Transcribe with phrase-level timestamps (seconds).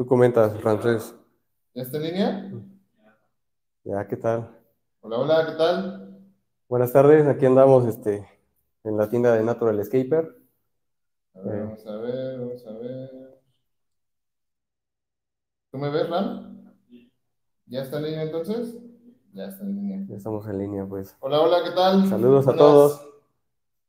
[0.00, 1.14] Tú comentas, Ramsés.
[1.74, 2.50] ¿Ya está en línea?
[3.84, 4.50] Ya, ¿qué tal?
[5.02, 6.18] Hola, hola, ¿qué tal?
[6.70, 8.26] Buenas tardes, aquí andamos este,
[8.82, 10.38] en la tienda de Natural Escaper.
[11.34, 11.60] A ver, Eh.
[11.64, 13.10] vamos a ver, vamos a ver.
[15.70, 16.64] ¿Tú me ves, Ram?
[17.66, 18.78] ¿Ya está en línea entonces?
[19.34, 20.06] Ya está en línea.
[20.08, 21.14] Ya estamos en línea, pues.
[21.20, 22.08] Hola, hola, ¿qué tal?
[22.08, 23.06] Saludos a todos.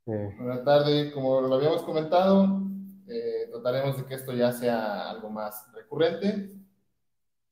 [0.08, 2.64] Eh, Buenas tardes, como lo habíamos comentado,
[3.08, 6.52] eh, trataremos de que esto ya sea algo más recurrente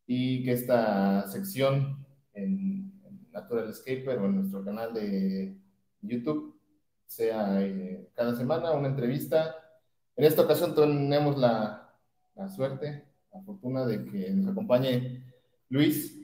[0.07, 5.55] y que esta sección en, en Natural Escaper o en nuestro canal de
[6.01, 6.59] YouTube
[7.05, 9.55] sea eh, cada semana una entrevista.
[10.15, 11.93] En esta ocasión tenemos la,
[12.35, 15.23] la suerte, la fortuna de que nos acompañe
[15.69, 16.15] Luis.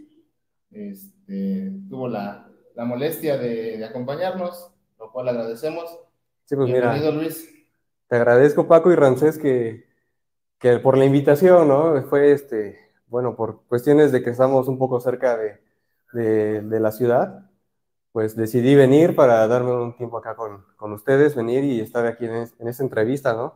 [0.72, 5.86] Este, tuvo la, la molestia de, de acompañarnos, lo cual agradecemos.
[6.46, 7.55] sí, pues mira, Bienvenido, Luis.
[8.08, 9.86] Te agradezco Paco y Ramsés que,
[10.60, 12.02] que por la invitación, ¿no?
[12.10, 15.62] Fue este, bueno, por cuestiones de que estamos un poco cerca de,
[16.14, 17.50] de, de la ciudad,
[18.14, 22.26] pues decidí venir para darme un tiempo acá con, con ustedes, venir y estar aquí
[22.26, 23.56] en, es- en esta entrevista, ¿no?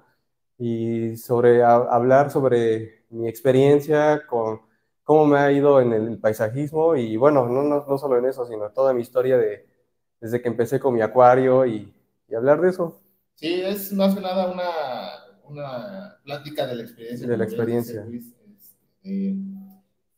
[0.60, 4.62] Y sobre a- hablar sobre mi experiencia con
[5.04, 8.46] cómo me ha ido en el paisajismo y bueno, no, no, no solo en eso,
[8.48, 9.68] sino toda mi historia de,
[10.22, 11.94] desde que empecé con mi acuario y,
[12.30, 13.02] y hablar de eso.
[13.40, 17.26] Sí, es más que nada una, una plática de la experiencia.
[17.26, 18.04] De la experiencia.
[18.04, 19.34] Luis, este,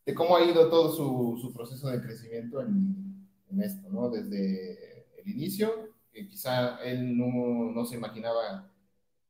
[0.04, 4.10] de cómo ha ido todo su, su proceso de crecimiento en, en esto, ¿no?
[4.10, 5.70] Desde el inicio,
[6.12, 8.68] que quizá él no, no se imaginaba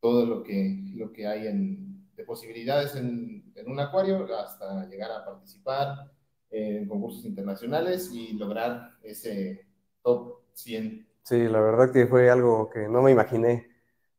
[0.00, 5.10] todo lo que, lo que hay en, de posibilidades en, en un acuario, hasta llegar
[5.12, 6.10] a participar
[6.50, 9.66] en concursos internacionales y lograr ese
[10.02, 13.71] top 100 Sí, la verdad que fue algo que no me imaginé.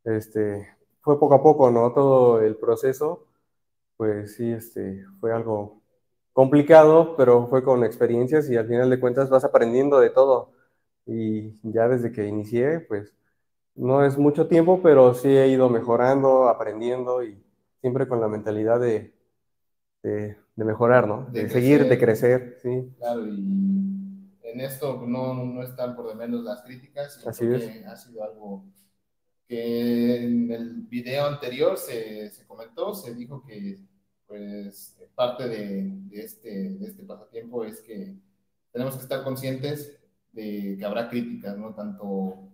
[0.05, 0.67] Este,
[1.01, 1.93] fue poco a poco, ¿no?
[1.93, 3.25] Todo el proceso,
[3.97, 5.81] pues sí, este, fue algo
[6.33, 10.51] complicado, pero fue con experiencias y al final de cuentas vas aprendiendo de todo.
[11.05, 13.13] Y ya desde que inicié, pues
[13.75, 17.43] no es mucho tiempo, pero sí he ido mejorando, aprendiendo y
[17.81, 19.13] siempre con la mentalidad de,
[20.03, 21.29] de, de mejorar, ¿no?
[21.33, 22.57] De De, seguir, de crecer.
[22.63, 22.91] sí.
[22.97, 27.19] Claro, y en esto no, no están por de menos las críticas.
[27.25, 27.63] Así es.
[27.71, 28.65] que Ha sido algo
[29.47, 33.79] que en el video anterior se, se comentó, se dijo que
[34.27, 38.15] pues parte de, de este, de este pasatiempo es que
[38.71, 39.99] tenemos que estar conscientes
[40.31, 41.73] de que habrá críticas, ¿no?
[41.75, 42.49] Tanto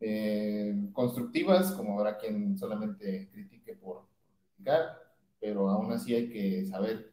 [0.00, 4.06] eh, constructivas como habrá quien solamente critique por
[4.54, 4.98] criticar,
[5.40, 7.12] pero aún así hay que saber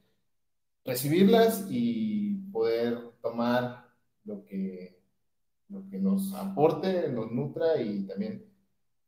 [0.84, 3.88] recibirlas y poder tomar
[4.26, 5.00] lo que,
[5.70, 8.47] lo que nos aporte, nos nutra y también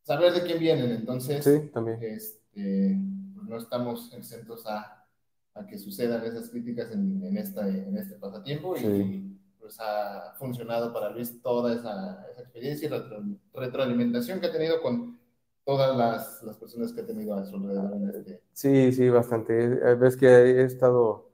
[0.09, 0.91] saber de quién vienen.
[0.91, 1.99] Entonces, Sí, también.
[2.01, 2.97] este,
[3.35, 5.05] pues no estamos exentos a,
[5.53, 9.39] a que sucedan esas críticas en, en, esta, en este pasatiempo y Sí.
[9.59, 14.81] pues ha funcionado para Luis toda esa, esa experiencia y retro, retroalimentación que ha tenido
[14.81, 15.19] con
[15.63, 18.41] todas las, las personas que ha tenido a su alrededor en este.
[18.53, 19.53] Sí, sí, bastante.
[19.63, 21.29] Eh, Ves que he estado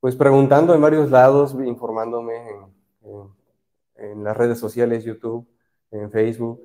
[0.00, 3.40] pues preguntando en varios lados, informándome en, en-
[4.12, 5.46] en las redes sociales, YouTube,
[5.90, 6.58] en Facebook,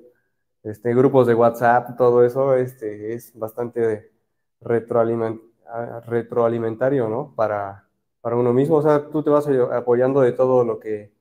[0.66, 4.12] este, grupos de WhatsApp, todo eso este, es bastante
[4.60, 7.34] retroaliment- ah, retroalimentario, ¿no?
[7.36, 7.88] Para,
[8.20, 8.76] para uno mismo.
[8.76, 11.12] O sea, tú te vas apoyando de todo lo que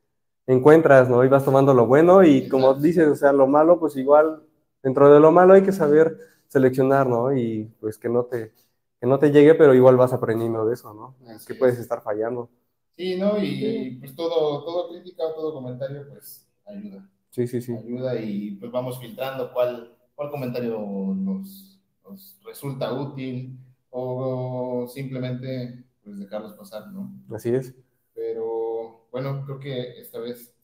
[0.47, 1.23] encuentras, ¿no?
[1.23, 4.43] Y vas tomando lo bueno y como dices, o sea, lo malo, pues igual,
[4.83, 6.17] dentro de lo malo hay que saber
[6.47, 7.35] seleccionar, ¿no?
[7.35, 8.53] Y pues que no te,
[8.99, 11.15] que no te llegue, pero igual vas aprendiendo de eso, ¿no?
[11.33, 11.59] Así Que es.
[11.59, 12.49] puedes estar fallando.
[12.97, 13.37] Sí, ¿no?
[13.39, 17.09] Y pues todo, todo crítica todo comentario, pues ayuda.
[17.35, 17.73] Sí, sí, sí.
[17.73, 20.79] Ayuda y pues vamos filtrando cuál, cuál comentario
[21.17, 23.59] nos, nos resulta útil
[23.89, 27.11] o simplemente pues dejarlos pasar, ¿no?
[27.35, 27.75] Así es.
[28.13, 30.55] Pero bueno, creo que esta vez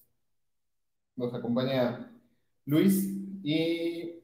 [1.17, 2.09] nos acompaña
[2.63, 3.05] Luis
[3.43, 4.21] y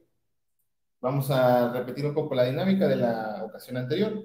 [1.02, 4.24] vamos a repetir un poco la dinámica de la ocasión anterior.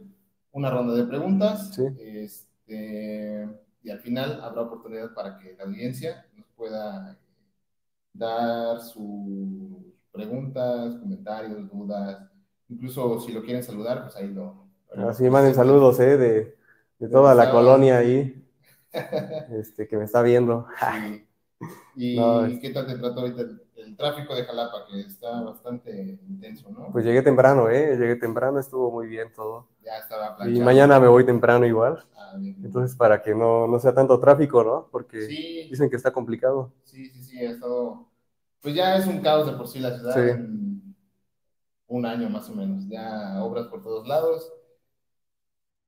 [0.54, 1.76] Una ronda de preguntas.
[1.76, 1.84] Sí.
[2.00, 3.50] Este,
[3.84, 7.20] y al final habrá oportunidad para que la audiencia nos pueda
[8.14, 12.30] dar sus preguntas, comentarios, dudas.
[12.70, 14.68] Incluso si lo quieren saludar, pues ahí lo.
[14.96, 16.18] Así manden saludos, ¿eh?
[16.18, 16.58] De,
[17.00, 18.46] de toda la colonia ahí,
[19.60, 20.68] este, que me está viendo.
[20.80, 21.28] Sí.
[21.96, 23.44] ¿Y No, qué tal te trató ahorita
[23.86, 26.92] el, tráfico de Jalapa, que está bastante intenso, ¿no?
[26.92, 27.96] Pues llegué temprano, ¿eh?
[27.98, 29.68] Llegué temprano, estuvo muy bien todo.
[29.84, 30.66] ya estaba Y planchado.
[30.66, 32.04] mañana me voy temprano igual.
[32.16, 32.56] Ah, bien.
[32.64, 34.88] Entonces, para que no, no sea tanto tráfico, ¿no?
[34.92, 36.72] Porque sí, dicen que está complicado.
[36.84, 38.08] sí, sí, sí, ha estado.
[38.62, 40.30] Pues ya es un caos de por sí la ciudad Sí.
[40.32, 40.96] en
[41.88, 42.88] un año más o menos.
[42.88, 44.52] Ya obras por todos lados.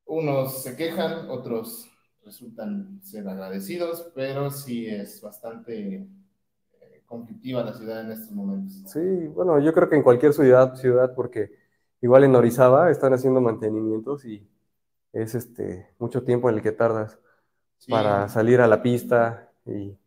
[0.06, 1.90] unos se quejan, otros
[2.24, 6.08] resultan ser agradecidos, pero sí es bastante
[7.06, 8.84] conflictiva la ciudad en estos momentos.
[8.92, 11.52] Sí, bueno, yo creo que en cualquier ciudad, ciudad, porque
[12.02, 14.48] igual en Orizaba están haciendo mantenimientos y
[15.14, 17.20] es este mucho tiempo en el que tardas
[17.78, 17.92] Sí.
[17.92, 19.98] para salir a la pista y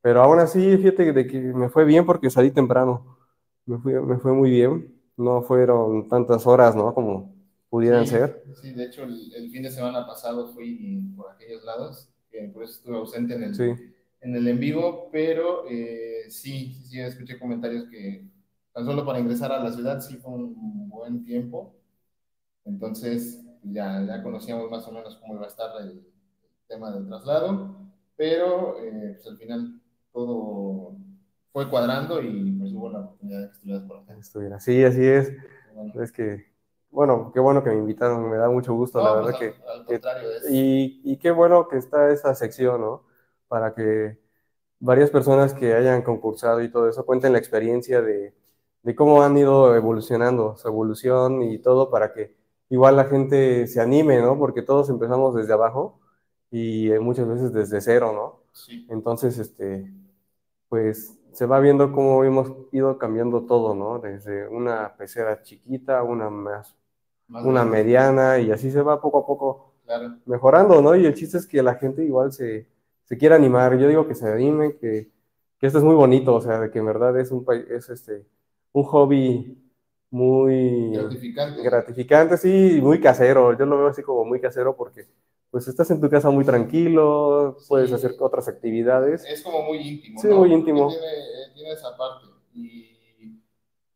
[0.00, 3.18] pero aún así, fíjate de que me fue bien porque salí temprano.
[3.66, 4.94] Me fue, me fue muy bien.
[5.16, 6.94] No fueron tantas horas, ¿no?
[6.94, 7.34] Como
[7.68, 8.42] pudieran Sí, ser.
[8.62, 12.62] Sí, de hecho, el, el fin de semana pasado fui por aquellos lados, que por
[12.62, 13.74] eso estuve ausente en el, Sí.
[14.20, 18.26] En el en vivo, pero eh, sí, sí, escuché comentarios que
[18.72, 21.74] tan solo para ingresar a la ciudad sí fue un buen tiempo.
[22.64, 26.06] Entonces, ya, ya conocíamos más o menos cómo iba a estar el,
[26.68, 27.76] tema del traslado,
[28.14, 29.80] pero eh, pues al final
[30.12, 30.96] todo
[31.50, 34.16] fue cuadrando y pues hubo la oportunidad de que estuvieras por acá.
[34.20, 34.60] Estuviera.
[34.60, 35.32] Sí, así es.
[35.74, 36.44] Bueno, Es que,
[36.90, 38.28] bueno, qué bueno que me invitaron.
[38.28, 39.62] Me da mucho gusto, la no, verdad pues, que.
[39.62, 43.07] al, al contrario, es, Y, y qué bueno que está esa sección, ¿no?
[43.48, 44.18] Para que
[44.80, 48.34] varias personas que hayan concursado y todo eso cuenten la experiencia de,
[48.82, 52.36] de cómo han ido evolucionando, su evolución y todo para que
[52.70, 54.38] igual la gente se anime, ¿no?
[54.38, 56.00] Porque todos empezamos desde abajo
[56.50, 58.42] y eh, muchas veces desde cero, ¿no?
[58.52, 58.86] sí.
[58.88, 59.92] Entonces, este,
[60.68, 63.98] pues se va viendo cómo hemos ido cambiando todo, ¿no?
[64.00, 66.76] Desde una pecera chiquita, una más,
[67.28, 70.18] Más una grande, mediana y así se va poco a poco Claro.
[70.26, 70.94] mejorando, ¿no?
[70.96, 72.68] Y el chiste es que la gente igual se,
[73.08, 73.78] se quiera animar.
[73.78, 75.10] Yo digo que se anime, que,
[75.58, 78.26] que esto es muy bonito, o sea, de que en verdad es un, es este,
[78.72, 79.58] un hobby
[80.10, 81.62] muy Gratificante.
[81.62, 83.56] gratificante, sí, muy casero.
[83.58, 85.06] Yo lo veo así como muy casero porque
[85.50, 87.94] pues estás en tu casa muy tranquilo, puedes Sí.
[87.94, 89.24] hacer otras actividades.
[89.26, 90.36] Es como muy íntimo, Sí, ¿no?
[90.36, 90.88] muy íntimo.
[90.88, 92.26] Tiene, tiene esa parte.
[92.54, 93.40] Y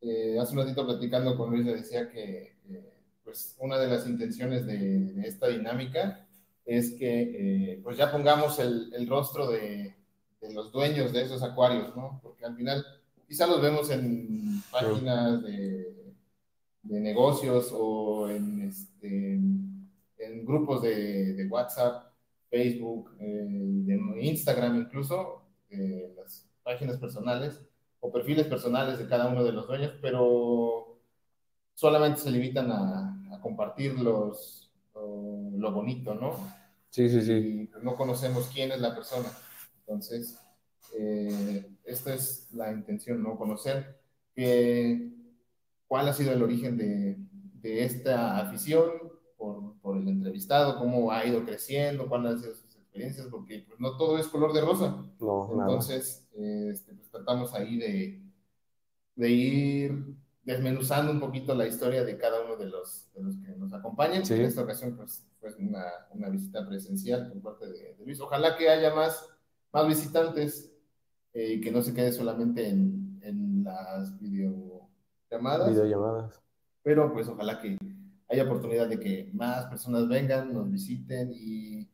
[0.00, 2.92] eh, hace un ratito platicando con Luis le decía que eh,
[3.24, 6.26] pues una de las intenciones de, de esta dinámica
[6.64, 9.96] es que eh, pues ya pongamos el, el rostro de,
[10.40, 12.20] de los dueños de esos acuarios, ¿no?
[12.22, 12.84] Porque al final
[13.26, 16.14] quizá los vemos en páginas de,
[16.82, 22.12] de negocios o en, este, en grupos de, de WhatsApp,
[22.50, 27.60] Facebook, eh, de Instagram incluso, eh, las páginas personales
[28.00, 30.98] o perfiles personales de cada uno de los dueños, pero
[31.74, 34.71] solamente se limitan a, a compartir los,
[35.62, 36.36] lo, bonito, ¿no?
[36.90, 37.32] Sí, sí, sí.
[37.32, 39.30] y pues, no conocemos quién es la persona.
[39.80, 40.38] Entonces,
[40.94, 43.36] eh, esta es la intención, ¿no?
[43.36, 44.00] Conocer
[44.34, 45.10] que,
[45.86, 47.18] cuál ha sido el origen de,
[47.60, 48.90] de esta afición
[49.36, 53.80] por, por, el entrevistado, cómo ha ido creciendo, cuáles han sido sus experiencias, porque pues,
[53.80, 55.04] no todo es color de rosa.
[55.20, 55.48] No.
[55.52, 58.22] Entonces, eh, este, pues, tratamos ahí de,
[59.16, 63.52] de ir desmenuzando un poquito la historia de cada uno de los, de los que
[63.56, 64.26] nos acompañan.
[64.26, 64.34] Sí.
[64.34, 68.20] En esta ocasión, pues, fue una, una visita presencial por parte de, de Luis.
[68.20, 69.28] Ojalá que haya más,
[69.72, 70.72] más visitantes
[71.34, 75.70] eh, y que no se quede solamente en, en las videollamadas.
[75.70, 76.40] Videollamadas.
[76.82, 77.76] Pero, pues, ojalá que
[78.28, 81.88] haya oportunidad de que más personas vengan, nos visiten y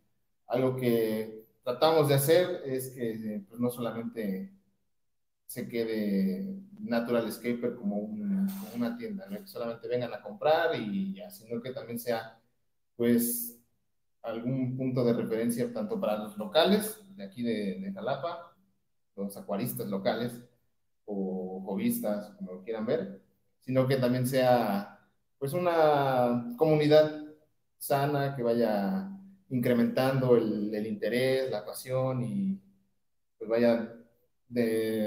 [0.47, 4.53] algo que tratamos de hacer es que pues, no solamente
[5.47, 9.39] se quede Natural Escaper como, un, como una tienda, ¿no?
[9.39, 12.39] que solamente vengan a comprar y ya, sino que también sea
[12.99, 13.57] pues
[14.23, 18.53] algún punto de referencia tanto para los locales de aquí de, Jalapa,
[19.15, 20.43] los acuaristas locales
[21.05, 23.23] o hobbyistas, como lo quieran ver,
[23.61, 24.99] sino que también sea
[25.39, 27.25] pues una comunidad
[27.79, 29.09] sana que vaya
[29.49, 32.61] incrementando el, interés, la pasión y
[33.39, 33.95] pues vaya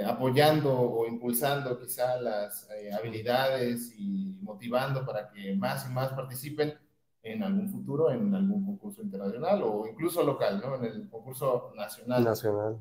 [0.06, 6.74] apoyando o impulsando quizá las eh, habilidades y motivando para que más y más participen
[7.24, 10.76] en algún futuro, en algún concurso internacional o incluso local, ¿no?
[10.76, 12.24] En el concurso nacional.
[12.24, 12.78] Nacional.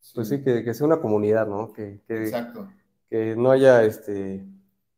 [0.00, 0.12] Sí.
[0.14, 1.72] Pues sí, que, que, sea una comunidad, ¿no?
[1.72, 2.68] Que, que, Exacto.
[3.08, 4.44] Que no haya, este,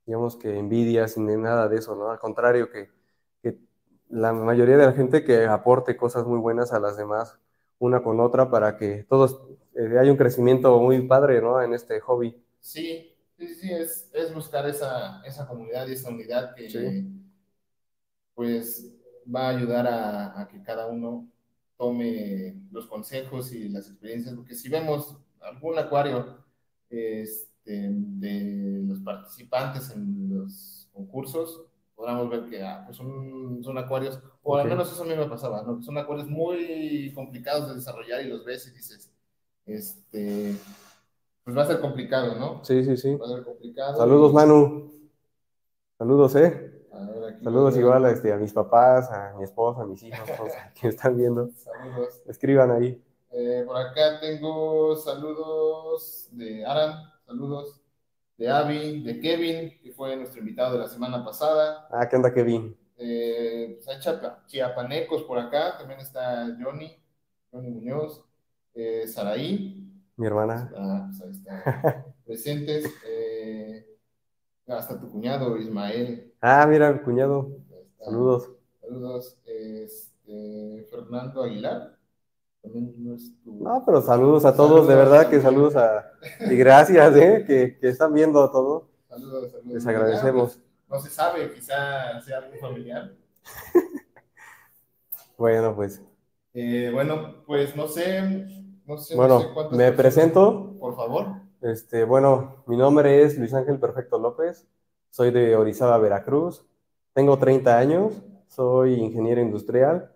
[0.06, 2.10] digamos que envidias ni nada de eso, ¿no?
[2.10, 2.90] Al contrario, que,
[3.42, 3.58] que
[4.08, 7.38] la mayoría de la gente que aporte cosas muy buenas a las demás,
[7.78, 9.42] una con otra, para que todos
[9.74, 11.60] eh, haya un crecimiento muy padre, ¿no?
[11.60, 12.42] En este hobby.
[12.60, 17.21] Sí, sí, sí, es, es buscar esa, esa comunidad y esa unidad que, Sí.
[18.42, 18.92] Pues,
[19.32, 21.28] va a ayudar a, a que cada uno
[21.78, 26.38] tome los consejos y las experiencias, porque si vemos algún acuario
[26.90, 31.62] este, de los participantes en los concursos,
[31.94, 34.70] podamos ver que ah, pues son, son, acuarios, o al Ok.
[34.70, 35.80] menos eso a mí me pasaba, ¿no?
[35.80, 39.08] Son acuarios muy complicados de desarrollar y los ves y dices,
[39.66, 40.56] este,
[41.44, 42.64] pues va a ser complicado, ¿no?
[42.64, 43.14] Sí, sí, sí.
[43.14, 43.96] Va a ser complicado.
[43.96, 44.90] Saludos, Manu.
[45.96, 46.81] Saludos, ¿eh?
[47.42, 51.16] Saludos igual este, a mis papás, a mi esposa, a mis hijos, todos que están
[51.16, 51.50] viendo.
[51.52, 52.22] Saludos.
[52.26, 53.02] Escriban ahí.
[53.30, 57.80] Eh, por acá tengo saludos de Aran, saludos
[58.36, 61.88] de Avi, de Kevin, que fue nuestro invitado de la semana pasada.
[61.90, 62.76] Ah, ¿qué onda, Kevin?
[62.98, 66.94] Eh, pues hay chiapanecos por acá, también está Johnny,
[67.50, 68.22] Johnny Muñoz,
[68.74, 69.90] eh, Saraí.
[70.16, 70.70] Mi hermana.
[70.76, 72.04] Ah, pues ahí está.
[72.26, 72.84] Presentes.
[74.66, 76.32] Hasta tu cuñado, Ismael.
[76.40, 77.50] Ah, mira, mi cuñado.
[77.98, 78.50] Saludos.
[78.80, 79.38] Saludos.
[79.44, 81.96] Este, Fernando Aguilar.
[82.62, 83.54] También no, es tu...
[83.60, 86.12] no, pero saludos a todos, de verdad que saludos a...
[86.48, 87.44] Y gracias, ¿eh?
[87.44, 88.88] que, que están viendo todo.
[89.08, 89.72] Saludos, saludos.
[89.74, 90.60] Les agradecemos.
[90.88, 93.12] No se sabe, quizá sea algún familiar.
[95.38, 96.00] bueno, pues.
[96.54, 98.22] Eh, bueno, pues no sé,
[98.86, 100.76] no sé, bueno, no sé me presento.
[100.78, 101.41] Por favor.
[101.62, 104.66] Este, bueno, mi nombre es Luis Ángel Perfecto López,
[105.10, 106.66] soy de Orizaba, Veracruz,
[107.12, 110.12] tengo 30 años, soy ingeniero industrial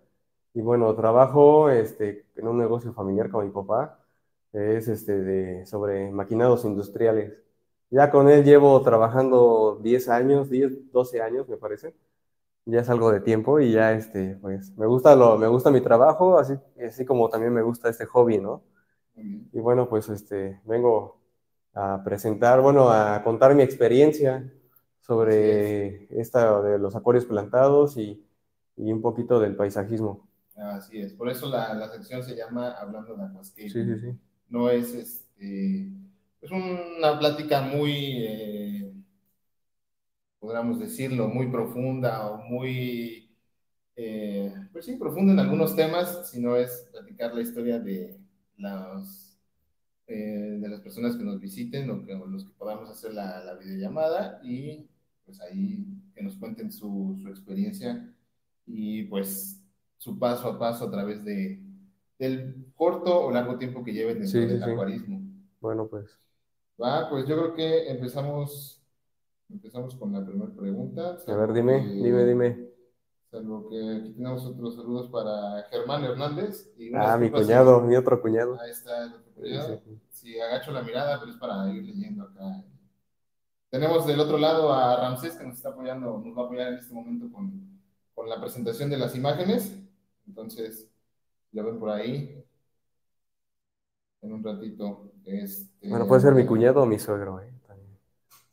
[0.53, 3.99] y bueno, trabajo este, en un negocio familiar con mi papá,
[4.51, 7.33] es este, de, sobre maquinados industriales.
[7.89, 11.95] Ya con él llevo trabajando 10 años, 10, 12 años me parece.
[12.65, 15.81] Ya es algo de tiempo y ya este, pues me gusta, lo, me gusta mi
[15.81, 16.53] trabajo, así,
[16.85, 18.63] así como también me gusta este hobby, ¿no?
[19.15, 21.16] Y bueno, pues este, vengo
[21.77, 24.51] a presentar, bueno, a contar mi experiencia
[25.01, 28.25] sobre esta de los acuarios plantados y,
[28.75, 30.27] y, un poquito del paisajismo.
[30.55, 33.69] Así es, por eso la, la sección se llama Hablando de Aquascape.
[33.69, 34.19] Sí, sí, sí.
[34.49, 35.91] No es este
[36.41, 38.93] es una plática muy, eh,
[40.39, 43.29] podríamos decirlo, muy profunda o muy,
[43.95, 48.19] eh, pues sí, profunda en algunos temas, sino es platicar la historia de
[48.57, 49.26] las,
[50.07, 53.55] eh, de las personas que nos visiten o, que, los que podamos hacer la, la,
[53.55, 54.87] videollamada y
[55.25, 55.85] pues ahí
[56.15, 58.09] que nos cuenten su, su experiencia
[58.65, 59.61] y pues
[59.97, 61.61] su paso a paso a través de,
[62.17, 65.21] del corto o largo tiempo que lleven dentro del acuarismo.
[65.59, 66.17] Bueno, pues
[66.81, 68.79] Va, pues yo creo que empezamos,
[69.49, 71.17] empezamos con la primera pregunta.
[71.27, 72.66] A ver, dime, dime, dime.
[73.29, 76.71] Salvo que aquí tenemos otros saludos para Germán Hernández.
[76.95, 78.59] ah, mi cuñado, mi otro cuñado.
[78.59, 79.81] Ahí está el otro cuñado.
[80.11, 82.63] Sí, agacho la mirada, pero es para ir leyendo acá.
[83.69, 86.79] Tenemos del otro lado a Ramsés que nos está apoyando, nos va a apoyar en
[86.79, 87.81] este momento con,
[88.15, 89.77] con la presentación de las imágenes.
[90.25, 90.89] Entonces,
[91.51, 92.43] lo ven por ahí.
[94.21, 97.51] En un ratito este, bueno, puede ser mi cuñado o mi suegro, ¿eh?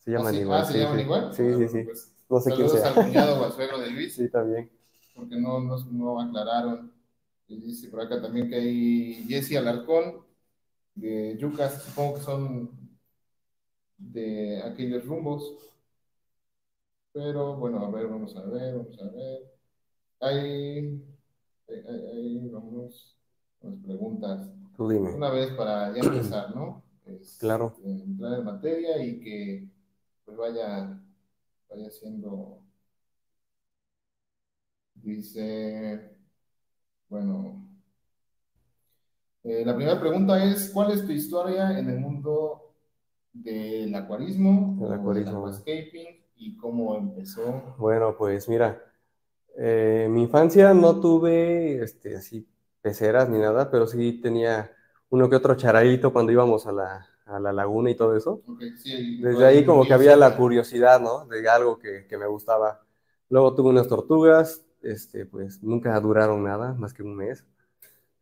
[0.01, 0.61] Se llaman igual.
[0.61, 1.33] Ah, ¿se llaman igual?
[1.33, 1.83] Sí, sí, sí.
[1.85, 2.89] Pues, no sé quién sea.
[2.89, 4.15] al cuñado o al suegro de Luis.
[4.17, 4.71] Sí, también.
[5.15, 6.93] Porque no, no, no aclararon.
[7.49, 10.25] Y dice por acá también que hay Jesse Alarcón,
[10.95, 12.71] de Yucas, supongo que son
[13.99, 15.55] de aquellos rumbos.
[17.13, 19.53] Pero bueno, a ver, vamos a ver, vamos a ver.
[20.21, 21.05] Hay,
[21.69, 23.17] hay, hay vamos,
[23.63, 24.51] las preguntas.
[24.77, 25.13] Tú dime.
[25.13, 26.83] Una vez para ya empezar, ¿no?
[27.39, 27.77] claro.
[27.85, 29.69] Entrar en materia y que
[30.25, 30.99] pues vaya,
[31.69, 32.61] vaya siendo.
[34.95, 36.17] Dice,
[37.09, 37.69] bueno,
[39.43, 42.75] eh, la primera pregunta es, ¿cuál es tu historia en el mundo
[43.33, 45.51] del acuarismo, el acuarismo.
[45.51, 47.75] del y cómo empezó?
[47.77, 48.83] Bueno, pues mira,
[49.57, 52.49] eh, mi infancia no tuve este, así
[52.81, 54.73] peceras ni nada, pero sí tenía
[55.11, 58.43] uno que otro charalito cuando íbamos a la, a la laguna y todo eso.
[58.85, 61.27] Desde ahí como que había la curiosidad, ¿no?
[61.27, 62.83] De algo que, que, me gustaba.
[63.29, 67.45] Luego tuve unas tortugas, este, pues nunca duraron nada, más que un mes.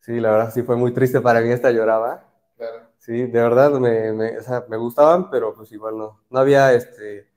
[0.00, 2.28] Sí, la verdad sí fue muy triste para mí, esta lloraba.
[2.56, 2.86] Claro.
[2.98, 6.72] Sí, de verdad me, me, o sea, me gustaban, pero pues igual no, no había
[6.72, 7.28] este,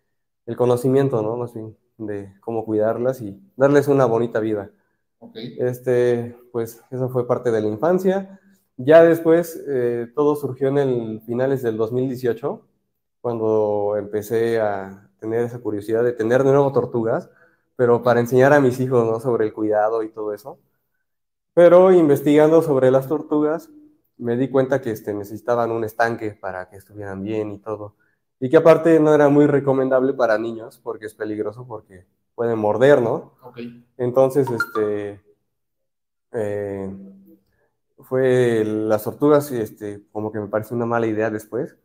[0.45, 1.38] el conocimiento, ¿no?
[1.38, 4.69] Más bien, de cómo cuidarlas y darles una bonita vida.
[5.34, 8.39] Este, pues eso fue parte de la infancia.
[8.77, 12.62] Ya después eh, todo surgió en el finales del 2018,
[13.22, 17.29] cuando empecé a tener esa curiosidad de tener de nuevo tortugas,
[17.75, 19.20] pero para enseñar a mis hijos ¿no?
[19.20, 20.60] sobre el cuidado y todo eso.
[21.53, 23.70] Pero investigando sobre las tortugas,
[24.17, 27.96] me di cuenta que este, necesitaban un estanque para que estuvieran bien y todo.
[28.39, 32.05] Y que aparte no era muy recomendable para niños porque es peligroso porque
[32.36, 33.34] pueden morder, ¿no?
[33.98, 35.22] Entonces, este,
[36.34, 37.14] eh,
[38.07, 41.75] fue las tortugas, este, como que me pareció una mala idea después.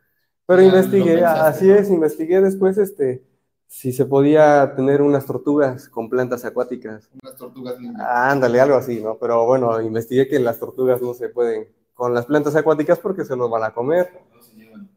[0.47, 3.25] Pero investigué, así es, investigué después, este,
[3.67, 7.09] si se podía tener unas tortugas con plantas acuáticas.
[7.23, 9.17] Unas tortugas ándale, algo así, ¿no?
[9.19, 13.37] Pero bueno, investigué que las tortugas no se pueden con las plantas acuáticas porque se
[13.37, 14.11] los van a comer.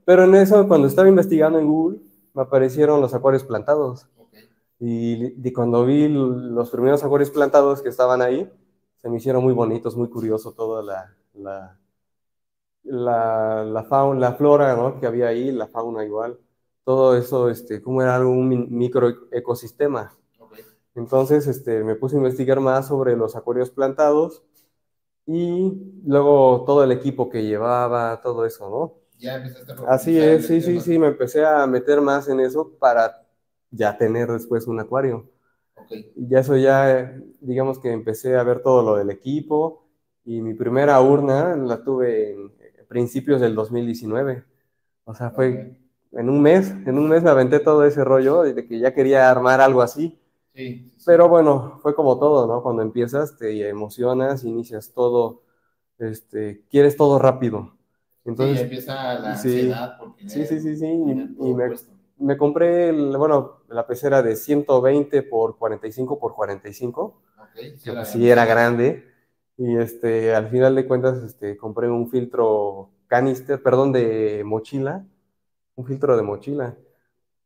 [0.06, 2.00] Pero en eso, cuando estaba investigando en Google,
[2.34, 4.08] me aparecieron los acuarios plantados.
[4.80, 8.50] Y, cuando vi los primeros acuarios plantados que estaban ahí,
[9.04, 11.80] se me hicieron muy bonitos, muy curioso toda la, la,
[12.84, 15.00] la, la fauna, la flora ¿no?
[15.00, 16.40] que había ahí, la fauna igual.
[16.84, 20.14] Todo eso, este, como era un microecosistema.
[20.96, 24.44] Entonces, este, me puse a investigar más sobre los acuarios plantados
[25.28, 25.74] y
[26.06, 28.96] luego todo el equipo que llevaba, todo eso, ¿no?
[29.20, 32.72] Ya empezaste a Así es, sí, sí, sí, me empecé a meter más en eso
[32.80, 33.26] para
[33.72, 35.30] ya tener después un acuario.
[35.86, 36.12] Okay.
[36.16, 39.86] Y ya eso ya, digamos que empecé a ver todo lo del equipo
[40.26, 42.52] y mi primera urna la tuve en
[42.88, 44.44] principios del 2019.
[45.06, 45.78] O sea, fue
[46.14, 49.30] en un mes, en un mes me aventé todo ese rollo de que ya quería
[49.30, 50.20] armar algo así.
[50.54, 52.62] Sí, Pero bueno, fue como todo, ¿no?
[52.62, 55.42] Cuando empiezas, te emocionas, inicias todo,
[55.98, 57.76] este, quieres todo rápido.
[58.24, 59.98] Entonces, sí, empieza la ansiedad.
[59.98, 60.86] Porque sí, sí, sí, sí.
[60.86, 61.76] Y, me,
[62.24, 67.22] me, compré, el, bueno, la pecera de 120 por 45 por 45.
[67.52, 69.12] Okay, que pues, sí era grande.
[69.58, 75.06] Y este, al final de cuentas, este, compré un filtro canister, perdón, de mochila.
[75.76, 76.78] Un filtro de mochila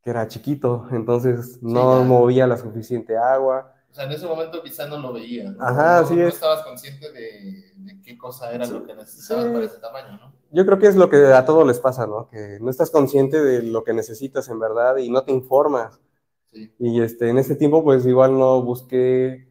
[0.02, 3.74] que era chiquito, entonces no movía la suficiente agua.
[3.90, 5.54] O sea, en ese momento quizás no lo veía.
[5.58, 6.34] Ajá, sí no, es.
[6.34, 10.37] estabas consciente de, de, qué cosa era lo que necesitabas para ese tamaño, ¿no?
[10.50, 12.28] Yo creo que es lo que a todos les pasa, ¿no?
[12.30, 16.00] Que no estás consciente de lo que necesitas en verdad y no te informas.
[16.52, 16.72] Sí.
[16.78, 19.48] Y este, en ese tiempo, pues igual no busqué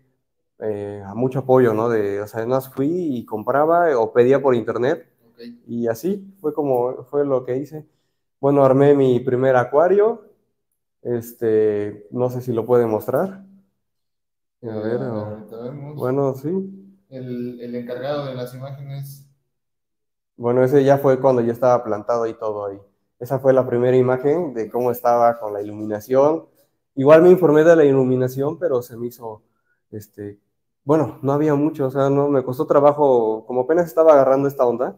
[0.60, 1.90] eh, mucho apoyo, ¿no?
[1.90, 5.08] De, o sea, no fui y compraba o pedía por internet.
[5.34, 5.62] Okay.
[5.68, 7.86] Y así fue como fue lo que hice.
[8.40, 10.26] Bueno, armé mi primer acuario,
[11.02, 13.46] este, no sé si lo puede mostrar.
[14.64, 15.00] A ver,
[15.96, 16.50] bueno, sí.
[17.10, 19.27] El, el, encargado de las imágenes.
[20.38, 22.80] Bueno, ese ya fue cuando ya estaba plantado y todo ahí.
[23.20, 26.46] Esa fue la primera imagen de cómo estaba con la iluminación.
[26.96, 29.42] Igual me informé de la iluminación, pero se me hizo,
[29.92, 30.40] este,
[30.84, 34.66] bueno, no había mucho, o sea, no, me costó trabajo, como apenas estaba agarrando esta
[34.66, 34.98] onda.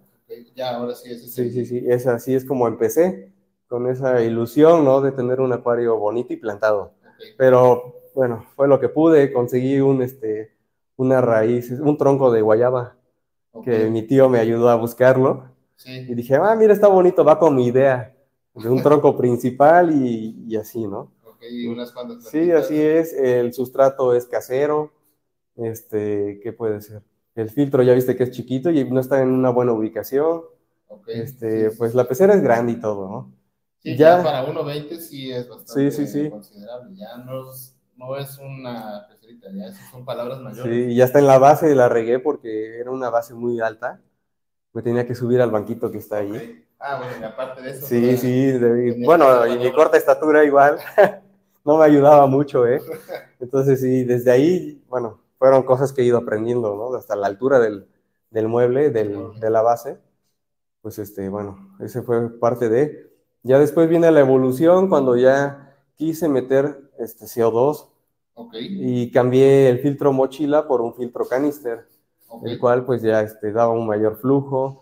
[0.56, 3.34] ya, ahora sí es Sí, sí, sí, es así es como empecé
[3.68, 5.00] con esa ilusión, ¿no?
[5.00, 6.94] De tener un acuario bonito y plantado.
[7.16, 7.34] Okay.
[7.38, 10.58] Pero bueno, fue lo que pude, conseguí un, este,
[10.98, 12.98] una raíz, un tronco de guayaba,
[13.52, 13.84] okay.
[13.84, 15.50] que mi tío me ayudó a buscarlo.
[15.76, 15.92] Sí.
[15.92, 18.16] Y dije, ah, mira, está bonito, va con mi idea,
[18.54, 21.14] de un tronco principal y, y, así, ¿no?
[21.24, 22.26] Ok, y unas cuantas.
[22.26, 24.92] Sí, así es, el sustrato es casero,
[25.56, 27.02] este, ¿qué puede ser?
[27.36, 30.42] El filtro ya viste que es chiquito y no está en una buena ubicación.
[30.88, 31.22] Okay.
[31.22, 31.98] Este, sí, pues sí.
[31.98, 33.40] la pecera es grande y todo, ¿no?
[33.78, 36.96] Sí, ya, ya para 1.20 sí es bastante sí, sí, considerable.
[36.96, 40.74] Ya no es, no es una pecerita, ya esas son palabras mayores.
[40.74, 44.00] Sí, ya está en la base la regué porque era una base muy alta.
[44.72, 46.30] Me tenía que subir al banquito que está ahí.
[46.30, 46.66] Okay.
[46.80, 47.86] Ah, bueno, y aparte de eso.
[47.86, 50.78] Sí, pues, sí, de, bueno, y mi corta estatura igual
[51.66, 52.82] no me ayudaba mucho, ¿eh?
[53.42, 56.96] Entonces, sí, desde ahí, bueno, fueron cosas que he ido aprendiendo, ¿no?
[56.96, 57.86] Hasta la altura del,
[58.30, 60.00] del mueble, del, de la base.
[60.82, 63.10] Pues, este, bueno, ese fue parte de...
[63.44, 67.89] Ya después viene la evolución cuando ya quise meter este CO2
[68.48, 68.68] okay.
[68.80, 71.88] y cambié el filtro mochila por un filtro canister,
[72.28, 72.54] okay.
[72.54, 74.82] el cual pues ya este, daba un mayor flujo.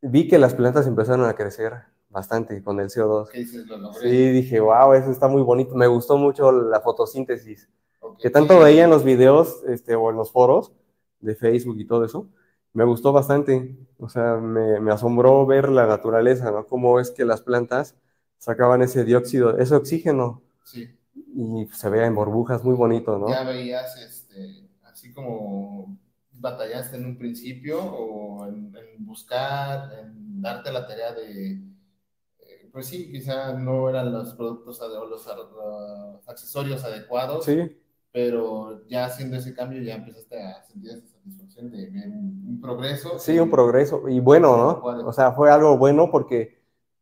[0.00, 1.74] Vi que las plantas empezaron a crecer
[2.08, 3.28] bastante con el CO2.
[3.30, 5.74] ¿Qué dices, lo sí, dije, wow, eso está muy bonito.
[5.74, 7.68] Me gustó mucho la fotosíntesis,
[8.00, 8.22] okay.
[8.22, 10.72] que tanto veía en los videos este, o en los foros
[11.20, 12.28] de Facebook y todo eso
[12.72, 16.66] me gustó bastante, o sea, me, me, asombró ver la naturaleza, ¿no?
[16.66, 17.96] Cómo es que las plantas
[18.38, 20.42] sacaban ese dióxido, ese oxígeno.
[20.64, 20.88] Sí.
[21.34, 23.28] Y se veía en burbujas muy bonito, ¿no?
[23.28, 25.98] Ya veías, este, así como
[26.32, 32.86] batallaste en un principio o en, en buscar, en darte la tarea de, eh, pues
[32.86, 37.44] sí, quizá no eran los productos o los, los accesorios adecuados.
[37.44, 37.76] Sí.
[38.10, 42.60] Pero ya haciendo ese cambio ya empezaste a sentir esa satisfacción de ver un, un
[42.60, 43.18] progreso.
[43.18, 44.08] Sí, un progreso.
[44.08, 45.06] Y bueno, ¿no?
[45.06, 46.57] O sea, fue algo bueno porque,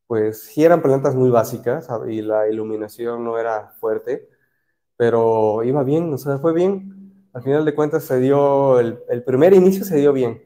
[0.06, 4.28] pues, sí eran plantas muy básicas y la iluminación no era fuerte,
[4.96, 7.28] pero iba bien, o sea, fue bien.
[7.32, 10.42] Al final de cuentas se dio, el, el primer inicio se dio bien.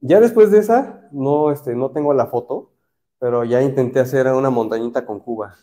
[0.00, 2.72] Ya después de esa, no, este, no tengo la foto,
[3.18, 5.56] pero ya intenté hacer una montañita con Cuba.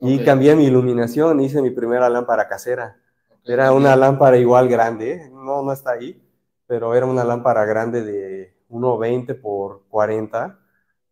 [0.00, 2.98] Y cambié mi iluminación, hice mi primera lámpara casera.
[3.44, 5.30] Era una lámpara igual grande, ¿eh?
[5.32, 6.22] no, no está ahí,
[6.66, 10.59] pero era una lámpara grande de 1,20 por 40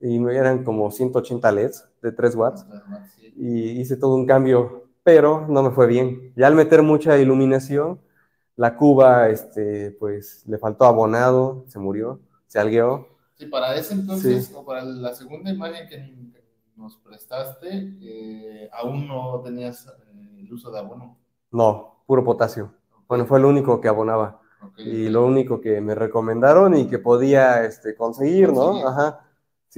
[0.00, 2.66] y eran como 180 LEDs de 3 watts
[3.36, 6.32] y hice todo un cambio, pero no me fue bien.
[6.36, 8.00] Ya al meter mucha iluminación,
[8.56, 13.08] la cuba, este, pues le faltó abonado, se murió, se algueó.
[13.36, 14.54] Sí, para ese entonces, Sí.
[14.56, 16.12] o para la segunda imagen que
[16.76, 17.68] nos prestaste,
[18.02, 21.16] eh, aún no tenías eh, el uso de abono.
[21.52, 22.72] No, puro potasio.
[23.06, 24.40] Bueno, fue lo único que abonaba.
[24.72, 28.82] Okay, y lo único que me recomendaron y que podía este, conseguir, Conseguir.
[28.82, 28.88] ¿no?
[28.88, 29.27] Ajá.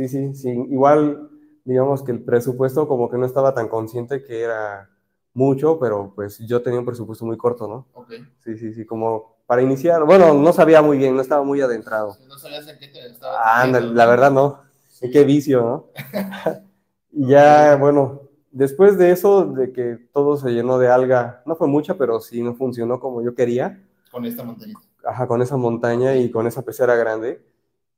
[0.00, 0.48] Sí, sí, sí.
[0.70, 1.28] Igual,
[1.64, 4.88] digamos que el presupuesto como que no estaba tan consciente que era
[5.34, 7.86] mucho, pero pues yo tenía un presupuesto muy corto, ¿no?
[7.92, 8.12] Ok.
[8.42, 10.04] Sí, sí, sí, como para iniciar.
[10.04, 12.16] Bueno, no sabía muy bien, no estaba muy adentrado.
[12.26, 14.60] No sabías en qué te estaba Ah, Anda, la verdad no.
[14.88, 15.10] Sí.
[15.10, 15.86] Qué vicio, ¿no?
[17.12, 21.68] y ya, bueno, después de eso, de que todo se llenó de alga, no fue
[21.68, 24.80] mucha, pero sí no funcionó como yo quería, Con esta montañita.
[25.04, 27.42] ajá, con esa montaña y con esa pecera grande,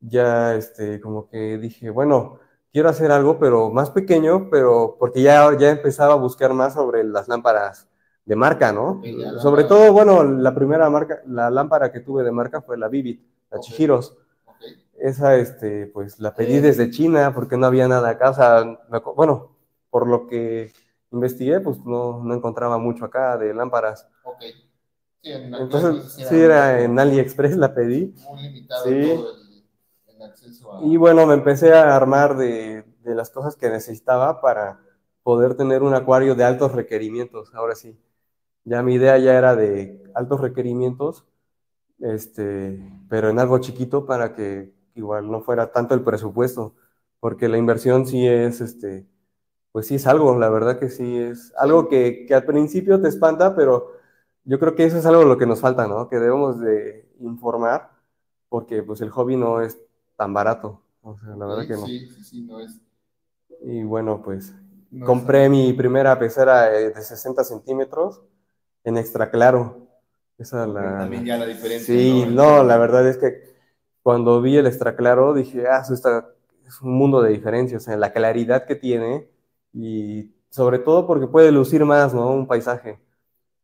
[0.03, 2.39] ya, este, como que dije, bueno,
[2.73, 7.05] quiero hacer algo, pero más pequeño, pero porque ya, ya empezaba a buscar más sobre
[7.05, 7.89] las lámparas
[8.25, 9.01] de marca, ¿no?
[9.41, 13.21] Sobre todo, bueno, la primera marca, la lámpara que tuve de marca fue la Vivid,
[13.51, 13.65] la Ok.
[13.65, 14.17] Chihiros.
[14.45, 14.57] Ok.
[14.99, 16.61] Esa, este, pues la pedí Eh.
[16.61, 18.31] desde China porque no había nada acá.
[18.31, 19.57] O sea, me bueno,
[19.91, 20.73] por lo que
[21.11, 24.09] investigué, pues no, no encontraba mucho acá de lámparas.
[24.23, 24.41] Ok.
[25.23, 28.15] Sí, en Entonces, sí, era en AliExpress la pedí.
[28.31, 29.15] muy limitado Sí.
[29.17, 29.42] todo el
[30.33, 30.83] acceso a.
[30.85, 34.81] Y bueno, me empecé a armar de, de las cosas que necesitaba para
[35.23, 37.55] poder tener un acuario de altos requerimientos.
[37.55, 37.99] Ahora sí,
[38.65, 41.25] ya mi idea ya era de altos requerimientos,
[42.01, 46.75] este, pero en algo chiquito para que igual no fuera tanto el presupuesto,
[47.21, 49.07] porque la inversión sí es, este,
[49.73, 53.09] pues sí es algo, la verdad que sí es algo que, que al principio te
[53.09, 53.93] espanta, pero
[54.45, 56.09] yo creo que eso es algo lo que nos falta, ¿no?
[56.09, 57.91] Que debemos de informar,
[58.49, 59.79] porque pues el hobby no es
[60.17, 61.87] tan barato, o sea, la verdad Ok, que no.
[61.87, 62.81] Sí, sí, sí, no es.
[63.63, 64.55] Y bueno, pues
[64.91, 68.23] no compré mi primera pecera eh, de 60 centímetros
[68.85, 69.89] en extra claro.
[70.39, 71.95] Esa la, También ya la diferencia.
[71.95, 73.55] Sí, no, la verdad es que
[74.03, 76.29] cuando vi el extra claro dije, ah, eso está,
[76.67, 79.29] es un mundo de diferencia, o sea, la claridad que tiene
[79.73, 82.31] y sobre todo porque puede lucir más, ¿no?
[82.33, 82.99] Un paisaje.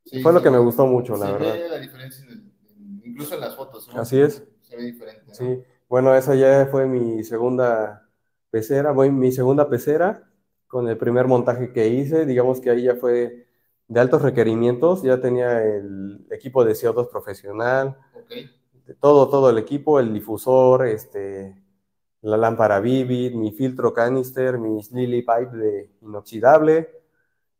[0.04, 1.60] Sí, Fue lo sí, que me gustó mucho, la verdad.
[1.60, 3.88] ve la diferencia, en el- en- incluso en las fotos.
[3.88, 4.00] ¿no?
[4.00, 4.42] Así es.
[4.62, 5.24] Se ve diferente.
[5.26, 5.34] ¿no?
[5.34, 8.08] Sí, bueno, esa ya fue mi segunda
[8.50, 10.28] pecera, voy mi segunda pecera
[10.66, 13.46] con el primer montaje que hice, digamos que ahí ya fue
[13.88, 17.96] de altos requerimientos, ya tenía el equipo de CO2 profesional,
[19.00, 21.56] todo, todo el equipo, el difusor, este,
[22.22, 26.90] la lámpara Vivid, mi filtro canister, mi Lily Pipe de inoxidable,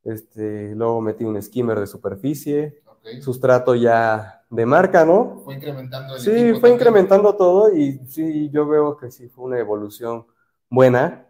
[0.05, 2.83] este, luego metí un skimmer de superficie,
[3.17, 3.23] ok.
[3.23, 5.43] sustrato ya de marca, ¿no?
[5.45, 6.75] Fue incrementando el Sí, fue también.
[6.75, 10.27] incrementando todo y sí, yo veo que sí fue una evolución
[10.71, 11.27] buena.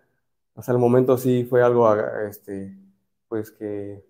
[0.54, 1.94] Hasta el momento sí fue algo,
[2.28, 2.76] este,
[3.28, 4.04] pues que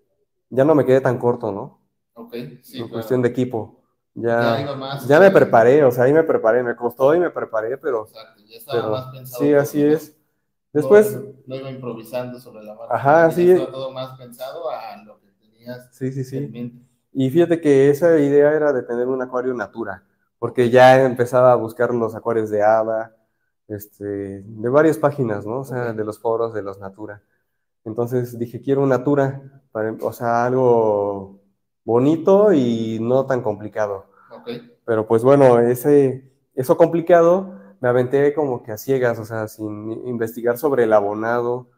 [0.49, 1.79] ya no me quedé tan corto, ¿no?
[2.13, 2.77] Ok, sí.
[2.77, 2.89] en claro.
[2.93, 3.81] cuestión de equipo.
[4.15, 7.29] Ya Ya, más, ya me preparé, o sea, ahí me preparé, me costó y me
[7.29, 9.41] preparé, pero, Exacto, ya estaba pero más pensado.
[9.41, 10.17] sí, todo, así es.
[10.73, 12.95] Después, No, no iba improvisando sobre la marcha.
[12.95, 13.55] Ajá, sí.
[13.55, 16.39] Todo más pensado a lo que tenías sí, sí, en sí.
[16.51, 16.88] mente.
[17.11, 20.03] Y fíjate que esa idea era de tener un acuario natura,
[20.37, 23.15] porque ya empezaba a buscar los acuarios de Ada,
[23.67, 25.59] este, de varias páginas, ¿no?
[25.59, 27.21] O sea, de los foros de los natura.
[27.85, 31.39] Entonces dije, quiero un natura, para, o sea, algo
[31.83, 34.05] bonito y no tan complicado.
[34.31, 34.49] Ok,
[34.85, 39.91] Pero pues bueno, ese, eso complicado me aventé como que a ciegas, o sea, sin
[40.07, 41.69] investigar sobre el abonado,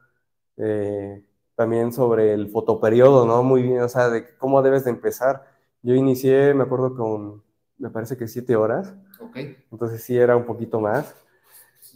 [0.57, 1.23] eh,
[1.61, 3.43] también sobre el fotoperiodo, ¿no?
[3.43, 5.45] Muy bien, o sea, de cómo debes de empezar.
[5.83, 7.43] Yo inicié, me acuerdo con,
[7.77, 9.37] me parece que siete horas, ok.
[9.71, 11.15] entonces sí era un poquito más.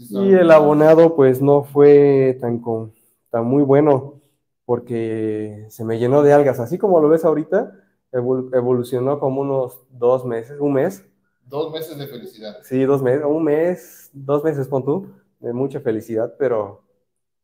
[0.10, 2.93] Y el abonado pues no fue tan, con-
[3.32, 4.21] tan muy bueno
[4.65, 7.73] porque se me llenó de algas, así como lo ves ahorita,
[8.12, 11.06] evol- evolucionó como unos dos meses, un mes,
[11.45, 12.58] Dos meses de felicidad.
[12.62, 15.08] sí, dos meses, un mes, dos meses, pon tú,
[15.39, 16.84] de mucha felicidad, pero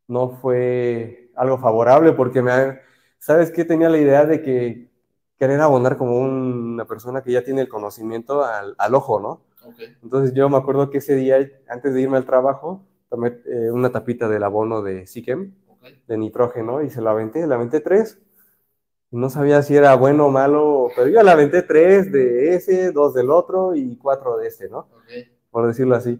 [0.08, 2.80] no fue algo favorable porque me,
[3.20, 3.66] ¿sabes qué?
[3.66, 4.90] Tenía la idea de que
[5.38, 9.42] querer abonar como una persona que ya tiene el conocimiento al, al ojo, ¿no?
[9.64, 13.72] Ok, Entonces yo me acuerdo que ese día, antes de irme al trabajo, tomé eh,
[13.72, 15.84] una tapita del abono de Siquem, ok.
[16.08, 18.20] de nitrógeno, y se la aventé, la aventé tres.
[19.12, 23.14] No sabía si era bueno o malo, pero yo la aventé tres de ese, dos
[23.14, 24.80] del otro y cuatro de este, ¿no?
[24.80, 25.12] Ok,
[25.52, 26.20] Por decirlo así.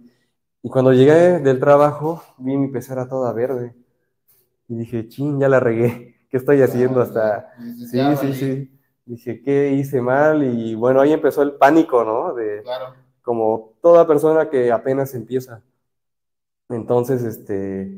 [0.64, 3.76] Y cuando llegué del trabajo, vi mi pecera toda verde.
[4.72, 6.16] Y dije, chin, ya la regué.
[6.30, 7.54] ¿Qué estoy haciendo Ya, hasta...?
[7.92, 8.80] Sí, sí, sí.
[9.06, 10.44] Dije, ¿qué hice mal?
[10.44, 12.34] Y bueno, ahí empezó el pánico, ¿no?
[12.34, 15.62] De, Claro, como toda persona que apenas empieza.
[16.70, 17.92] Entonces, este,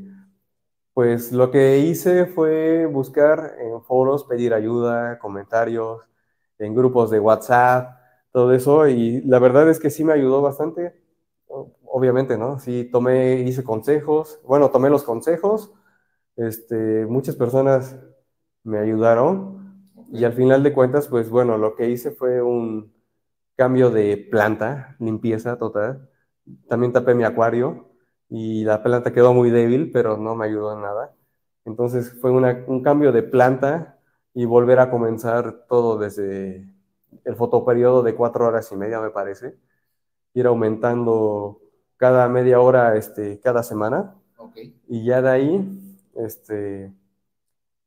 [0.94, 6.02] pues lo que hice fue buscar en foros, pedir ayuda, comentarios,
[6.58, 7.96] en grupos de WhatsApp,
[8.32, 10.94] todo eso, y la verdad es que sí me ayudó bastante,
[11.84, 12.58] obviamente, ¿no?
[12.58, 15.72] Sí, tomé, hice consejos, bueno, tomé los consejos,
[16.36, 17.98] este, muchas personas
[18.62, 19.90] me ayudaron.
[20.12, 22.92] Y al final de cuentas, pues bueno, lo que hice fue un
[23.56, 26.08] cambio de planta, limpieza total.
[26.68, 27.90] También tapé mi acuario
[28.28, 31.14] y la planta quedó muy débil, pero no me ayudó en nada.
[31.64, 33.98] Entonces fue un cambio de planta
[34.34, 36.68] y volver a comenzar todo desde
[37.24, 39.56] el fotoperiodo de cuatro horas y media, me parece.
[40.34, 41.60] Ir aumentando
[41.96, 44.14] cada media hora, este, cada semana.
[44.88, 45.83] Y ya de ahí,
[46.16, 46.92] este,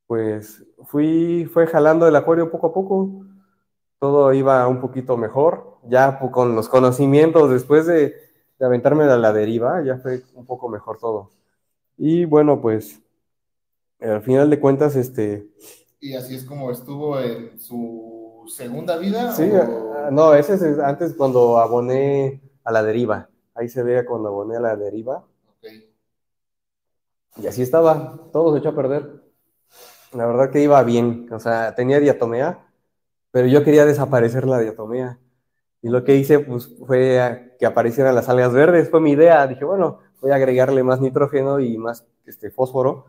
[0.08, 3.26] pues fui, fue jalando el acuario poco a poco.
[4.00, 5.78] Todo iba un poquito mejor.
[5.84, 8.16] Ya con los conocimientos, después de,
[8.60, 11.30] de aventarme a la deriva, ya fue un poco mejor todo.
[11.98, 13.02] Y bueno, pues
[14.00, 15.50] al final de cuentas, este...
[16.00, 19.32] Y así es como estuvo en su segunda vida.
[19.34, 19.50] Sí,
[20.12, 23.30] no, ese es antes cuando aboné a la deriva.
[23.56, 25.26] Ahí se ve cuando aboné a la deriva.
[27.42, 29.24] Y así estaba, todo se echó a perder.
[30.14, 32.66] La verdad que iba bien, o sea, tenía diatomea,
[33.32, 35.20] pero yo quería desaparecer la diatomea.
[35.82, 39.46] Y lo que hice pues, fue que aparecieran las algas verdes, fue mi idea.
[39.48, 43.06] Dije, bueno, voy a agregarle más nitrógeno y más este, fósforo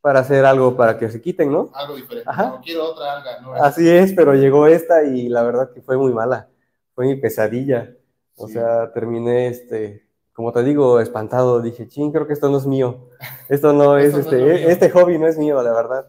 [0.00, 1.70] para hacer algo para que se quiten, ¿no?
[1.74, 2.30] Algo diferente.
[2.36, 3.54] No quiero otra alga, ¿no?
[3.54, 6.48] Así es, pero llegó esta y la verdad que fue muy mala.
[6.94, 7.94] Fue mi pesadilla.
[8.34, 11.60] O sea, terminé, este, como te digo, espantado.
[11.60, 13.08] Dije, ching, creo que esto no es mío.
[13.48, 16.08] Esto no es, este, este hobby no es mío, la verdad.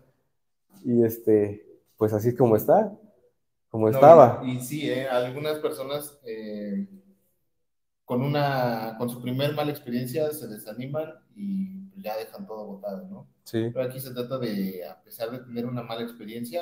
[0.85, 1.65] Y este,
[1.97, 2.97] pues así es como está,
[3.69, 4.41] como estaba.
[4.45, 5.07] Y, sí, ¿eh?
[5.09, 6.87] algunas personas eh,
[8.05, 13.27] con una, con su primer mala experiencia se desaniman y ya dejan todo botado, ¿no?
[13.43, 13.69] Sí.
[13.73, 16.61] Pero aquí se trata de, a pesar de tener una mala experiencia,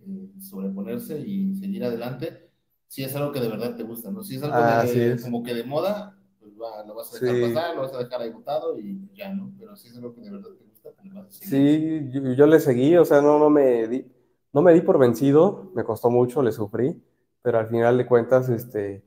[0.00, 2.50] eh, sobreponerse y seguir adelante.
[2.88, 4.22] Si es algo que de verdad te gusta, ¿no?
[4.22, 6.17] Si es algo como que de moda,
[6.58, 9.52] va, lo vas a dejar pasar, lo vas a dejar ahí botado y ya, ¿no?
[9.58, 12.10] Pero si es algo que de verdad te gusta, pues lo vas a seguir.
[12.12, 14.06] Sí, yo, le seguí, o sea, no, no me di,
[14.52, 17.02] no me di por vencido, me costó mucho, le sufrí,
[17.42, 19.02] pero al final de cuentas, este,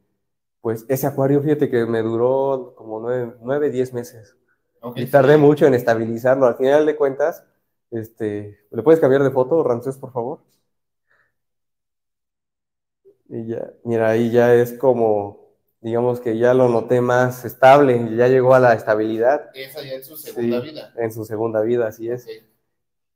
[0.61, 4.35] pues ese acuario, fíjate que me duró como nueve, nueve diez meses
[4.95, 6.45] y tardé mucho en estabilizarlo.
[6.45, 7.43] Al final de cuentas,
[7.91, 10.39] este, ¿le puedes cambiar de foto, Ramsés, por favor?
[13.29, 15.40] Y ya, mira, ahí ya es como,
[15.81, 19.49] digamos que ya lo noté más estable, ya llegó a la estabilidad.
[19.53, 20.93] Esa ya en su segunda vida.
[20.95, 22.27] En su segunda vida, así es.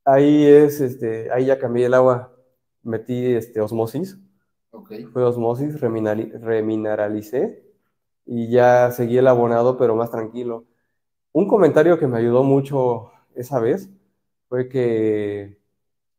[0.03, 2.35] Ahí es, este, ahí ya cambié el agua,
[2.83, 4.17] metí este, osmosis.
[5.13, 7.63] Fue osmosis, remineralicé
[8.25, 10.65] y ya seguí el abonado, pero más tranquilo.
[11.31, 13.89] Un comentario que me ayudó mucho esa vez
[14.49, 15.59] fue que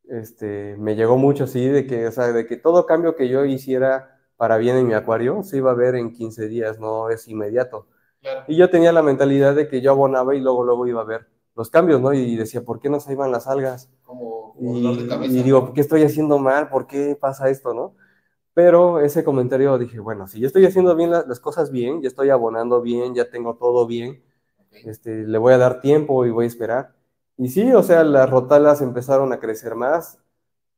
[0.08, 3.44] este, me llegó mucho así de que, o sea, de que todo cambio que yo
[3.44, 7.28] hiciera para bien en mi acuario se iba a ver en 15 días, no es
[7.28, 7.86] inmediato.
[8.48, 11.28] Y yo tenía la mentalidad de que yo abonaba y luego, luego iba a ver
[11.54, 12.12] los cambios, ¿no?
[12.12, 13.88] Y decía, ¿por qué no se iban las algas?
[14.02, 16.68] Como, y, y, digo, ¿qué estoy haciendo mal?
[16.68, 17.94] ¿Por qué pasa esto, no?
[18.52, 22.30] Pero ese comentario dije, bueno, si yo estoy haciendo bien las cosas bien, ya estoy
[22.30, 24.22] abonando bien, ya tengo todo bien,
[24.70, 26.94] este, le voy a dar tiempo y voy a esperar.
[27.36, 30.18] Y sí, o sea, las rotalas empezaron a crecer más.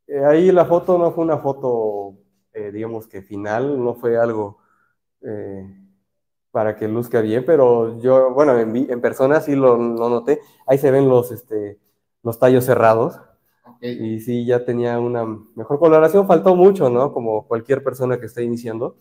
[0.09, 2.18] Eh, ahí la foto no fue una foto,
[2.59, 4.59] eh, digamos que final, no fue algo
[5.23, 5.65] eh,
[6.51, 10.41] para que luzca bien, pero yo, bueno, en, en persona sí lo, noté.
[10.67, 11.79] Ahí se ven los, este,
[12.23, 13.21] los tallos cerrados.
[13.81, 16.27] Y sí, ya tenía una mejor coloración.
[16.27, 17.13] Faltó mucho, ¿no?
[17.13, 18.97] Como cualquier persona que esté iniciando.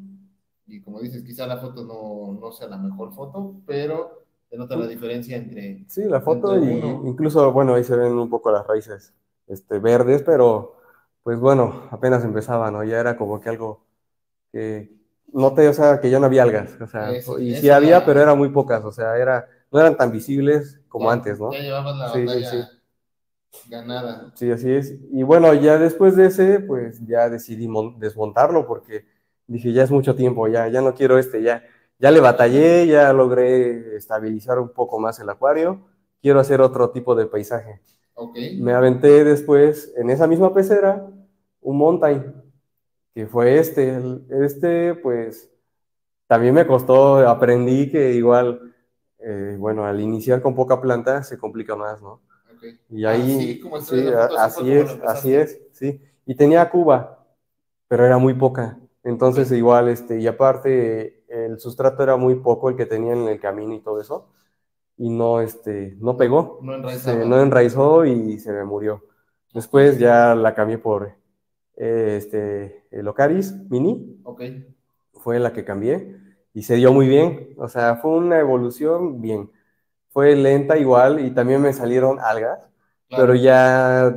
[0.67, 4.18] Y como dices, quizá la foto no, no sea la mejor foto, pero
[4.51, 5.85] se nota la diferencia entre.
[5.89, 9.15] Sí, la foto y incluso, bueno, ahí se ven un poco las raíces
[9.47, 10.77] este, verdes, pero
[11.23, 12.85] pues bueno, apenas empezaba, ¿no?
[12.85, 13.85] Ya era como que algo
[14.53, 14.91] que
[15.33, 18.35] noté, o sea, que ya no había algas, o sea, y sí había, pero era
[18.35, 21.53] muy pocas, o sea, era no eran tan visibles como Ya- antes, ¿no?
[21.53, 22.71] Ya llevabas la Sí, sí, batalla
[23.71, 24.33] ganada.
[24.35, 24.95] Sí, así es.
[25.13, 29.07] Y bueno, ya después de ese, pues ya decidí mon- desmontarlo porque
[29.47, 31.65] dije, ya es mucho tiempo, ya, ya no quiero este, ya,
[31.99, 35.81] ya le batallé, ya logré estabilizar un poco más el acuario,
[36.23, 37.81] quiero hacer otro tipo de paisaje.
[38.57, 41.09] Me aventé después en esa misma pecera
[41.61, 42.35] un mountain,
[43.15, 43.99] que fue este.
[44.31, 45.51] Este, pues,
[46.27, 48.75] también me costó, aprendí que igual,
[49.19, 52.21] eh, bueno, al iniciar con poca planta se complica más, ¿no?
[52.91, 56.01] Y ahí, como estoy sí, a- así es, así es, sí.
[56.27, 57.27] Y tenía cuba,
[57.89, 58.79] pero era muy poca.
[59.05, 63.41] Entonces, igual, este, y aparte, el sustrato era muy poco el que tenía en el
[63.41, 64.31] camino y todo eso.
[64.97, 66.59] Y no, este, no pegó.
[66.63, 67.25] No Se, enraizaba.
[67.25, 69.05] no enraizó y se me murió.
[69.55, 71.13] Después ya la cambié por
[71.77, 74.43] eh, este, el Ocaris Mini, Ok.
[75.15, 76.17] fue la que cambié
[76.55, 77.55] y se dio muy bien.
[77.59, 79.51] O sea, fue una evolución bien.
[80.11, 82.61] Fue lenta igual y también me salieron algas,
[83.09, 83.23] Claro.
[83.25, 84.15] pero ya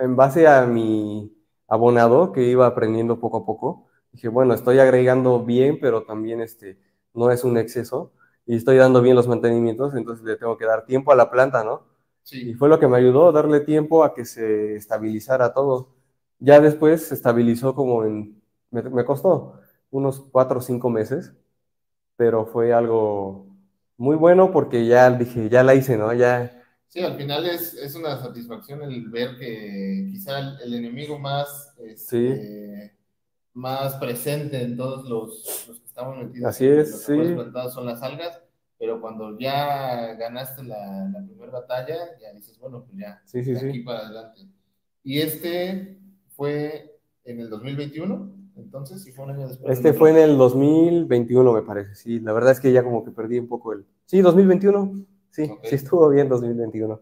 [0.00, 1.34] en base a mi
[1.68, 6.78] abonado que iba aprendiendo poco a poco, dije, bueno, estoy agregando bien, pero también este,
[7.14, 8.12] no es un exceso
[8.46, 11.64] y estoy dando bien los mantenimientos, entonces le tengo que dar tiempo a la planta,
[11.64, 11.86] ¿no?
[12.40, 12.54] Y Sí.
[12.54, 15.94] fue lo que me ayudó, darle tiempo a que se estabilizara todo.
[16.38, 18.40] Ya después se estabilizó como en,
[18.70, 21.34] me, me costó unos cuatro o cinco meses,
[22.16, 23.46] pero fue algo
[23.96, 26.12] muy bueno porque ya dije, ya la hice, ¿no?
[26.14, 31.18] Ya, Sí, al final es, es una satisfacción el ver que quizá el, el enemigo
[31.18, 32.96] más, este,
[33.58, 37.34] más presente en todos los, los que estamos metidos Así es, los sí.
[37.34, 38.40] plantados son las algas,
[38.78, 43.52] pero cuando ya ganaste la, la primera batalla, ya dices, bueno, pues ya, sí, sí,
[43.52, 43.80] de aquí sí.
[43.80, 44.42] para adelante.
[45.02, 49.76] Y este fue en el 2021, entonces, sí fue un año después.
[49.76, 52.20] Este fue en el 2021, me parece, sí.
[52.20, 53.84] La verdad es que ya como que perdí un poco el...
[54.06, 55.64] Sí, 2021, sí, Ok.
[55.64, 57.00] sí estuvo bien 2021.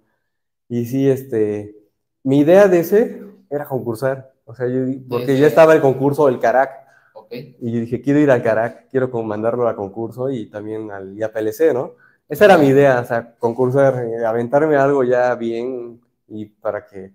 [0.68, 1.76] Y sí, este,
[2.22, 6.26] mi idea de ese era concursar, o sea, yo, porque Desde- ya estaba el concurso
[6.26, 6.86] del Carac,
[7.30, 11.74] y yo dije, quiero ir al Carac, quiero mandarlo a concurso y también al IAPLC,
[11.74, 11.94] ¿no?
[12.28, 17.12] Esa era mi idea, o sea, concursar, eh, aventarme algo ya bien y para que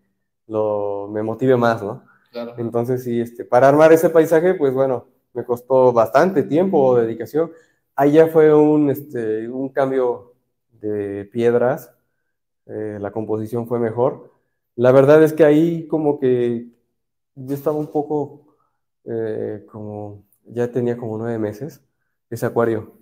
[0.47, 2.03] lo, me motive más, ¿no?
[2.31, 2.53] claro.
[2.57, 7.51] Entonces, sí, este, para armar ese paisaje, pues bueno, me costó bastante tiempo o dedicación.
[7.95, 10.33] Ahí ya fue un, este, un cambio
[10.81, 11.93] de piedras,
[12.67, 14.31] eh, la composición fue mejor.
[14.75, 16.67] La verdad es que ahí como que
[17.35, 18.55] yo estaba un poco,
[19.05, 21.81] eh, como, ya tenía como nueve meses
[22.29, 22.93] ese acuario.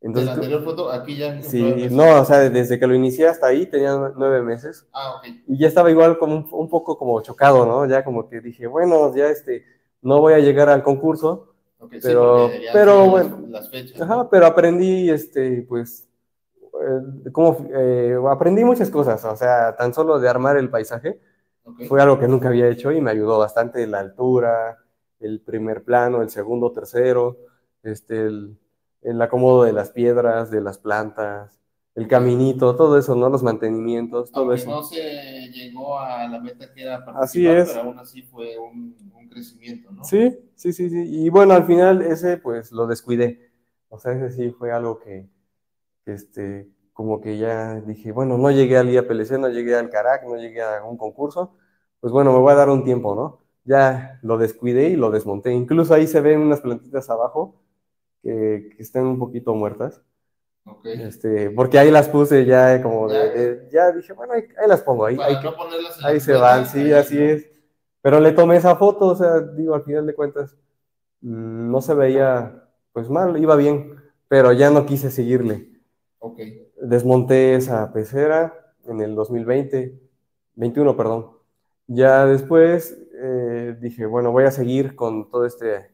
[0.00, 1.42] De Entonces, la anterior foto, aquí ya.
[1.42, 4.86] sí, no, o sea, desde que lo inicié hasta ahí tenía nueve meses.
[4.92, 5.26] Ah, ok.
[5.46, 7.86] Y ya estaba igual como un, un poco como chocado, ¿no?
[7.86, 9.64] Ya como que dije, bueno, ya este,
[10.00, 11.48] no voy a llegar al concurso,
[11.82, 13.38] Ok, sí, Pero- bueno.
[13.42, 14.00] Las, las fechas.
[14.00, 16.06] Ajá, pero aprendí, este, pues,
[16.62, 21.18] eh, como, eh, aprendí muchas cosas, o sea, tan solo de armar el paisaje,
[21.88, 24.78] Fue algo que nunca había hecho y me ayudó bastante la altura,
[25.20, 27.36] el primer plano, el segundo, tercero,
[27.82, 28.58] este, el,
[29.02, 31.58] el acomodo de las piedras, de las plantas,
[31.94, 33.28] el caminito, todo eso, ¿no?
[33.28, 34.70] Los mantenimientos, todo Aunque eso.
[34.70, 37.68] no se llegó a la meta que era participar, Así es.
[37.68, 40.04] pero aún así fue un, un crecimiento, ¿no?
[40.04, 41.02] Sí, sí, sí, sí.
[41.06, 43.50] Y bueno, al final ese pues lo descuidé.
[43.88, 45.28] O sea, ese sí fue algo que,
[46.04, 46.68] que, este,
[47.00, 50.60] como que ya dije, bueno, no llegué al IAPLC, no llegué al Carac, no llegué
[50.62, 51.56] a un concurso,
[51.98, 53.40] pues bueno, me voy a dar un tiempo, ¿no?
[53.64, 55.52] Ya lo descuidé y lo desmonté.
[55.54, 57.62] Incluso ahí se ven unas plantitas abajo
[58.22, 60.02] que, que están un poquito muertas.
[60.84, 63.34] Este, porque ahí las puse ya como de, Ya.
[63.34, 66.66] de- ya dije, bueno, ahí, ahí las pongo, ahí, ahí, no en Ahí se van,
[66.66, 67.24] sí, ahí, así ¿no?
[67.24, 67.50] es.
[68.02, 70.56] Pero le tomé esa foto, o sea, digo, al final de cuentas,
[71.22, 73.96] mm, no se veía, pues mal, iba bien,
[74.28, 75.68] pero ya no quise seguirle.
[76.18, 76.40] Ok.
[76.80, 80.00] Desmonté esa pecera en el 2020,
[80.54, 81.30] 21, perdón.
[81.86, 85.90] Ya después eh, dije, bueno, voy a seguir con todo este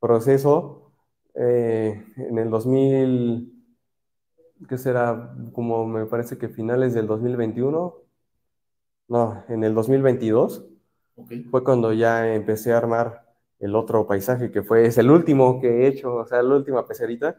[0.00, 0.92] proceso.
[1.34, 3.52] Eh, en el 2000,
[4.68, 5.34] ¿qué será?
[5.52, 7.96] Como me parece que finales del 2021,
[9.08, 10.64] no, en el 2022
[11.16, 11.32] Ok.
[11.50, 13.26] fue cuando ya empecé a armar
[13.58, 16.86] el otro paisaje, que fue, es el último que he hecho, o sea, la última
[16.86, 17.38] pecerita.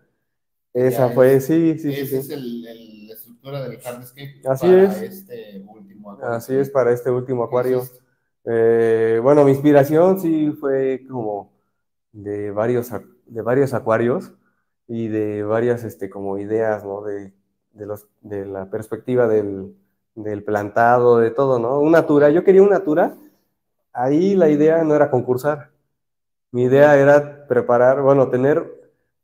[0.87, 2.15] Esa fue, es- sí, sí, sí, Esa sí.
[2.17, 5.01] es el, el- la estructura del hardscape Así para es.
[5.01, 6.35] este último acuario.
[6.35, 7.83] Así es para este último acuario.
[8.45, 11.51] Eh, bueno, mi inspiración sí fue como
[12.11, 12.89] de varios,
[13.27, 14.31] de varios acuarios
[14.87, 17.01] y de varias este, como ideas, ¿no?
[17.03, 17.33] De,
[17.73, 19.75] de, los, de la perspectiva del,
[20.15, 21.79] del plantado, de todo, ¿no?
[21.79, 23.15] Una tura, yo quería una tura,
[23.93, 25.71] ahí la idea no era concursar,
[26.51, 28.78] mi idea era preparar, bueno, tener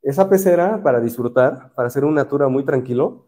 [0.08, 3.26] esa pecera para disfrutar, para hacer una tura muy tranquilo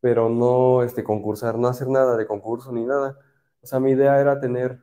[0.00, 3.18] pero no este, concursar, no hacer nada de concurso ni nada.
[3.62, 4.80] O sea, mi idea era tener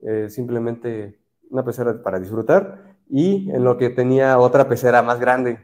[0.00, 1.20] eh, simplemente
[1.50, 5.60] una pecera para disfrutar y en lo que tenía otra pecera más grande.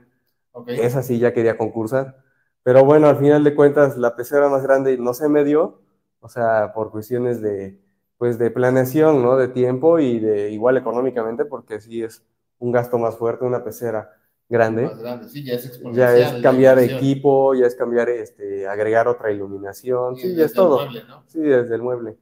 [0.53, 0.81] Okay.
[0.81, 2.23] Esa sí ya quería concursar.
[2.63, 5.83] Pero bueno, al final de cuentas, la pecera más grande no se me dio,
[6.21, 7.79] o sea, por cuestiones de,
[8.17, 9.37] pues, de planeación, ¿no?
[9.37, 12.25] De tiempo y de igual económicamente, porque sí es
[12.59, 14.11] un gasto más fuerte una pecera
[14.49, 14.89] grande.
[15.29, 16.21] Sí, ya es Ya exponencial.
[16.21, 20.57] es la cambiar equipo, ya es cambiar, este, agregar otra iluminación, sí, ya es el
[20.57, 20.77] todo.
[20.77, 21.23] mueble, ¿no?
[21.27, 22.17] Sí, desde el mueble.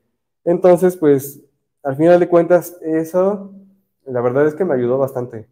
[0.45, 1.43] Entonces, pues,
[1.83, 3.53] al final de cuentas, eso,
[4.07, 5.49] la verdad es que me ayudó bastante.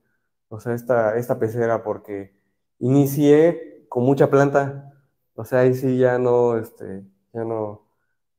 [0.49, 2.33] O sea, esta, esta pecera, porque
[2.79, 4.93] inicié con mucha planta.
[5.35, 7.03] O sea, ahí sí ya no, este,
[7.33, 7.83] ya no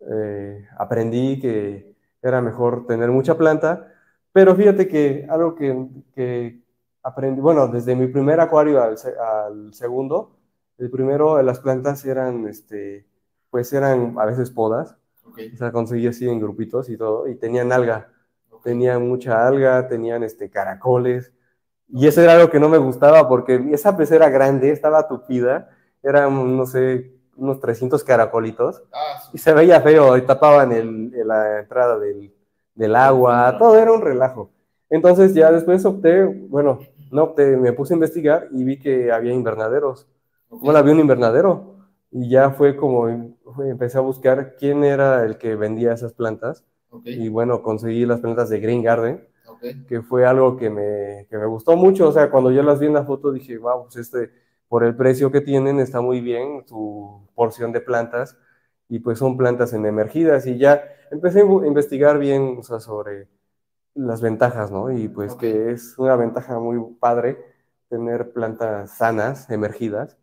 [0.01, 3.87] eh, aprendí que era mejor tener mucha planta.
[4.33, 6.61] Pero fíjate que algo que, que
[7.03, 10.37] aprendí, bueno, desde mi primer acuario al, se- al segundo,
[10.77, 13.05] el primero, las plantas eran, este,
[13.49, 14.95] pues eran a veces podas.
[15.25, 18.09] Ok, O sea, conseguí así en grupitos y todo, y tenían alga,
[18.51, 18.63] ok.
[18.63, 21.31] tenían mucha alga, tenían este, caracoles,
[21.87, 25.69] y eso era algo que no me gustaba porque esa pecera grande, estaba tupida,
[26.03, 31.27] eran, no sé, unos 300 caracolitos, Ah, y se veía feo, y tapaban el, el-
[31.27, 32.33] la entrada del,
[32.75, 34.49] del agua, todo era un relajo.
[34.91, 36.79] Entonces ya después opté, bueno,
[37.11, 40.07] no opté, me puse a investigar y vi que había invernaderos.
[40.51, 41.77] Bueno, había un invernadero.
[42.11, 46.65] Y ya fue como fue- empecé a buscar quién era el que vendía esas plantas.
[47.09, 49.27] Y bueno, conseguí las plantas de Green Garden,
[49.87, 52.87] que fue algo que me, que me gustó mucho, o sea, cuando yo las vi
[52.87, 54.31] en la foto dije, wow, pues este,
[54.69, 58.37] por el precio que tienen está muy bien su porción de plantas
[58.89, 60.47] y pues son plantas en emergidas.
[60.47, 63.27] Y ya empecé a investigar bien, o sea, sobre
[63.93, 64.91] las ventajas, ¿no?
[64.91, 67.37] Y pues que es una ventaja muy padre
[67.89, 70.17] tener plantas sanas, emergidas,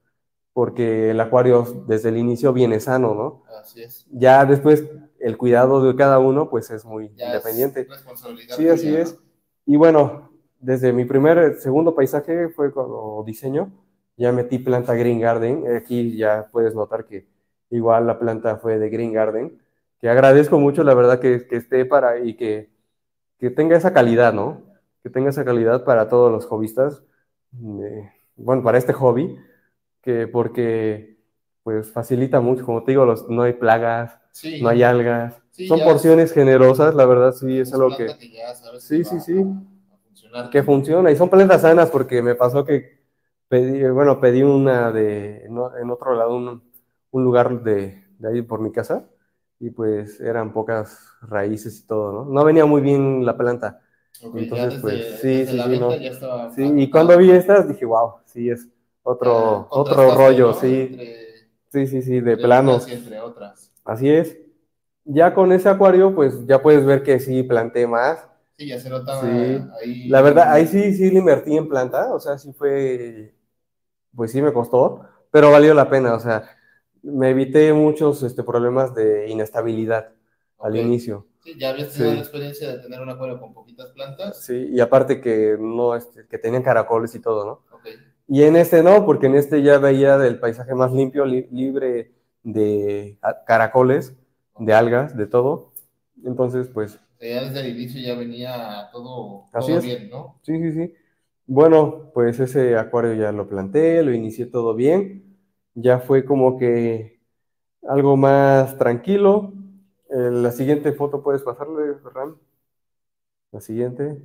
[0.53, 3.43] porque el acuario desde el inicio viene sano, ¿no?
[3.61, 4.07] Así es.
[4.11, 4.85] Ya después
[5.21, 7.83] el cuidado de cada uno pues es muy Ya independiente.
[7.83, 9.15] es responsabilidad Sí, así es.
[9.15, 9.21] ¿no?
[9.67, 13.71] Y bueno, desde mi primer, segundo paisaje fue como diseño,
[14.17, 17.29] ya metí planta Green Garden, aquí ya puedes notar que
[17.71, 19.61] igual la planta fue de Green Garden,
[20.01, 22.71] que agradezco mucho la verdad que, que esté para y que,
[23.39, 24.63] que tenga esa calidad, ¿no?
[25.03, 27.03] Que tenga esa calidad para todos los hobbyistas,
[27.83, 29.37] eh, bueno, para este hobby,
[30.03, 31.19] que porque
[31.63, 34.63] pues facilita mucho, como te digo, los, no hay plagas, Sí.
[34.63, 38.05] no hay algas, Sí, son porciones generosas, la verdad sí es algo que...
[38.07, 39.45] planta que ya sabes Sí, sí, sí.
[40.51, 42.99] que funciona y son plantas sanas porque me pasó que
[43.49, 46.63] pedí, bueno, pedí una de, en otro lado, un,
[47.11, 49.09] un lugar de, de ahí por mi casa
[49.61, 52.25] y pues eran pocas raíces y todo, ¿no?
[52.33, 53.81] No venía muy bien la planta.
[54.23, 55.99] Ok, ya Entonces, desde, pues, sí, sí, sí, no.
[56.09, 56.51] estaba.
[56.51, 58.69] Sí, y cuando vi estas dije, wow, sí, es
[59.03, 60.61] otro, Ya otro rollo, ¿no?
[60.61, 62.73] sí, Entre- sí, sí, sí, de entre plano.
[62.73, 63.73] unas y entre otras.
[63.85, 64.37] Así es.
[65.05, 68.27] Ya con ese acuario, pues ya puedes ver que sí planté más.
[68.57, 69.73] Sí, ya se nota Sí.
[69.81, 70.03] ahí.
[70.07, 73.35] La verdad, ahí sí, sí le invertí en planta, o sea, sí fue,
[74.15, 76.45] pues sí me costó, pero valió la pena, o sea,
[77.03, 80.13] me evité muchos este, problemas de inestabilidad
[80.59, 80.83] al Ok.
[80.85, 81.27] inicio.
[81.45, 82.17] Sí, ya habías tenido Sí.
[82.17, 84.45] la experiencia de tener un acuario con poquitas plantas.
[84.45, 87.53] Sí, y aparte que no, este, que tenían caracoles y todo, ¿no?
[87.77, 87.87] Ok.
[88.29, 92.13] Y en este no, porque en este ya veía del paisaje más limpio, li- libre
[92.43, 94.15] de a- caracoles,
[94.59, 95.73] de algas, de todo.
[96.25, 100.39] Entonces, pues ya desde el inicio ya venía todo, Así todo bien, ¿no?
[100.43, 100.95] Sí, sí, sí.
[101.47, 105.28] Bueno, pues ese acuario ya lo planté, lo inicié todo bien.
[105.83, 107.21] Ya fue como que
[107.89, 109.53] algo más tranquilo.
[110.11, 112.37] Eh, la siguiente foto puedes pasarle, Ferran.
[113.53, 114.23] La siguiente.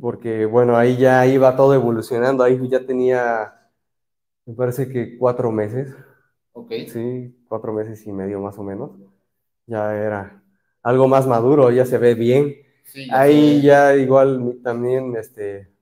[0.00, 2.42] Porque, bueno, ahí ya iba todo evolucionando.
[2.44, 3.52] Ahí ya tenía,
[4.46, 5.94] me parece que cuatro meses.
[6.52, 6.72] Ok.
[6.88, 8.92] Sí, cuatro meses y medio más o menos.
[9.66, 10.42] Ya era
[10.82, 12.56] algo más maduro, ya se ve bien.
[12.84, 15.72] Sí, Ahí ya igual también este,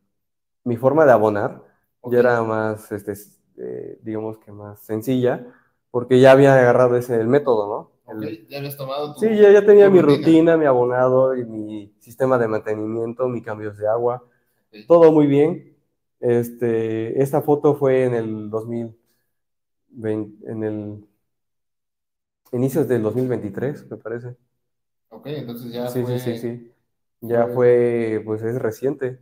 [0.65, 1.63] mi forma de abonar
[2.05, 3.15] ya era más, este,
[3.61, 5.47] eh, digamos que más sencilla,
[5.91, 8.05] porque ya había agarrado ese el método, ¿no?
[8.05, 9.17] Ok, El- ya habías tomado tu.
[9.17, 10.03] sí, ya, ya tenía mi rutina.
[10.03, 14.23] rutina, mi abonado y mi sistema de mantenimiento, mis cambios de agua,
[14.87, 15.77] todo muy bien.
[16.21, 21.09] Este, esta foto fue en el 2020, en el
[22.53, 24.37] inicios del 2023, me parece.
[25.11, 26.05] Ok, entonces ya Sí, fue.
[26.07, 26.73] sí, sí, sí.
[27.21, 29.19] Ya fue, pues es reciente.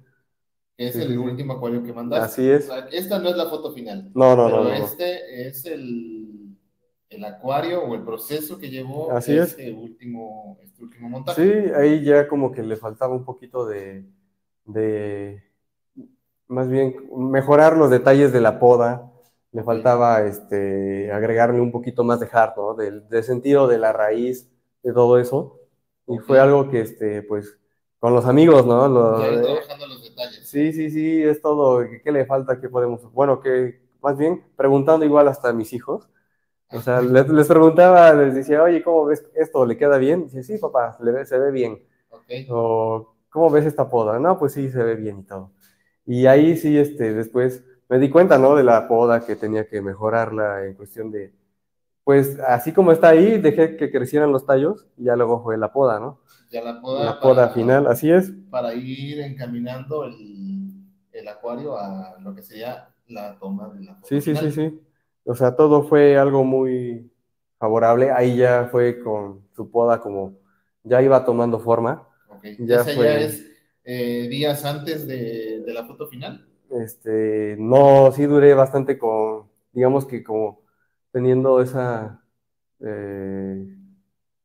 [0.79, 2.25] Es Sí, el sí, último acuario que mandaste.
[2.27, 2.65] Así es.
[2.69, 4.11] O sea, esta no es la foto final.
[4.15, 6.57] No, no, pero no, no, este es el,
[7.09, 9.51] el acuario o el proceso que llevó Así es.
[9.51, 11.43] este último, este último montaje.
[11.43, 14.05] Sí, ahí ya como que le faltaba un poquito de,
[14.65, 15.43] de,
[16.49, 19.13] más bien, mejorar los detalles de la poda,
[19.53, 22.75] Le faltaba este, agregarle un poquito más de hard, ¿no?
[22.75, 24.51] Del, del sentido de la raíz,
[24.83, 25.59] de todo eso.
[26.07, 27.59] Y fue algo que, este, pues,
[27.99, 28.87] con los amigos, ¿no?
[28.89, 29.31] Lo, Ya
[30.57, 31.81] Sí, sí, sí, es todo.
[31.87, 32.59] ¿Qué, qué le falta?
[32.59, 33.13] ¿Qué podemos?
[33.13, 36.09] Bueno, que más bien preguntando igual hasta a mis hijos.
[36.73, 39.67] O sea, les, les preguntaba, les decía, oye, ¿cómo ves esto?
[39.67, 40.25] ¿Le queda bien?
[40.25, 41.83] Dice, sí, papá, le ve- se ve bien.
[42.11, 42.25] Ok.
[42.51, 44.19] O, ¿cómo ves esta poda?
[44.19, 45.53] No, pues sí, se ve bien y todo.
[46.07, 48.57] Y ahí sí, este, después me di cuenta, ¿no?
[48.57, 51.35] De la poda que tenía que mejorarla en cuestión de,
[52.05, 55.73] pues así como está ahí, dejé que crecieran los tallos y ya luego fue la
[55.73, 56.21] poda, ¿no?
[56.51, 57.05] Ya la poda.
[57.05, 58.33] La poda para- final, así es.
[58.51, 60.15] Para ir encaminando el,
[61.27, 64.45] el acuario a lo que sería la toma de la foto Sí, sí, final.
[64.53, 64.81] sí, sí.
[65.25, 67.11] O sea, todo fue algo muy
[67.59, 68.11] favorable.
[68.13, 70.35] Ahí ya fue con su poda como
[70.85, 72.07] ya iba tomando forma.
[72.29, 72.45] Ok.
[72.59, 73.45] Ya Esa fue- ya es
[73.85, 76.47] eh, días antes de, de la foto final.
[76.71, 80.61] Este, no, sí duré bastante con, digamos que como
[81.13, 82.23] teniendo esa,
[82.81, 83.77] eh,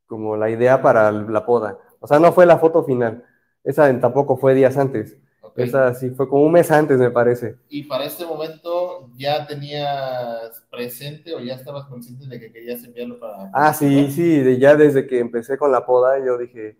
[0.08, 1.78] como la idea para la poda.
[2.00, 3.26] O sea, no fue la foto final.
[3.64, 5.18] Esa tampoco fue días antes.
[5.52, 5.60] Ok.
[5.60, 7.58] Esa sí fue como un mes antes, me parece.
[7.70, 13.20] Y para este momento ya tenías presente o ya estabas consciente de que querías enviarlo
[13.20, 13.50] para...
[13.54, 16.78] Ah, sí, sí, de- ya desde que empecé con la poda, yo dije,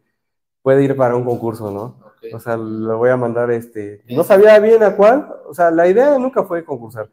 [0.62, 1.84] puede ir para un concurso, ¿no?
[2.06, 2.34] Ok.
[2.34, 5.88] O sea, lo voy a mandar, este, no sabía bien a cuál, o sea, la
[5.88, 7.10] idea nunca fue concursar.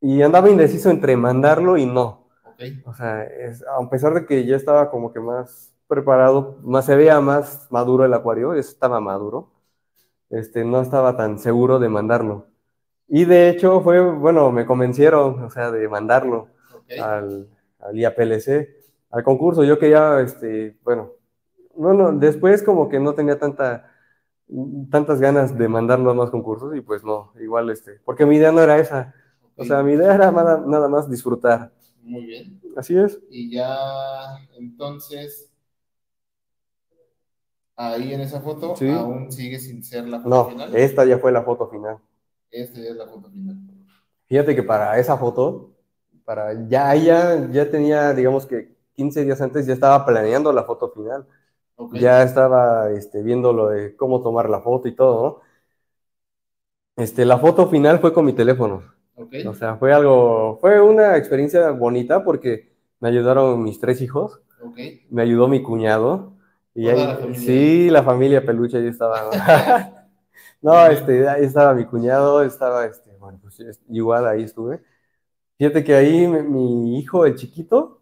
[0.00, 2.28] Y andaba indeciso entre mandarlo y no.
[2.44, 2.62] Ok.
[2.86, 6.96] O sea, es- a pesar de que ya estaba como que más preparado, más se
[6.96, 9.50] veía más maduro el acuario, estaba maduro,
[10.38, 12.46] este, no estaba tan seguro de mandarlo.
[13.08, 16.90] Y de hecho fue, bueno, me convencieron, o sea, de mandarlo Ok.
[16.98, 17.48] al,
[17.80, 18.68] al IAPLC,
[19.10, 19.64] al concurso.
[19.64, 21.10] Yo quería, este, bueno,
[21.76, 23.90] bueno, después como que no tenía tanta,
[24.90, 28.52] tantas ganas de mandarlo a más concursos y pues no, igual, este, porque mi idea
[28.52, 29.14] no era esa.
[29.56, 29.68] O Ok.
[29.68, 31.72] sea, mi idea era nada, nada más disfrutar.
[32.02, 32.60] Muy bien.
[32.76, 33.20] Así es.
[33.30, 33.76] Y ya
[34.56, 35.50] entonces,
[37.76, 38.88] ahí en esa foto Sí.
[38.90, 40.74] aún sigue sin ser la foto No, final.
[40.76, 41.98] esta ya fue la foto final.
[42.50, 43.56] Esta ya es la foto final.
[44.28, 45.72] Fíjate que para esa foto,
[46.24, 50.90] para ya ya, ya tenía, digamos que 15 días antes ya estaba planeando la foto
[50.90, 51.26] final.
[51.92, 55.42] Ya estaba este, viendo lo de cómo tomar la foto y todo,
[56.96, 57.02] ¿no?
[57.04, 58.82] Este, la foto final fue con mi teléfono.
[59.46, 64.40] O sea, fue algo, fue una experiencia bonita porque me ayudaron mis tres hijos,
[65.10, 66.33] me ayudó mi cuñado.
[66.74, 67.40] Y ahí- la familia.
[67.40, 69.30] sí, la familia peluche ahí estaba.
[70.62, 74.82] no, este, ahí estaba mi cuñado, estaba, este, bueno, pues es- igual ahí estuve.
[75.58, 78.00] Fíjate que ahí mi, mi hijo, el chiquito,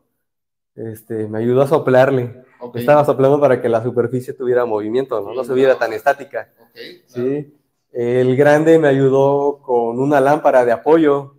[0.74, 2.44] este, me ayudó a soplarle.
[2.60, 2.76] Ok.
[2.76, 5.34] Estaba soplando para que la superficie tuviera movimiento, ¿no?
[5.34, 6.52] No se viera tan estática.
[6.60, 6.70] Ok.
[6.72, 7.28] claro.
[7.30, 7.58] Sí.
[7.92, 11.34] El grande me ayudó con una lámpara de apoyo,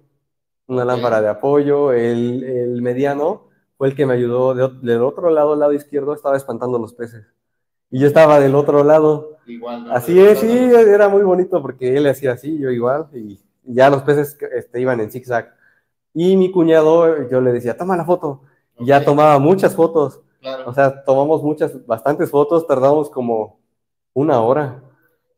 [0.67, 1.91] una lámpara de apoyo.
[1.93, 3.47] El, el mediano
[3.83, 7.25] fue el que me ayudó de del otro lado, lado izquierdo, estaba espantando los peces.
[7.91, 9.39] Y yo estaba del otro lado.
[9.45, 9.83] Igual.
[9.83, 9.93] ¿no?
[9.93, 14.03] Así es, sí, era muy bonito porque él hacía así, yo igual, y ya los
[14.03, 15.53] peces este, iban en zigzag.
[16.13, 18.43] Y mi cuñado, yo le decía, toma la foto.
[18.79, 20.21] Y ya tomaba muchas fotos.
[20.39, 20.63] Claro.
[20.69, 23.59] O sea, tomamos muchas, bastantes fotos, tardamos como
[24.13, 24.81] una hora.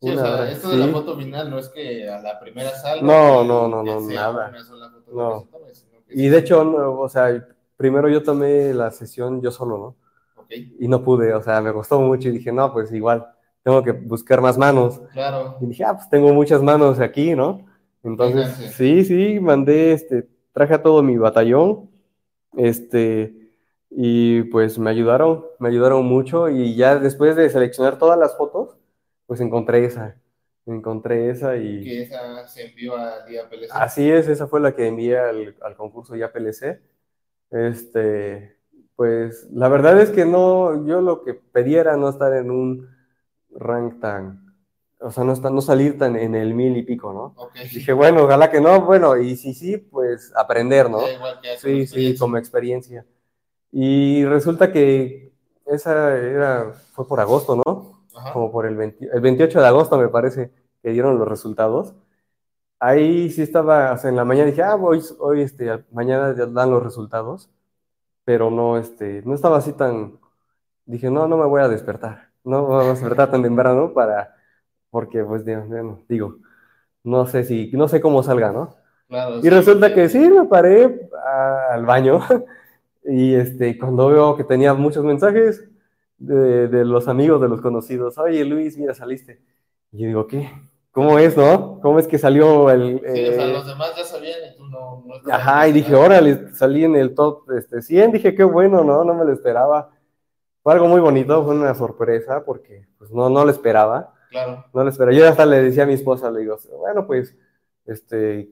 [0.00, 2.38] Sí, o Una sea, hora, esto de la foto final no es que a la
[2.38, 3.04] primera salga.
[3.04, 4.52] No, no, no, no, nada.
[4.52, 5.40] foto No.
[5.40, 8.90] que se tome, sino que Y de hecho, no, o sea, primero yo tomé la
[8.90, 9.96] sesión yo solo, ¿no?
[10.42, 13.26] Ok, Y no pude, o sea, me costó mucho y dije, no, pues igual,
[13.62, 15.00] tengo que buscar más manos.
[15.12, 15.56] claro.
[15.60, 17.66] Y dije, ah, pues tengo muchas manos aquí, ¿no?
[18.02, 21.90] Entonces, sí, sí, mandé, este, traje a todo mi batallón,
[22.56, 23.34] este,
[23.90, 28.76] y pues me ayudaron, me ayudaron mucho y ya después de seleccionar todas las fotos,
[29.26, 30.16] pues encontré esa,
[30.66, 33.70] encontré esa y Que esa se envió al día PLC.
[33.72, 36.80] así es, esa fue la que envié al, al concurso ya PLC.
[37.50, 38.56] Este,
[38.96, 42.88] pues la verdad es que no, yo lo que pedí era no estar en un
[43.50, 44.54] rank tan,
[45.00, 47.34] o sea, no, estar, no salir tan en el mil y pico, ¿no?
[47.36, 47.54] Ok.
[47.72, 51.08] Dije, bueno, ojalá que no, bueno, y si sí, pues aprender, ¿no?
[51.08, 53.04] Igual que Sí, sí, como experiencia.
[53.70, 55.32] Y resulta que
[55.66, 58.04] esa era, fue por agosto, ¿no?
[58.14, 58.32] Ajá.
[58.32, 60.50] Como por el, 20 el 28 de agosto, me parece,
[60.82, 61.94] que dieron los resultados.
[62.78, 66.46] Ahí sí estaba, o sea, en la mañana dije, ah, hoy, hoy este, mañana ya
[66.46, 67.48] dan los resultados,
[68.24, 70.18] pero no, este, no estaba así tan,
[70.84, 74.34] dije, no, no me voy a despertar, no me voy a despertar tan temprano para,
[74.90, 76.36] porque, pues, digo, digo,
[77.02, 78.74] no sé si, no sé cómo salga, ¿no?
[79.08, 82.20] Claro, Y sí, resulta porque- que sí, me paré a- al baño
[83.04, 85.64] y este, cuando veo que tenía muchos mensajes
[86.18, 89.40] de, de los amigos, de los conocidos, oye Luis, mira, saliste.
[89.92, 90.50] Y yo digo, ¿qué?
[90.96, 91.78] ¿Cómo es, no?
[91.82, 93.00] ¿Cómo es que salió el...
[93.00, 95.04] Sí, o sea, eh, los demás ya sabían y tú no...
[95.30, 99.04] Ajá, y dije, órale, salí en el top este, 100, dije, qué bueno, ¿no?
[99.04, 99.90] No me lo esperaba.
[100.62, 104.84] Fue algo muy bonito, fue una sorpresa porque pues, no, no lo esperaba, Claro, no
[104.84, 105.14] lo esperaba.
[105.14, 107.36] Yo hasta le decía a mi esposa, le digo, bueno, pues,
[107.84, 108.48] este,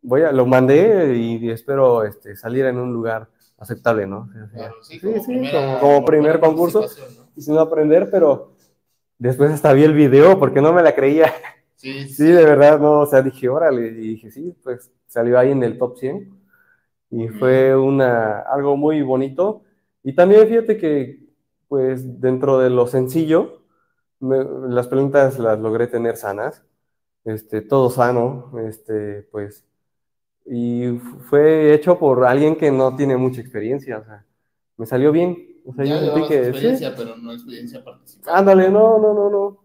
[0.00, 3.28] voy a, lo mandé y, espero este, salir en un lugar
[3.58, 4.30] aceptable, ¿no?
[4.50, 4.76] claro.
[4.82, 7.26] Sí, Sí, como, sí, primera- como, como primer concurso, ¿no?
[7.36, 8.52] y sin aprender, pero
[9.18, 11.30] después hasta vi el video porque no me la creía.
[11.82, 15.50] Sí, Sí, de verdad, no, o sea, dije, órale, y dije, sí, pues salió ahí
[15.52, 16.38] en el top 100
[17.10, 19.62] y fue una, algo muy bonito.
[20.02, 21.20] Y también fíjate que,
[21.68, 23.62] pues, dentro de lo sencillo,
[24.20, 26.64] me- las plantas las logré tener sanas,
[27.24, 29.64] este, todo sano, este, pues,
[30.46, 30.98] y
[31.30, 34.24] fue hecho por alguien que no tiene mucha experiencia, o sea,
[34.78, 38.38] me salió bien, o sea, ya yo sentí que, sí, experiencia, pero no experiencia participada.
[38.38, 39.61] ándale, no, no, no, no.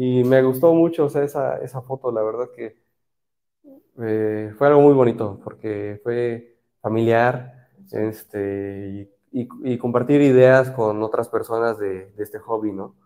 [0.00, 2.76] Y me gustó mucho, o sea, esa, esa foto, la verdad que
[4.02, 11.02] eh, fue algo muy bonito, porque fue familiar, este, y, y- y compartir ideas con
[11.02, 12.96] otras personas de, de este hobby, ¿no?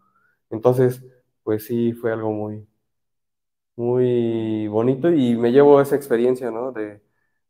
[0.51, 1.03] Entonces,
[1.45, 2.67] pues sí, fue algo muy,
[3.77, 6.73] muy bonito y me llevo esa experiencia, ¿no?
[6.73, 7.03] De,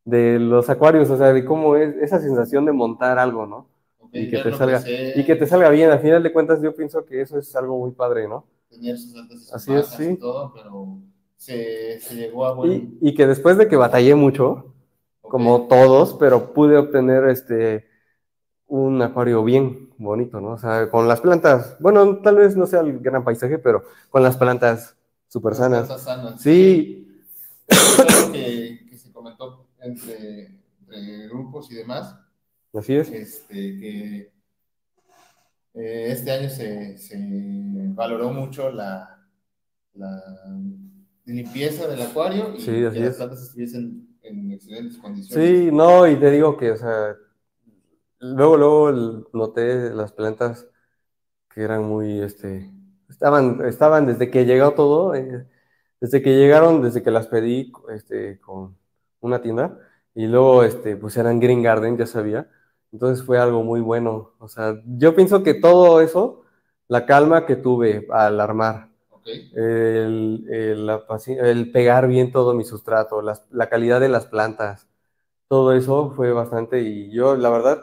[0.05, 3.69] de los acuarios, o sea, de cómo es esa sensación de montar algo, ¿no?
[4.13, 5.91] Y que te salga, y que te salga bien.
[5.91, 8.47] Al final de cuentas, yo pienso que eso es algo muy padre, ¿no?
[8.75, 10.05] Tener sus altas y sus Así es, sí.
[10.13, 10.99] y todo, pero
[11.37, 12.73] se, se llegó a buen...
[13.01, 14.75] Y, y que después de que batallé mucho,
[15.23, 17.87] ok, como todos, pero pude obtener este
[18.67, 20.53] un acuario bien bonito, ¿no?
[20.53, 24.23] O sea, con las plantas, bueno, tal vez no sea el gran paisaje, pero con
[24.23, 24.97] las plantas
[25.29, 25.87] súper sanas.
[25.87, 26.41] plantas sanas.
[26.41, 27.07] Sí,
[27.69, 32.17] Es algo que, que se comentó entre, entre grupos y demás,
[32.75, 33.11] así es.
[33.11, 34.34] este, que
[35.75, 37.17] eh, este año se, se
[37.95, 39.27] valoró mucho la,
[39.95, 40.23] la
[41.25, 45.47] limpieza del acuario y Sí, que así las plantas estuviesen en excelentes condiciones.
[45.47, 47.17] Sí, no, y te digo que, o sea,
[48.21, 48.93] luego, luego
[49.33, 50.67] noté las plantas
[51.51, 52.71] que eran muy, este,
[53.11, 55.47] estaban, estaban desde que llegó todo, eh,
[56.01, 58.77] desde que llegaron, desde que las pedí, este, con
[59.21, 59.79] una tienda,
[60.15, 62.49] y luego, este, pues eran Green Garden, ya sabía,
[62.95, 66.43] entonces fue algo muy bueno, o sea, yo pienso que todo eso,
[66.89, 72.55] la calma que tuve al armar, Ok, el, el, la paci- el pegar bien todo
[72.55, 74.89] mi sustrato, las- la calidad de las plantas,
[75.49, 77.83] todo eso fue bastante y yo la verdad,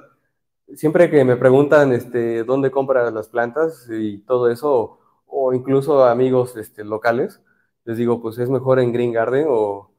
[0.75, 6.55] siempre que me preguntan este, dónde compras las plantas y todo eso, o incluso amigos
[6.57, 7.41] este, locales,
[7.85, 9.91] les digo, pues es mejor en Green Garden o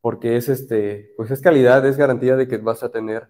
[0.00, 3.28] porque es este, pues es calidad, es garantía de que vas a tener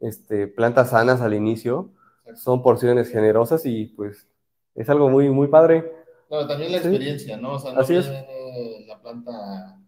[0.00, 1.90] este, plantas sanas al inicio,
[2.34, 4.28] son porciones generosas y pues
[4.74, 5.92] es algo muy, muy padre.
[6.28, 7.54] Claro, también la experiencia, ¿no?
[7.54, 8.06] O sea, no Así es.
[8.06, 9.80] viene la planta,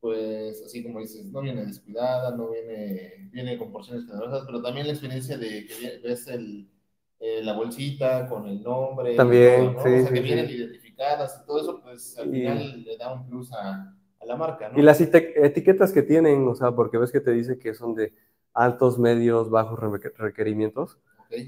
[0.00, 4.86] pues, así como dices, no viene descuidada, no viene, viene con porciones generosas, pero también
[4.86, 6.70] la experiencia de que ves el,
[7.18, 9.82] eh, la bolsita con el nombre, También, ¿no?
[9.82, 10.20] sí, o sea, que sí.
[10.20, 14.26] vienen identificadas y todo eso, pues, al Y- final le da un plus a, a
[14.26, 14.78] la marca, ¿no?
[14.78, 18.12] Y las etiquetas que tienen, o sea, porque ves que te dice que son de
[18.56, 20.98] altos, medios, bajos re- requerimientos.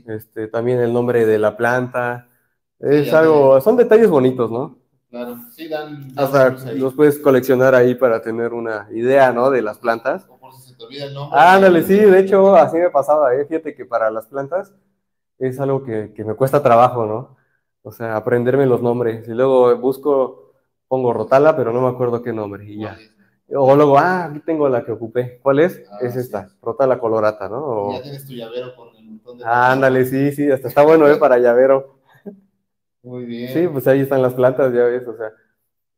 [0.06, 2.28] Este, también el nombre de la planta.
[2.80, 4.78] Es algo, son detalles bonitos, ¿no?
[5.10, 9.50] claro, sí, dan, dan Hasta los puedes coleccionar ahí para tener una idea, ¿no?
[9.50, 10.26] De las plantas.
[10.28, 11.38] O por si se te olvida el nombre.
[11.40, 13.44] Ándale, sí, de hecho, así me pasaba, ¿eh?
[13.46, 14.72] Fíjate que para las plantas
[15.38, 17.36] es algo que, que me cuesta trabajo, ¿no?
[17.82, 19.28] O sea, aprenderme los nombres.
[19.28, 20.52] Y luego busco,
[20.88, 23.02] pongo Rotala, pero no me acuerdo qué nombre, y ya.
[23.54, 25.38] O luego, ah, aquí tengo la que ocupé.
[25.42, 25.80] ¿Cuál es?
[25.90, 26.20] Ah, es sí.
[26.20, 27.64] esta, Rotala colorata, ¿no?
[27.64, 29.44] O- Ya tienes tu llavero con el montón de...
[29.46, 31.16] Ándale, sí, sí, hasta está bueno, ¿eh?
[31.16, 31.98] Para llavero.
[33.02, 33.48] Muy bien.
[33.52, 35.30] Sí, pues ahí están las plantas, ya ves, o sea,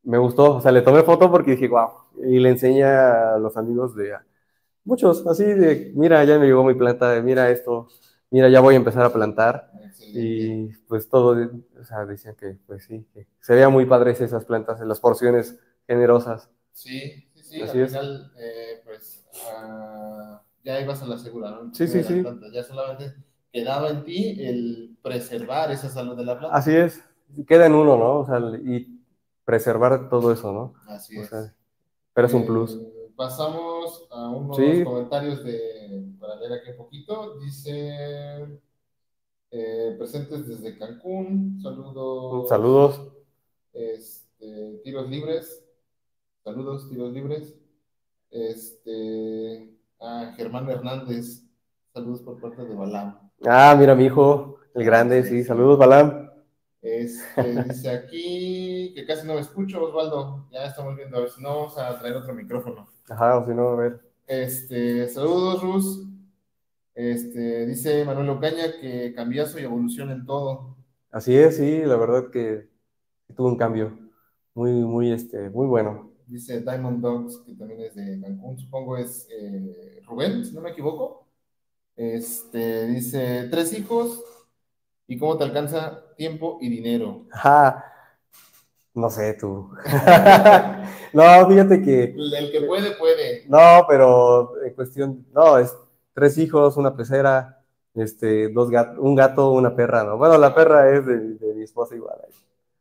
[0.05, 1.89] me gustó, o sea, le tomé foto porque dije, wow,
[2.25, 4.15] y le enseñé a los amigos de,
[4.85, 7.89] muchos, así de, mira, ya me llegó mi planta, mira esto,
[8.31, 10.21] mira, ya voy a empezar a plantar, Excelente.
[10.21, 11.37] y pues todo,
[11.81, 15.01] o sea, decían que, pues sí, que se veían muy padres esas plantas, en las
[15.01, 16.51] porciones generosas.
[16.73, 17.91] Sí, sí, sí, Así al es.
[17.91, 21.75] final, eh, pues, ah, ya ibas a la segura, ¿no?
[21.75, 22.23] Sí, sí, sí.
[22.53, 23.15] Ya solamente
[23.53, 26.57] quedaba en ti el preservar esa salud de la planta.
[26.57, 27.03] Así es,
[27.47, 28.21] queda en uno, ¿no?
[28.21, 29.01] O sea, y
[29.45, 30.75] preservar todo eso, ¿no?
[30.89, 31.29] Así O es.
[31.29, 31.55] sea,
[32.15, 32.79] pero es un Eh, plus.
[33.17, 34.83] Pasamos a unos Sí.
[34.83, 37.39] comentarios de, para leer aquí un poquito.
[37.39, 38.59] Dice,
[39.51, 42.49] eh, presentes desde Cancún, saludos.
[42.49, 43.13] Saludos.
[43.73, 45.65] Este, tiros libres.
[46.45, 47.55] Saludos, tiros libres.
[48.31, 51.45] Este, a Germán Hernández.
[51.93, 53.19] Saludos por parte de Balam.
[53.45, 56.31] Ah, mira, mi hijo, el grande, sí, saludos, Balam.
[56.81, 60.47] Este, dice aquí que casi no me escucho, Osvaldo.
[60.51, 62.89] Ya estamos viendo, a ver si no vamos a traer otro micrófono.
[63.09, 64.01] Ajá, o si no, a ver.
[64.27, 66.07] Este, saludos, Rus.
[66.95, 70.77] Este, dice Manuel Ocaña que cambiazo y evolución en todo.
[71.11, 72.69] Así es, sí, la verdad que
[73.35, 73.99] tuvo un cambio
[74.55, 76.10] muy, muy, este, muy bueno.
[76.31, 80.71] Dice Diamond Dogs, que también es de Cancún, supongo es eh, Rubén, si no me
[80.71, 81.27] equivoco.
[81.97, 84.23] Este, dice, tres hijos,
[85.09, 87.27] ¿y cómo te alcanza tiempo y dinero?
[87.33, 87.85] Ajá,
[88.95, 89.73] no sé tú.
[91.13, 92.15] no, fíjate que...
[92.17, 93.45] El que puede, puede.
[93.49, 95.77] No, pero en cuestión, no, es
[96.15, 97.61] tres hijos, una pecera,
[97.93, 100.17] este, dos gatos, un gato, una perra, ¿no?
[100.17, 102.21] Bueno, la perra es de, de mi esposa igual.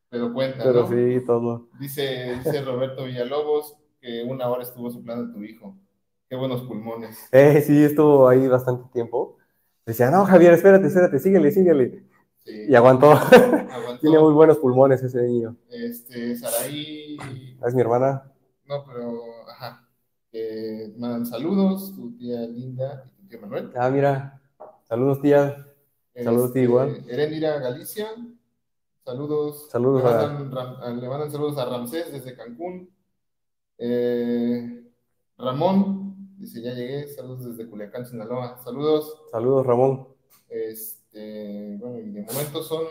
[0.09, 0.87] Pero cuenta, Pero ¿no?
[0.89, 1.67] sí, todo.
[1.79, 5.75] Dice, dice Roberto Villalobos que una hora estuvo soplando a tu hijo.
[6.29, 7.17] Qué buenos pulmones.
[7.31, 9.37] Eh, sí, estuvo ahí bastante tiempo.
[9.85, 12.03] Decía, no, Javier, espérate, espérate, síguele, síguele.
[12.45, 13.11] Sí, Y aguantó.
[13.11, 13.99] aguantó.
[14.01, 15.55] Tiene muy buenos pulmones ese niño.
[15.69, 17.17] Este, Saraí,
[17.65, 18.31] Es mi hermana.
[18.67, 19.85] no, pero, ajá.
[20.31, 23.71] Que mandan saludos, tu tía Linda y tu tía Manuel.
[23.75, 24.39] Ah, mira.
[24.87, 25.65] Saludos, tía.
[26.15, 27.03] Saludos, tía, igual.
[27.07, 28.07] Erendira Galicia,
[29.11, 29.69] saludos.
[29.69, 32.89] Saludos le a- mandan, Ram- le mandan saludos a Ramsés desde Cancún.
[33.77, 34.83] Eh,
[35.37, 38.57] Ramón, dice, ya llegué, saludos desde Culiacán, Sinaloa.
[38.63, 39.21] Saludos.
[39.31, 40.07] Saludos, Ramón.
[40.49, 42.83] Este, bueno, y de momento son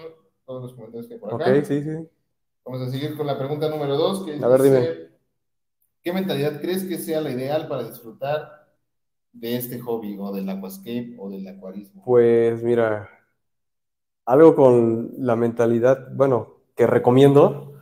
[0.47, 1.65] todos los comentarios que hay por Ok, acá.
[1.65, 2.09] sí, sí.
[2.65, 5.09] Vamos a seguir con la pregunta número dos, que A ver, dice, dime.
[6.03, 8.69] ¿qué mentalidad crees que sea la ideal para disfrutar
[9.33, 12.03] de este hobby o del aquascape o del acuarismo?
[12.05, 13.09] Pues mira,
[14.29, 17.73] algo con la mentalidad, bueno, que recomiendo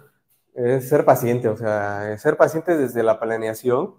[0.55, 3.97] es ser paciente, o sea, ser paciente desde la planeación,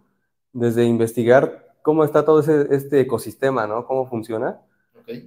[0.54, 3.86] desde investigar cómo está todo ese, este ecosistema, ¿no?
[3.86, 4.62] Cómo funciona.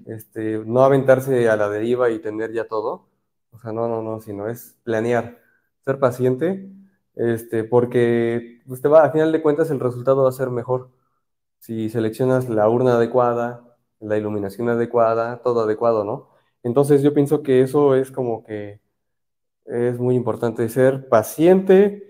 [0.07, 3.07] Este, no aventarse a la deriva y tener ya todo.
[3.53, 5.39] O sea, no, no, no, sino es planear,
[5.85, 6.71] ser paciente,
[7.17, 10.89] este, porque pues, te va, al final de cuentas el resultado va a ser mejor.
[11.59, 16.30] Si seleccionas la urna adecuada, la iluminación adecuada, todo adecuado, ¿no?
[16.63, 18.81] Entonces yo pienso que eso es como que
[19.67, 22.07] es muy importante, ser paciente.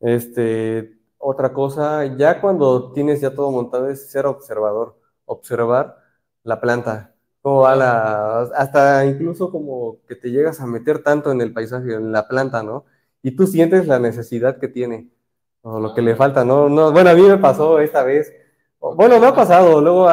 [0.00, 5.98] Este, otra cosa, ya cuando tienes ya todo montado es ser observador, observar
[6.42, 11.40] la planta, cómo va la, hasta incluso como que te llegas a meter tanto en
[11.40, 12.84] el paisaje, en la planta, ¿no?
[13.22, 15.10] Y tú sientes la necesidad que tiene,
[15.62, 16.68] o lo que le falta, ¿no?
[16.68, 18.32] No, bueno, a mí me pasó esta vez,
[18.80, 20.10] bueno, me ha pasado, luego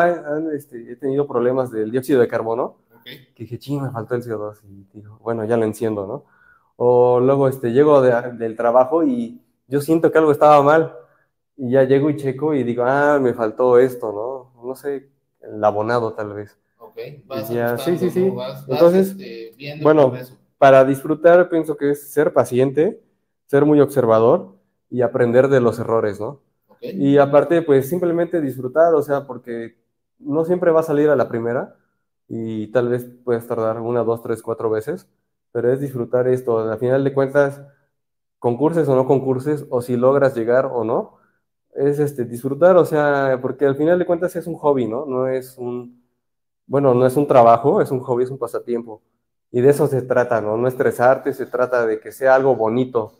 [0.53, 2.77] este, he tenido problemas del dióxido de carbono,
[3.13, 3.33] ¿Ok?
[3.35, 6.25] que dije, ching, me faltó el CO2, y digo, bueno, ya lo enciendo, ¿no?
[6.77, 10.95] O luego este, llego de- del trabajo y yo siento que algo estaba mal,
[11.57, 14.67] y ya llego y checo y digo, ah, me faltó esto, ¿no?
[14.67, 15.09] No sé,
[15.41, 16.57] el abonado tal vez.
[16.79, 16.97] Ok,
[17.27, 18.29] vas Ya, sí, sí, sí.
[18.29, 20.19] Vas, vas, Entonces, este, viendo bueno.
[20.57, 23.01] Para disfrutar pienso que es ser paciente,
[23.47, 24.55] ser muy observador
[24.91, 26.39] y aprender de los errores, ¿no?
[26.67, 26.83] ¿Ok?
[26.93, 29.75] Y aparte, pues simplemente disfrutar, o sea, porque
[30.19, 31.75] no siempre va a salir a la primera
[32.33, 35.09] y tal vez puedes tardar una, dos, tres, cuatro veces,
[35.51, 36.59] pero es disfrutar esto.
[36.59, 37.61] Al final de cuentas,
[38.39, 41.17] concurses o no concurses, o si logras llegar o no,
[41.73, 45.05] es este, disfrutar, o sea, porque al final de cuentas es un hobby, ¿no?
[45.05, 46.01] No es un,
[46.67, 49.01] bueno, no es un trabajo, es un hobby, es un pasatiempo.
[49.51, 50.57] Y de eso se trata, ¿no?
[50.57, 53.19] No estresarte, se trata de que sea algo bonito.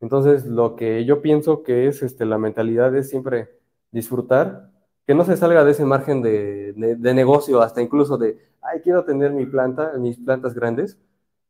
[0.00, 3.50] Entonces, lo que yo pienso que es este, la mentalidad es siempre
[3.92, 4.70] disfrutar,
[5.06, 8.80] que no se salga de ese margen de, de- de negocio, hasta incluso de, ay,
[8.82, 10.98] quiero tener mi planta, mis plantas grandes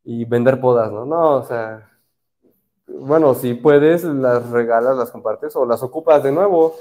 [0.04, 1.04] y vender podas, ¿no?
[1.06, 1.90] No, o sea,
[2.86, 6.74] bueno, si puedes, las regalas, las compartes o las ocupas de nuevo.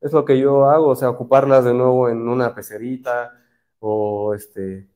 [0.00, 3.32] Es lo que yo hago, o sea, ocuparlas de nuevo en una pecerita
[3.80, 4.86] o este,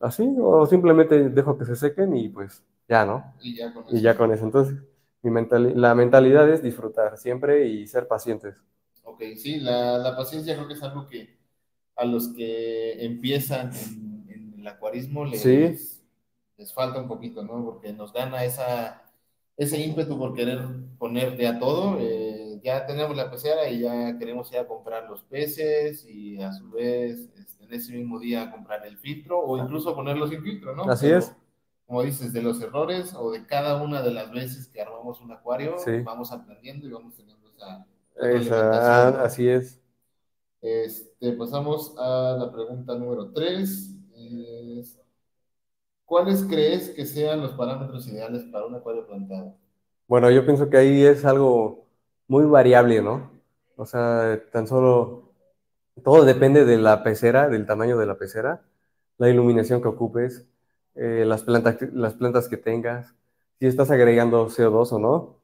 [0.00, 3.34] así, o simplemente dejo que se sequen y pues ya, ¿no?
[3.40, 4.02] Y ya con Y eso.
[4.02, 4.44] ya con eso.
[4.44, 4.76] Entonces,
[5.22, 5.32] mi
[5.74, 8.56] la mentalidad es disfrutar siempre y ser pacientes.
[9.16, 11.38] Ok, sí, la, la paciencia creo que es algo que
[11.96, 15.74] a los que empiezan en, en el acuarismo les, Sí.
[16.58, 17.64] les falta un poquito, ¿no?
[17.64, 19.02] Porque nos gana esa,
[19.56, 20.60] ese ímpetu por querer
[20.98, 21.96] poner de a todo.
[21.98, 26.52] eh, ya tenemos la pecera y ya queremos ir a comprar los peces y a
[26.52, 30.74] su vez este, en ese mismo día comprar el filtro o incluso ponerlo sin filtro,
[30.76, 30.84] ¿no?
[30.90, 31.32] Así Pero, es.
[31.86, 35.30] Como dices, de los errores o de cada una de las veces que armamos un
[35.32, 36.00] acuario, Sí.
[36.02, 37.86] vamos aprendiendo y vamos teniendo esa...
[38.20, 39.24] Esa- ¿no?
[39.24, 39.80] así es.
[40.60, 43.90] Este, pasamos a la pregunta número 3.
[46.06, 49.58] ¿Cuáles crees que sean los parámetros ideales para un acuario plantado?
[50.08, 51.86] Bueno, yo pienso que ahí es algo
[52.28, 53.30] muy variable, ¿no?
[53.76, 55.32] O sea, tan solo
[56.04, 58.62] todo depende de la pecera, del tamaño de la pecera,
[59.18, 60.46] la iluminación que ocupes,
[60.96, 63.14] eh, las plantas, las plantas que tengas,
[63.60, 65.35] si estás agregando CO2 o no.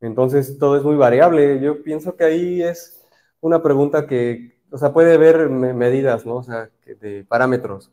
[0.00, 1.60] Entonces, todo es muy variable.
[1.60, 3.00] Yo pienso que ahí es
[3.40, 6.36] una pregunta que, o sea, puede haber medidas, ¿no?
[6.36, 7.90] O sea, de parámetros.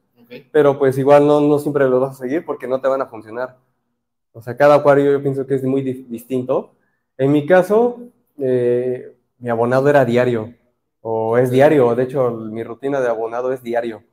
[0.51, 3.07] Pero pues igual no, no siempre lo vas a seguir porque no te van a
[3.07, 3.57] funcionar.
[4.33, 6.75] O sea, cada acuario yo pienso que es muy distinto.
[7.17, 7.99] En mi caso,
[8.37, 10.53] eh, mi abonado era diario,
[11.01, 14.03] o es diario, de hecho mi rutina de abonado es diario.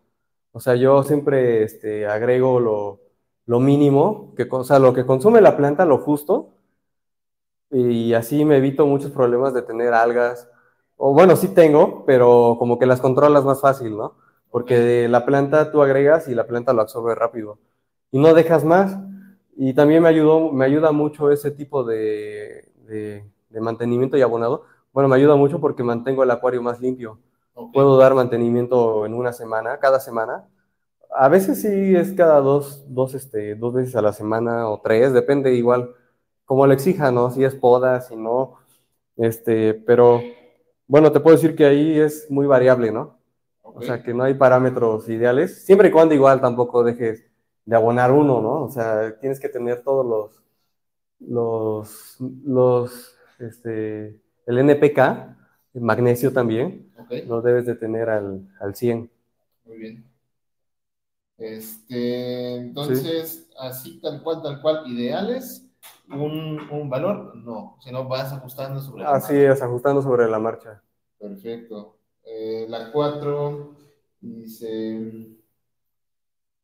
[0.53, 3.01] O sea, yo siempre este, agrego lo,
[3.47, 6.54] lo mínimo, que, o sea, lo que consume la planta, lo justo,
[7.75, 10.49] y así me evito muchos problemas de tener algas.
[10.97, 14.15] O bueno, sí tengo, pero como que las controlas más fácil, ¿no?
[14.51, 17.59] Porque la planta tú agregas y la planta lo absorbe rápido.
[18.13, 18.97] Y no dejas más.
[19.57, 24.65] Y también me, ayudó, me ayuda mucho ese tipo de, de, mantenimiento y abonado.
[24.93, 27.19] Bueno, me ayuda mucho porque mantengo el acuario más limpio.
[27.73, 30.45] Puedo dar mantenimiento en una semana, cada semana.
[31.11, 35.13] A veces sí es cada dos, dos, este, dos veces a la semana o tres,
[35.13, 35.95] depende igual
[36.45, 37.31] como lo exija, ¿no?
[37.31, 38.57] Si es poda, si no.
[39.17, 40.23] Este, pero
[40.87, 43.19] bueno, te puedo decir que ahí es muy variable, ¿no?
[43.63, 47.25] O sea, que no hay parámetros ideales, siempre y cuando igual tampoco dejes
[47.65, 48.65] de abonar uno, ¿no?
[48.65, 50.43] O sea, tienes que tener todos los,
[51.19, 54.99] los, los, este, el NPK,
[55.75, 56.93] el magnesio también,
[57.27, 59.11] lo debes de tener al, al 100.
[59.65, 60.05] Muy bien.
[61.37, 65.64] Este, entonces, así tal cual, tal cual, ideales,
[66.09, 70.83] un, un valor, no, sino vas ajustando sobre la Así es, ajustando sobre la marcha.
[71.19, 71.97] Perfecto.
[72.25, 73.75] Eh, la 4
[74.21, 75.35] dice,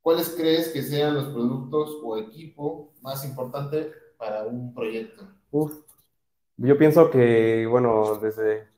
[0.02, 5.28] ¿Cuáles crees que sean los productos o equipo más importante para un proyecto?
[6.56, 8.68] yo pienso que, bueno, desde,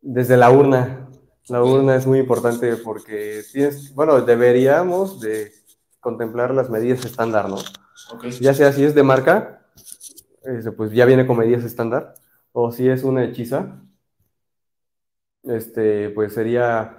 [0.00, 1.08] desde la urna,
[1.48, 5.52] la urna es muy importante porque tienes, bueno, deberíamos de
[6.00, 7.56] contemplar las medidas estándar, ¿no?
[8.40, 9.66] Ya sea si es de marca,
[10.76, 12.14] pues ya viene con medidas estándar,
[12.52, 13.80] o si es una hechiza,
[15.44, 16.98] este, pues sería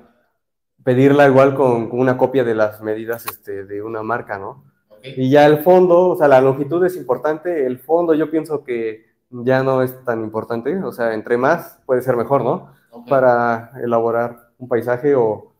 [0.83, 4.65] pedirla igual con, una copia de las medidas este, de una marca, ¿no?
[5.03, 9.13] Y ya el fondo, o sea, la longitud es importante, el fondo yo pienso que
[9.29, 12.73] ya no es tan importante, o sea, entre más puede ser mejor, ¿no?
[13.09, 15.53] Para elaborar un paisaje o,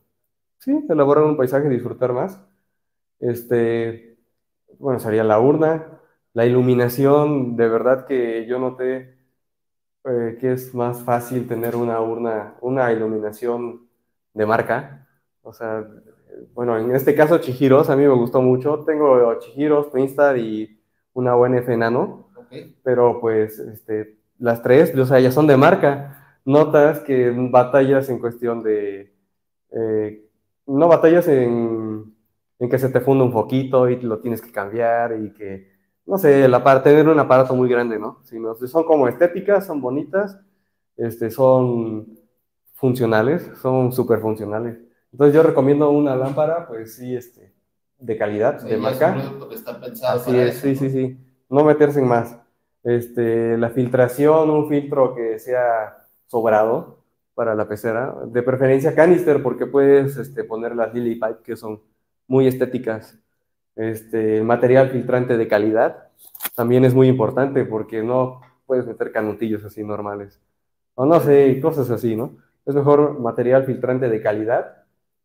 [0.58, 2.40] sí, elaborar un paisaje y disfrutar más.
[3.20, 4.13] Este,
[4.78, 6.00] bueno, sería la urna,
[6.32, 9.16] la iluminación, de verdad que yo noté
[10.04, 13.88] eh, que es más fácil tener una urna, una iluminación
[14.34, 15.08] de marca,
[15.42, 15.86] o sea,
[16.54, 18.80] bueno, en este caso Chihiros, a mí me gustó mucho.
[18.84, 20.80] Tengo Chihiros, Twinstar y
[21.12, 22.30] una ONF Nano.
[22.82, 26.38] Pero pues este, las tres, o sea, ya son de marca.
[26.44, 29.12] Notas que batallas en cuestión de...
[29.72, 30.24] Eh,
[30.66, 32.13] no batallas en,
[32.58, 35.72] en, que se te funda un foquito y lo tienes que cambiar y que,
[36.06, 38.20] no sé, la, para tener un aparato muy grande, ¿no?
[38.24, 40.38] Sino, son como estéticas, son bonitas,
[40.96, 42.18] este, son
[42.74, 44.78] funcionales, son súper funcionales.
[45.12, 47.52] Entonces yo recomiendo una lámpara, pues sí, este,
[47.98, 49.16] de calidad, de marca.
[49.52, 51.18] está pensado Así es, sí, sí, sí.
[51.48, 52.36] No meterse en más.
[52.82, 55.96] Este, la filtración, un filtro que sea
[56.26, 56.98] sobrado
[57.34, 61.80] para la pecera, de preferencia canister, porque puedes este, poner las lily pipe que son
[62.26, 63.18] muy estéticas.
[63.76, 66.08] Este, material filtrante de calidad
[66.54, 70.40] también es muy importante porque no puedes meter canutillos así normales.
[70.94, 72.36] O no sé, cosas así, ¿no?
[72.64, 74.84] Es mejor material filtrante de calidad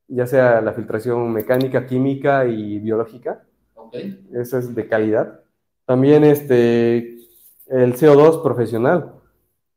[0.10, 3.44] ya sea la filtración mecánica, química y biológica.
[3.76, 4.28] Okay.
[4.34, 5.42] Eso es de calidad.
[5.86, 7.20] También este,
[7.68, 9.14] el CO2 profesional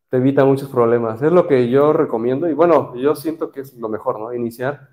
[0.09, 1.23] te evita muchos problemas.
[1.23, 4.35] Es lo que yo recomiendo y bueno, yo siento que es lo mejor, ¿no?
[4.35, 4.89] Iniciar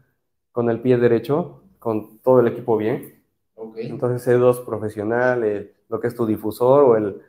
[0.52, 3.24] con el pie derecho, con todo el equipo bien.
[3.56, 3.90] Okay.
[3.90, 7.22] Entonces CO2 profesional, lo que es tu difusor o el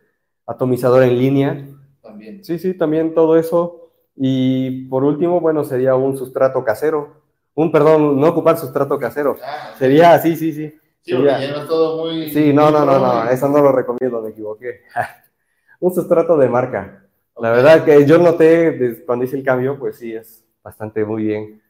[0.46, 1.68] atomizador en línea.
[2.02, 2.44] También.
[2.44, 3.92] Sí, sí, también todo eso.
[4.16, 7.20] Y por último, bueno, sería un sustrato casero
[7.54, 9.36] un, perdón, no ocupar sustrato casero.
[9.42, 10.78] Ah, Sería, sí, sí, sí.
[11.02, 12.30] Sí, Sería, todo muy...
[12.30, 14.82] Sí, no, no, no, no, eso no lo recomiendo, me equivoqué.
[15.80, 17.06] un sustrato de marca.
[17.38, 21.62] La verdad que yo noté cuando hice el cambio, pues sí, es bastante muy bien.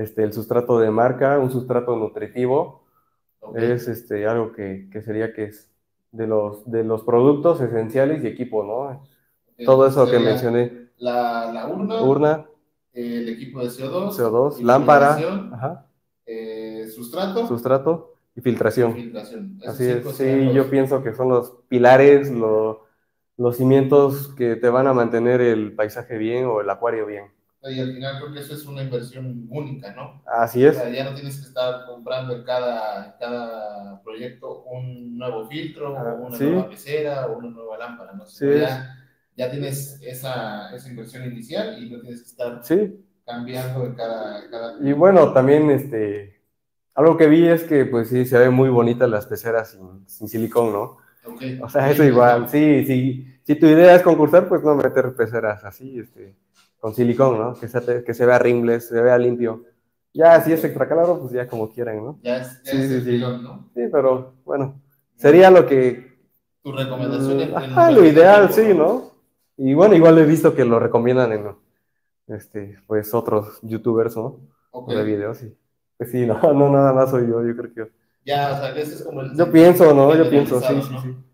[0.00, 2.84] Este, el sustrato de marca, un sustrato nutritivo,
[3.54, 5.70] es este, algo que, que, sería que es
[6.12, 9.02] de los, de los productos esenciales y equipo, ¿no?
[9.64, 10.88] Todo eso que mencioné.
[10.98, 12.02] La, la urna.
[12.02, 12.46] Urna
[12.92, 15.86] el equipo de CO2, CO2 lámpara,
[16.26, 18.94] eh, sustrato, sustrato y filtración.
[18.94, 19.60] filtración.
[19.66, 24.92] Así es, sí, yo pienso que son los pilares, los cimientos que te van a
[24.92, 27.26] mantener el paisaje bien o el acuario bien.
[27.62, 30.22] Y al final creo que eso es una inversión única, ¿no?
[30.26, 30.76] Así es.
[30.76, 35.96] O sea, ya no tienes que estar comprando en cada, cada proyecto un nuevo filtro,
[35.96, 36.44] Ah, o una sí.
[36.44, 38.24] nueva pecera, o una nueva lámpara, ¿no?
[38.26, 38.96] Sí, ya,
[39.36, 44.48] ya tienes esa, esa inversión inicial y no tienes que estar Sí, cambiando en cada...
[44.50, 44.76] cada...
[44.80, 46.40] y bueno, también este,
[46.94, 50.28] algo que vi es que pues sí, se ven muy bonitas las peceras sin, sin
[50.28, 50.96] silicón, ¿no?
[51.26, 51.42] Ok.
[51.62, 53.26] O sea, eso igual, sí, sí.
[53.42, 56.36] Si tu idea es concursar, pues no meter peceras así, este,
[56.80, 57.54] con silicón, ¿no?
[57.58, 59.64] Que se, que se vea ringles, se vea limpio.
[60.14, 62.20] Ya, si es extra calado, pues ya como quieran, ¿no?
[62.22, 63.42] Ya es, ya Sí, es sí, el sí.
[63.42, 63.70] ¿no?
[63.74, 64.80] Sí, pero bueno,
[65.16, 66.10] sería lo que...
[66.62, 69.12] Tu recomendación en- en Ajá, un lo ideal, sí, ¿no?
[69.56, 71.54] Y bueno, igual he visto que lo recomiendan en,
[72.28, 74.40] este, pues, otros youtubers, ¿no?
[74.72, 74.90] Ok.
[74.92, 75.56] De videos, sí.
[75.98, 77.92] Pues sí, no, no nada más soy yo, yo creo que...
[78.24, 79.30] Ya, o sea, que ese es como el...
[79.36, 80.14] Yo pienso, ¿no?
[80.16, 81.08] Yo pienso, sí, sí, generalizado, sí.
[81.08, 81.24] ¿no?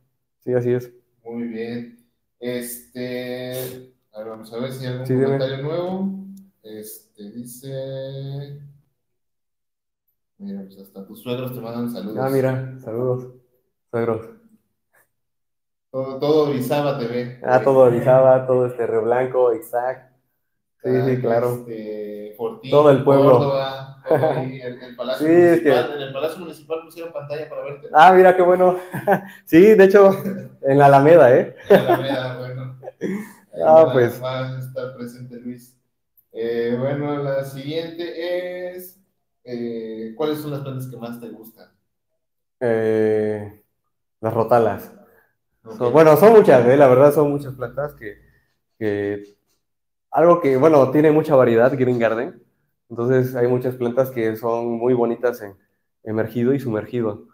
[0.45, 0.93] Sí, así es.
[1.25, 2.07] Muy bien.
[2.41, 5.27] Este, a ver, vamos a ver si hay algún Sí, dime.
[5.27, 6.11] comentario nuevo.
[6.63, 8.61] Este, dice,
[10.39, 12.19] mira, pues hasta tus suegros te mandan saludos.
[12.19, 13.35] Ah, mira, saludos,
[13.91, 14.27] suegros.
[15.91, 17.39] Todo, todo Orizaba te ve.
[17.43, 20.11] Ah, todo Orizaba, todo este Río Blanco, Isaac.
[20.83, 21.53] Sí, sí, claro.
[21.69, 23.39] Este, Fortín, Todo el pueblo.
[23.41, 25.97] Córdoba, ahí, el, el Palacio Sí, es que- Municipal.
[25.97, 27.89] En el Palacio Municipal pusieron pantalla para verte.
[27.93, 28.79] Ah, mira qué bueno.
[29.45, 30.11] Sí, de hecho,
[30.63, 31.55] en la Alameda, ¿eh?
[31.69, 32.77] En la Alameda, bueno.
[33.65, 34.21] Ah, va- pues.
[34.23, 35.77] Va a estar presente Luis.
[36.33, 39.01] Eh, bueno, la siguiente es,
[39.45, 41.71] eh, ¿cuáles son las plantas que más te gustan?
[42.61, 43.63] Eh,
[44.21, 44.93] las rotalas.
[45.93, 46.65] Bueno, son muchas.
[46.67, 48.19] La verdad son muchas plantas que,
[48.79, 49.37] que-
[50.11, 52.43] Algo que, bueno, tiene mucha variedad, Green Garden.
[52.89, 55.57] Entonces hay muchas plantas que son muy bonitas en
[56.05, 57.27] emergido y sumergido.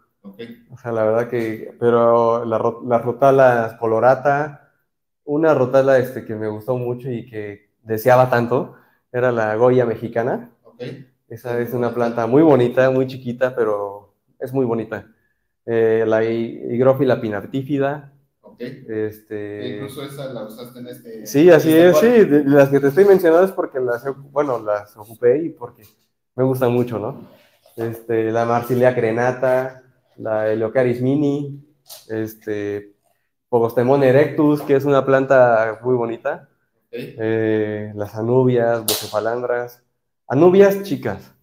[0.71, 4.62] O sea, la verdad que, pero la, las rotalas colorata,
[5.35, 8.75] una rotala este, que me gustó mucho y que deseaba tanto,
[9.13, 10.51] era la Goya mexicana.
[10.65, 10.83] Ok.
[11.29, 15.07] Esa es una planta muy bonita, muy chiquita, pero es muy bonita.
[15.65, 18.13] Eh, la hi- higrófila pinnatífida,
[18.43, 18.61] Ok.
[18.89, 19.77] este...
[19.77, 21.27] Incluso esa la usaste en este.
[21.27, 24.05] Sí, así en es, este sí, de- las que te estoy mencionando es porque las,
[24.33, 25.85] bueno, las ocupé y porque
[26.37, 27.21] me gustan mucho, ¿no?
[27.77, 29.83] Este, la Marsilia crenata,
[30.17, 31.65] la Heliocaris mini,
[32.09, 32.95] este,
[33.53, 36.49] Pogostemon erectus, que es una planta muy bonita,
[36.91, 39.83] eh, las anubias, bocefalandras,
[40.27, 41.35] anubias chicas.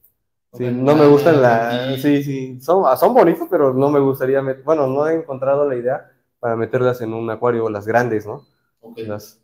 [0.54, 2.02] Sí, no me ah, gustan las, aquí.
[2.02, 5.76] sí, sí, son, son bonitas, pero no me gustaría, met- bueno, no he encontrado la
[5.76, 8.44] idea para meterlas en un acuario, las grandes, ¿no?
[8.82, 8.98] Ok.
[9.06, 9.40] Las,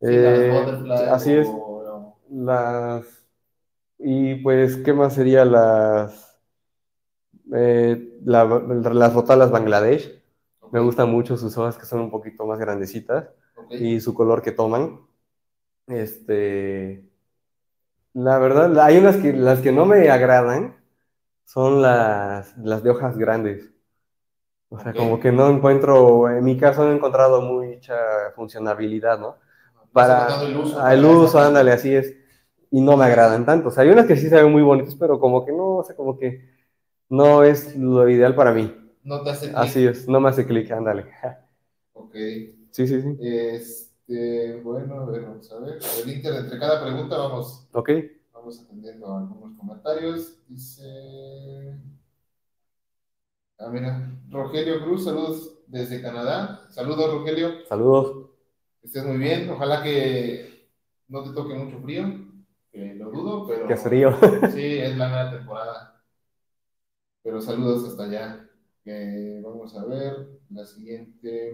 [0.00, 1.48] Sí, eh, las butterfly así es.
[1.48, 3.04] o- Las.
[3.98, 6.38] Y pues, ¿qué más sería las.
[7.54, 8.44] eh, la-
[8.92, 10.15] las rotalas Bangladesh?
[10.76, 13.72] Me gustan mucho sus hojas que son un poquito más grandecitas ok.
[13.72, 15.00] y su color que toman.
[15.86, 17.02] Este.
[18.12, 20.76] La verdad, hay unas que las que no me agradan
[21.46, 23.70] son las, las de hojas grandes.
[24.68, 24.98] O sea, Ok.
[24.98, 27.96] como que no encuentro, en mi caso no he encontrado mucha
[28.34, 29.36] funcionabilidad, ¿no?
[29.92, 32.14] para el uso el uso, ándale, así es.
[32.70, 33.68] Y no me agradan tanto.
[33.68, 35.84] O sea, hay unas que sí se ven muy bonitas, pero como que no, o
[35.84, 36.50] sea, como que
[37.08, 38.74] no es lo ideal para mí.
[39.06, 39.56] No te hace clic.
[39.56, 41.06] Así es, no me hace clic, ándale.
[41.92, 42.12] Ok.
[42.72, 43.16] Sí, sí, sí.
[43.20, 45.78] Este, bueno, a ver, vamos a ver.
[46.02, 47.90] El Inter, entre cada pregunta vamos, Ok.
[48.32, 50.36] vamos atendiendo algunos comentarios.
[50.48, 50.82] Dice.
[53.58, 56.66] Ah, mira, Rogelio Cruz, saludos desde Canadá.
[56.70, 57.64] Saludos, Rogelio.
[57.68, 58.30] Saludos.
[58.80, 59.48] Que estés muy bien.
[59.48, 60.68] Ojalá que
[61.08, 62.04] no te toque mucho frío,
[62.72, 63.68] que lo dudo, pero.
[63.68, 64.10] Qué frío.
[64.52, 66.02] Sí, es la nueva temporada.
[67.22, 68.45] Pero saludos hasta allá.
[68.86, 71.52] Eh, vamos a ver la siguiente.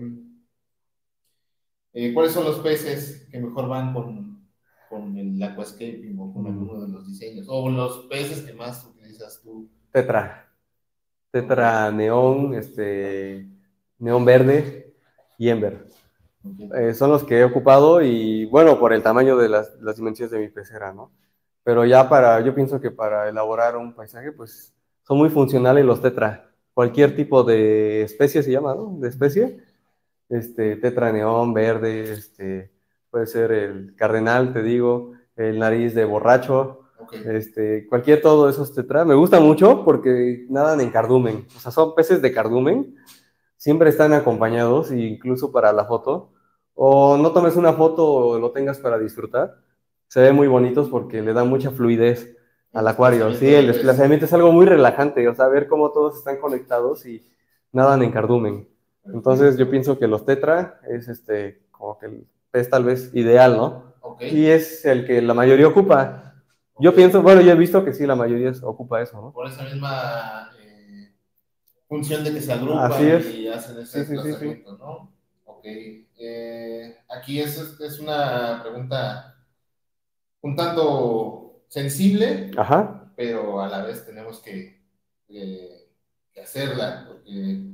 [1.94, 4.46] Eh, ¿cuáles son los peces que mejor van con,
[4.88, 6.46] con el aquascaping o con Mm.
[6.46, 7.46] alguno de los diseños?
[7.48, 9.68] O los peces que más utilizas tú.
[9.90, 10.48] Tetra.
[11.30, 13.48] Tetra neón, este,
[13.98, 14.94] neón verde
[15.38, 15.86] y ember.
[16.76, 20.30] Eh, son los que he ocupado y bueno, por el tamaño de las, las dimensiones
[20.32, 21.12] de mi pecera, ¿no?
[21.64, 26.02] Pero ya para, yo pienso que para elaborar un paisaje, pues son muy funcionales los
[26.02, 26.51] tetra.
[26.74, 28.96] Cualquier tipo de especie se llama, ¿no?
[28.98, 29.58] De especie.
[30.28, 32.72] Este, tetra neón, verde, este,
[33.10, 36.82] puede ser el cardenal, te digo, el nariz de borracho,
[37.26, 39.04] este, cualquier todo esos tetra.
[39.04, 41.46] Me gusta mucho porque nadan en cardumen.
[41.54, 42.96] O sea, son peces de cardumen.
[43.56, 46.32] Siempre están acompañados, incluso para la foto.
[46.74, 49.56] O no tomes una foto o lo tengas para disfrutar.
[50.08, 52.34] Se ven muy bonitos porque le dan mucha fluidez
[52.72, 53.34] al acuario.
[53.34, 55.26] Sí, el desplazamiento es algo muy relajante.
[55.28, 57.24] O sea, ver cómo todos están conectados y
[57.72, 58.68] nadan en cardumen.
[59.04, 63.56] Entonces yo pienso que los tetra es este, como que el pez tal vez ideal,
[63.56, 63.92] ¿no?
[64.20, 66.34] Y es el que la mayoría ocupa.
[66.78, 69.32] Yo pienso, bueno, yo he visto que sí, la mayoría ocupa eso, ¿no?
[69.32, 71.12] Por esa misma eh,
[71.88, 73.34] función de que se agrupan Así es.
[73.34, 75.12] y hacen ese Sí, ¿no?
[75.44, 75.64] Ok.
[75.64, 79.36] Eh, aquí es, es una pregunta
[80.42, 84.78] un tanto sensible, Ajá, pero a la vez tenemos que,
[85.30, 85.88] eh,
[86.30, 87.64] que hacerla, porque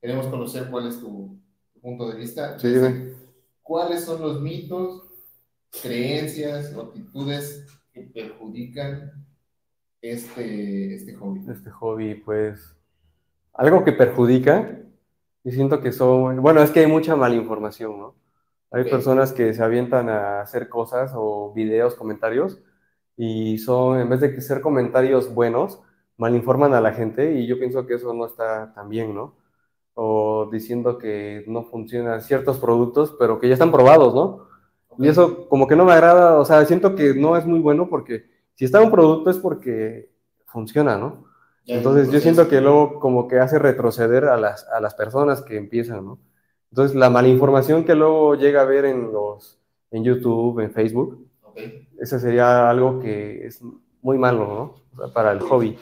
[0.00, 1.38] queremos conocer cuál es tu,
[1.72, 2.58] tu punto de vista.
[2.58, 2.68] Sí.
[3.62, 5.04] ¿Cuáles son los mitos,
[5.80, 9.24] creencias o actitudes que perjudican
[10.02, 11.46] este, este hobby?
[11.48, 12.74] este hobby, pues,
[13.52, 14.80] algo que perjudica,
[15.44, 18.16] y siento que son, bueno, es que hay mucha malinformación, ¿no?
[18.72, 22.60] Hay personas que se avientan a hacer cosas o videos, comentarios,
[23.18, 25.82] y son, en vez de que ser comentarios buenos,
[26.18, 29.34] malinforman a la gente, y yo pienso que eso no está tan bien, ¿no?
[29.94, 34.46] O diciendo que no funcionan ciertos productos, pero que ya están probados, ¿no?
[34.88, 35.00] Ok.
[35.00, 37.88] Y eso como que no me agrada, o sea, siento que no es muy bueno
[37.90, 40.12] porque si está un producto es porque
[40.46, 41.24] funciona, ¿no?
[41.66, 45.42] Ya Entonces yo siento que luego como que hace retroceder a las, a las personas
[45.42, 46.20] que empiezan, ¿no?
[46.70, 49.58] Entonces la malinformación que luego llega a ver en los,
[49.90, 51.87] en YouTube, en Facebook, Ok.
[52.00, 53.62] Eso sería algo que es
[54.02, 54.62] muy malo, ¿no?
[54.94, 55.78] O sea, para el hobby.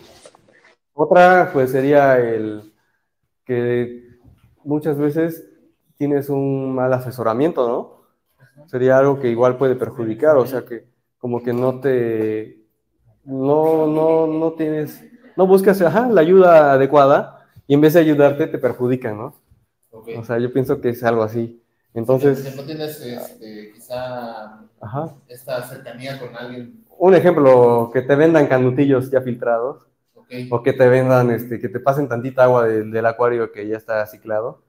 [0.92, 2.72] Otra, pues sería el
[3.44, 4.08] que
[4.64, 5.48] muchas veces
[5.96, 8.66] tienes un mal asesoramiento, ¿no?
[8.66, 10.88] Sería algo que igual puede perjudicar, o sea que
[11.18, 12.66] como que no te,
[13.24, 15.04] no, no, no tienes,
[15.36, 19.34] no buscas, ajá, la ayuda adecuada y en vez de ayudarte te perjudican, ¿no?
[19.90, 21.62] O sea, yo pienso que es algo así.
[21.96, 25.14] Entonces, no tienes este, quizá ajá.
[25.28, 26.84] esta cercanía con alguien.
[26.98, 29.82] Un ejemplo, que te vendan canutillos ya filtrados.
[30.48, 33.76] O que te vendan, este, que te pasen tantita agua del, del acuario que ya
[33.76, 34.62] está ciclado,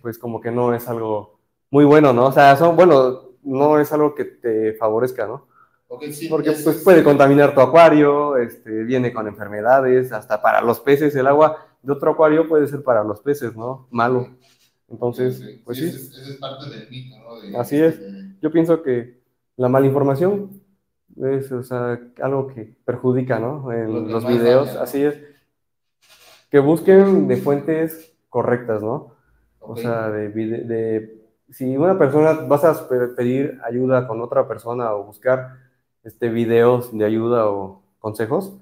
[0.00, 2.26] pues como que no es algo muy bueno, ¿no?
[2.26, 5.48] O sea, son, bueno, no es algo que te favorezca, ¿no?
[5.88, 10.60] Ok, sí, Porque es- pues puede contaminar tu acuario, este, viene con enfermedades, hasta para
[10.60, 13.88] los peces, el agua de otro acuario puede ser para los peces, ¿no?
[13.90, 14.28] Malo.
[14.94, 15.60] Entonces, Sí, sí.
[15.64, 17.38] pues Sí, Ese es, ese es parte del mito, ¿no?
[17.40, 18.00] De- Así es.
[18.00, 19.20] de- yo pienso que
[19.56, 20.60] la malinformación
[21.16, 23.72] es, o sea, algo que perjudica, ¿no?
[23.72, 24.82] En los videos, daña, ¿no?
[24.84, 25.16] así es.
[26.50, 29.14] Que busquen de fuentes correctas, ¿no?
[29.60, 31.20] O sea, de,
[31.50, 35.58] si una persona vas a pe- pedir ayuda con otra persona o buscar
[36.04, 38.56] este, videos de ayuda o consejos,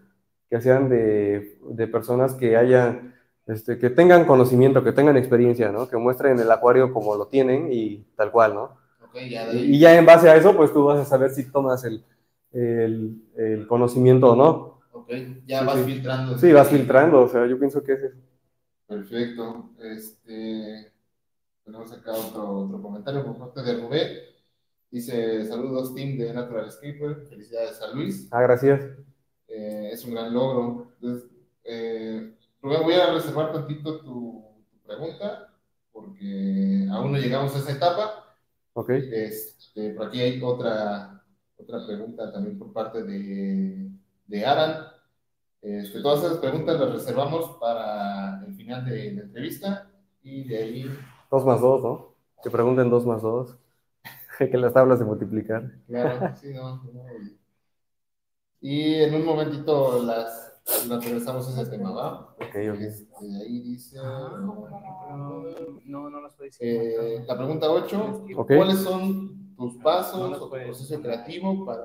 [0.48, 3.11] que sean de, de personas que hayan,
[3.46, 5.88] este, que tengan conocimiento, que tengan experiencia, ¿no?
[5.88, 8.76] Que muestren el acuario como lo tienen y tal cual, ¿no?
[9.14, 9.52] Ya.
[9.52, 12.02] Y ya en base a eso, pues tú vas a saber si tomas el,
[12.52, 14.80] el, el conocimiento o no.
[14.92, 15.10] Ok,
[15.46, 15.84] ya Sí, vas sí.
[15.84, 16.38] filtrando.
[16.38, 18.16] Sí, vas filtrando, o sea, yo pienso que es eso.
[18.86, 19.70] Perfecto.
[19.80, 20.92] Este,
[21.64, 24.08] tenemos acá otro, otro comentario por parte de Rubén.
[24.90, 28.28] Dice, saludos team de Natural Escaper, felicidades a Luis.
[28.30, 28.82] Ah, gracias.
[29.48, 30.92] Eh, es un gran logro.
[31.00, 31.30] Entonces,
[31.64, 35.52] eh, Rubén, voy a reservar tantito tu, tu pregunta,
[35.90, 38.36] porque aún no llegamos a esa etapa.
[38.74, 38.90] Ok.
[38.90, 41.24] Este, por aquí hay otra,
[41.56, 43.90] otra pregunta también por parte de,
[44.26, 44.86] de Aran.
[45.60, 49.90] Este, todas esas preguntas las reservamos para el final de la entrevista
[50.22, 50.98] y de ahí,
[51.30, 52.14] Dos más dos, ¿no?
[52.42, 53.56] Que pregunten dos más dos.
[54.38, 55.70] que las tablas de multiplicar.
[55.86, 57.04] claro, sí, no, no.
[58.60, 60.41] Y en un momentito las,
[60.88, 62.20] las regresamos a ese tema, ¿va?
[62.36, 62.80] Ok, ok.
[62.80, 63.96] Este, ahí dice...
[63.98, 65.50] No,
[66.10, 68.52] no nos puede Eh, la pregunta 8, Ok.
[68.56, 71.82] ¿cuáles son tus pasos No nos o tu puedes- proceso creativo para,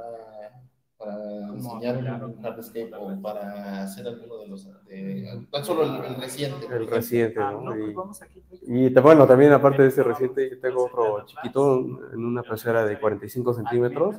[0.98, 6.16] para diseñar un hardscape o para hacer alguno de los, de, tan solo el, el
[6.22, 6.68] reciente?
[6.68, 7.62] El reciente, Ah, ¿no?
[7.62, 8.42] no, pues Y, vamos aquí.
[8.62, 11.80] y te- bueno, también aparte de ese reciente, yo tengo otro chiquito
[12.14, 14.16] en una pecera de 45 centímetros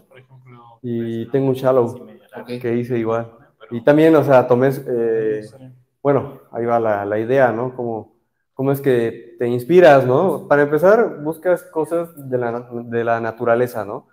[0.83, 2.07] y tengo un shallow
[2.61, 3.33] que hice igual.
[3.71, 5.43] Y también, o sea, tomé, eh,
[6.03, 7.75] bueno, ahí va la, la idea, ¿no?
[7.75, 8.15] Como,
[8.55, 10.47] cómo es que te inspiras, ¿no?
[10.49, 14.09] Para empezar, buscas cosas de la, de la naturaleza, ¿no?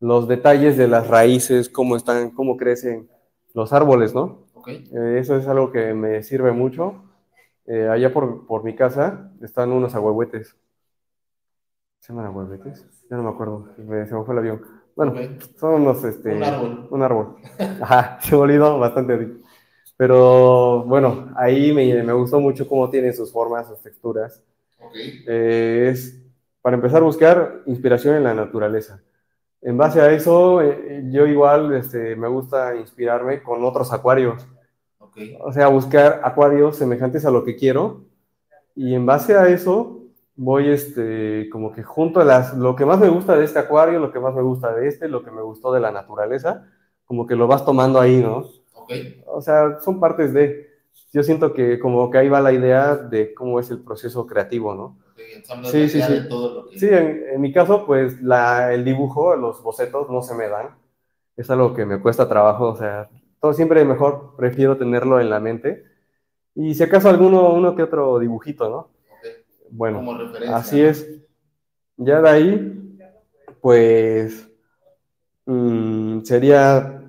[0.00, 3.08] Los detalles de las raíces, cómo están, cómo crecen
[3.54, 4.46] los árboles, ¿no?
[4.92, 7.04] Eh, eso es algo que me sirve mucho.
[7.66, 10.56] Eh, allá por, por mi casa están unos ahuehuetes.
[12.00, 12.86] ¿Se llaman ahuehuetes?
[13.10, 14.62] Ya no me acuerdo, me- se me fue el avión.
[14.96, 15.40] Bueno, ok.
[15.58, 16.30] son unos, este...
[16.32, 16.86] Un árbol.
[16.90, 17.36] Un árbol.
[17.80, 19.16] Ajá, se olvidó bastante.
[19.16, 19.40] rico.
[19.96, 24.42] Pero bueno, ahí me, me gustó mucho cómo tiene sus formas, sus texturas.
[24.78, 24.94] ok,
[25.26, 26.20] Eh, es,
[26.62, 29.02] para empezar, buscar inspiración en la naturaleza.
[29.62, 34.46] En base a eso, eh, yo igual este, me gusta inspirarme con otros acuarios.
[34.98, 38.04] ok, O sea, buscar acuarios semejantes a lo que quiero.
[38.76, 40.03] Y en base a eso,
[40.36, 44.00] voy este, como que junto a las, lo que más me gusta de este acuario,
[44.00, 46.68] lo que más me gusta de este, lo que me gustó de la naturaleza,
[47.04, 48.44] como que lo vas tomando ahí, ¿no?
[48.74, 48.92] Ok.
[49.26, 50.68] O sea, son partes de,
[51.12, 54.74] yo siento que como que ahí va la idea de cómo es el proceso creativo,
[54.74, 54.98] ¿no?
[55.64, 56.12] Sí, sí, sí.
[56.12, 56.78] de todo lo que...
[56.78, 60.70] Sí, en, en mi caso, pues la, el dibujo, los bocetos no se me dan.
[61.36, 63.08] Es algo que me cuesta trabajo, o sea,
[63.40, 65.84] todo siempre mejor prefiero tenerlo en la mente.
[66.54, 68.93] Y si acaso alguno, uno que otro dibujito, ¿no?
[69.70, 70.56] Bueno, Como referencia.
[70.56, 71.08] así es.
[71.96, 72.98] Ya de ahí,
[73.60, 74.48] pues,
[75.46, 77.02] mm, sería,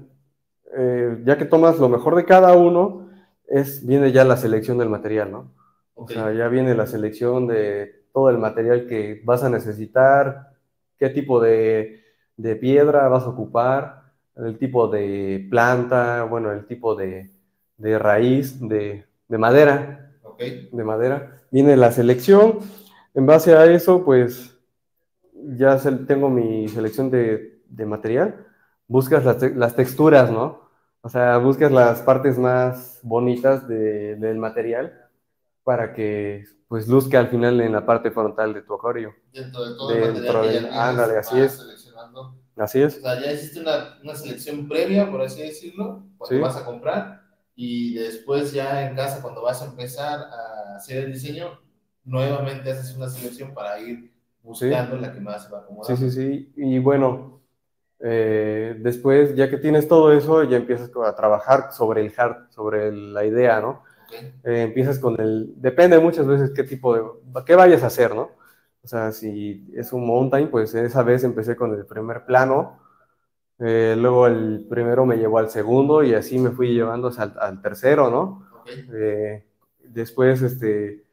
[0.77, 3.09] eh, ya que tomas lo mejor de cada uno,
[3.47, 5.51] es, viene ya la selección del material, ¿no?
[5.95, 10.49] O sea, ya viene la selección de todo el material que vas a necesitar,
[10.99, 12.01] qué tipo de,
[12.37, 14.03] de piedra vas a ocupar,
[14.35, 17.31] el tipo de planta, bueno, el tipo de,
[17.77, 20.39] de raíz, de, de madera, ok,
[20.71, 21.41] de madera.
[21.55, 22.59] Viene la selección.
[23.13, 24.59] En base a eso, pues
[25.57, 28.45] ya tengo mi selección de, de material.
[28.89, 30.67] Buscas las, te- las texturas, ¿no?
[30.99, 34.99] O sea, buscas las partes más bonitas de- del material
[35.63, 39.15] para que pues luzca al final en la parte frontal de tu acuario.
[39.31, 41.65] dentro de todo el Dentro material que ya del- tienes, ándale, así es.
[42.57, 43.01] Así O es.
[43.01, 46.41] sea, ya hiciste una, una selección previa, por así decirlo, cuando Sí.
[46.41, 47.21] vas a comprar,
[47.57, 51.59] y después ya en casa, cuando vas a empezar a hacer el diseño,
[52.03, 54.11] nuevamente haces una selección para ir
[54.43, 55.97] buscando la que más se va a acomodar.
[55.97, 56.53] Sí, sí, sí.
[56.55, 57.41] Y bueno,
[57.99, 62.91] eh, después, ya que tienes todo eso, ya empiezas a trabajar sobre el hard, sobre
[62.91, 63.83] la idea, ¿no?
[64.43, 67.03] Eh, empiezas con el, depende muchas veces qué tipo de,
[67.45, 68.31] qué vayas a hacer, ¿no?
[68.83, 72.79] O sea, si es un mountain, pues esa vez empecé con el primer plano,
[73.59, 77.61] eh, luego el primero me llevó al segundo y así me fui llevando al, al
[77.61, 78.47] tercero, ¿no?
[79.95, 81.05] Después, este,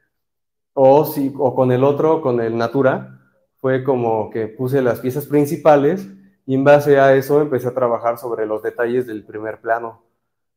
[0.74, 3.20] o, si, o con el otro, con el Natura,
[3.60, 6.06] fue como que puse las piezas principales
[6.44, 10.02] y en base a eso empecé a trabajar sobre los detalles del primer plano,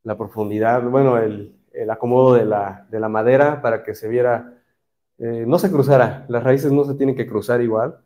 [0.03, 4.53] la profundidad, bueno, el, el acomodo de la, de la madera para que se viera,
[5.19, 7.99] eh, no se cruzara, las raíces no se tienen que cruzar igual.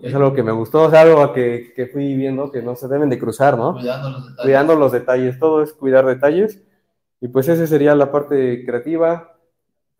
[0.00, 3.10] Es algo que me gustó, es algo que, que fui viendo que no se deben
[3.10, 3.74] de cruzar, ¿no?
[3.74, 4.42] Cuidando los detalles.
[4.42, 6.62] cuidando los detalles, todo es cuidar detalles.
[7.20, 9.31] Y pues esa sería la parte creativa.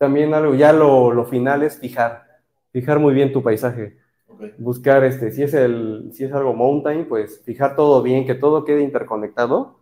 [0.03, 2.25] También algo, ya lo, lo final es fijar,
[2.73, 3.95] fijar muy bien tu paisaje.
[4.57, 8.65] Buscar, este, si es, el, si es algo mountain, pues fijar todo bien, que todo
[8.65, 9.79] quede interconectado.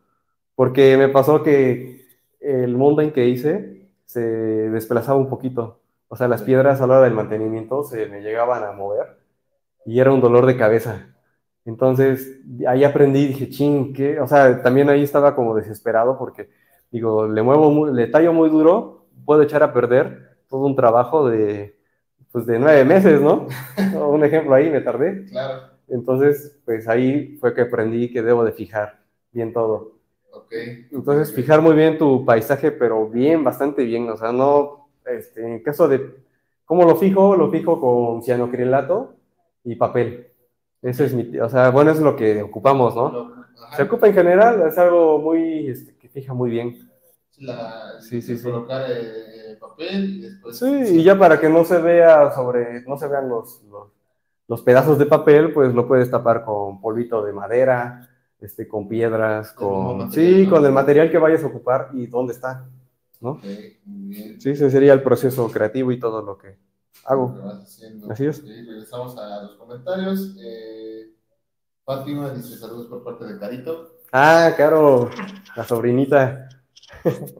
[0.55, 2.05] Porque me pasó que
[2.39, 5.81] el mountain que hice se desplazaba un poquito.
[6.09, 9.17] O sea, las piedras a la hora del mantenimiento se me llegaban a mover
[9.85, 11.07] y era un dolor de cabeza.
[11.65, 14.19] Entonces, ahí aprendí, dije, ching, ¿qué?
[14.19, 16.49] O sea, también ahí estaba como desesperado porque,
[16.91, 19.00] digo, le muevo, muy- le tallo muy duro,
[19.31, 21.73] puedo echar a perder todo un trabajo de,
[22.33, 23.47] pues, de nueve meses, ¿no?
[24.09, 25.25] un ejemplo ahí, me tardé.
[25.27, 28.99] claro, Entonces, pues ahí fue que aprendí que debo de fijar
[29.31, 29.93] bien todo.
[30.33, 30.51] ok.
[30.91, 34.09] Entonces, fijar muy bien tu paisaje, pero bien, bastante bien.
[34.09, 36.13] O sea, no, este, en caso de,
[36.65, 37.37] ¿cómo lo fijo?
[37.37, 39.13] Lo fijo con cianocrilato
[39.63, 40.27] y papel.
[40.81, 43.45] Ese es mi, o sea, bueno, es lo que ocupamos, ¿no?
[43.77, 46.90] Se ocupa en general, es algo muy, este, que fija muy bien.
[47.45, 48.43] La- Sí, sí, sí.
[48.43, 50.57] Colocar eh, papel y después.
[50.57, 50.65] Sí,
[50.99, 53.89] y ya para que no se vea sobre, no se vean los, los,
[54.47, 58.09] los pedazos de papel, pues lo puedes tapar con polvito de madera,
[58.39, 60.49] este, con piedras, con, material, sí, ¿no?
[60.49, 62.65] con el material que vayas a ocupar y dónde está,
[63.21, 63.31] ¿no?
[63.31, 63.43] Ok,
[63.85, 64.39] muy bien.
[64.39, 66.59] Sí, ese sería el proceso creativo y todo lo que Lo que
[67.05, 67.53] hago.
[68.07, 68.43] Así es.
[68.67, 70.37] Regresamos a los comentarios.
[70.43, 71.13] Eh,
[71.85, 73.91] Fátima dice saludos por parte de Carito.
[74.11, 75.09] Ah, claro,
[75.55, 76.47] la sobrinita.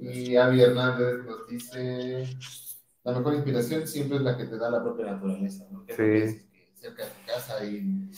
[0.02, 2.28] Y Avi Hernández nos dice:
[3.04, 5.66] La mejor inspiración siempre es la que te da la propia naturaleza.
[5.72, 5.86] ¿no?
[5.86, 5.94] Que
[6.28, 6.46] Sí.
[6.76, 8.10] cerca de tu casa hay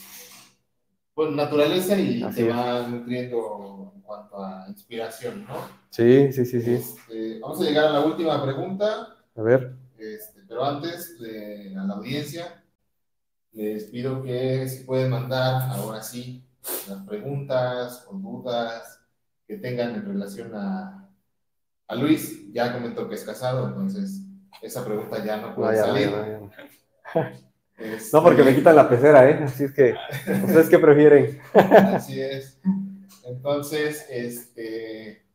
[1.14, 2.56] bueno, naturaleza y Así te es.
[2.56, 5.56] va nutriendo en cuanto a inspiración, ¿no?
[5.90, 6.72] Sí, sí, sí, sí.
[6.74, 9.16] Este, vamos a llegar a la última pregunta.
[9.36, 12.64] A ver, Este, pero antes de a la audiencia,
[13.52, 16.44] les pido que si pueden mandar ahora sí
[16.88, 19.00] las preguntas o dudas
[19.46, 21.03] que tengan en relación a,
[21.88, 22.52] a Luis.
[22.52, 24.22] Ya comentó que es casado, entonces
[24.62, 26.10] esa pregunta ya no puede salir.
[26.10, 26.40] vaya.
[27.76, 29.40] Este, No, porque me quitan la pecera, ¿eh?
[29.44, 29.94] Así es que,
[30.44, 31.40] ¿ustedes qué prefieren?
[31.52, 32.60] Así es.
[33.26, 35.26] Entonces, este,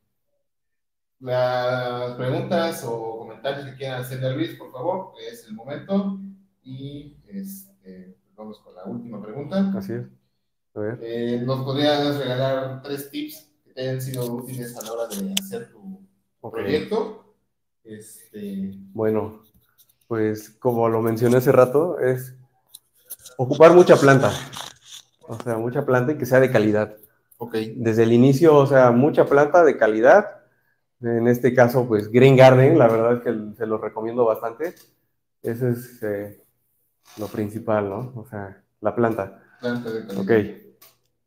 [1.19, 6.17] las preguntas o comentarios que quieran hacerle a Luis, por favor, es el momento.
[6.63, 9.73] Y este, vamos con la última pregunta.
[9.75, 10.05] Así es.
[10.75, 10.99] A ver.
[11.01, 15.33] Eh, ¿Nos podrías regalar tres tips que te hayan sido útiles a la hora de
[15.33, 16.07] hacer tu
[16.41, 17.35] proyecto?
[17.83, 19.41] Este, Bueno,
[20.07, 22.35] pues como lo mencioné hace rato, es
[23.37, 24.31] ocupar mucha planta.
[25.21, 26.95] O sea, mucha planta y que sea de calidad.
[27.37, 27.55] Ok.
[27.75, 30.41] Desde el inicio, o sea, mucha planta de calidad.
[31.01, 34.75] En este caso, pues Green Garden, la verdad es que se lo recomiendo bastante.
[35.41, 36.43] Ese es eh,
[37.17, 38.13] lo principal, ¿no?
[38.15, 39.41] O sea, la planta.
[39.61, 40.21] Planta de calidad.
[40.21, 40.31] Ok.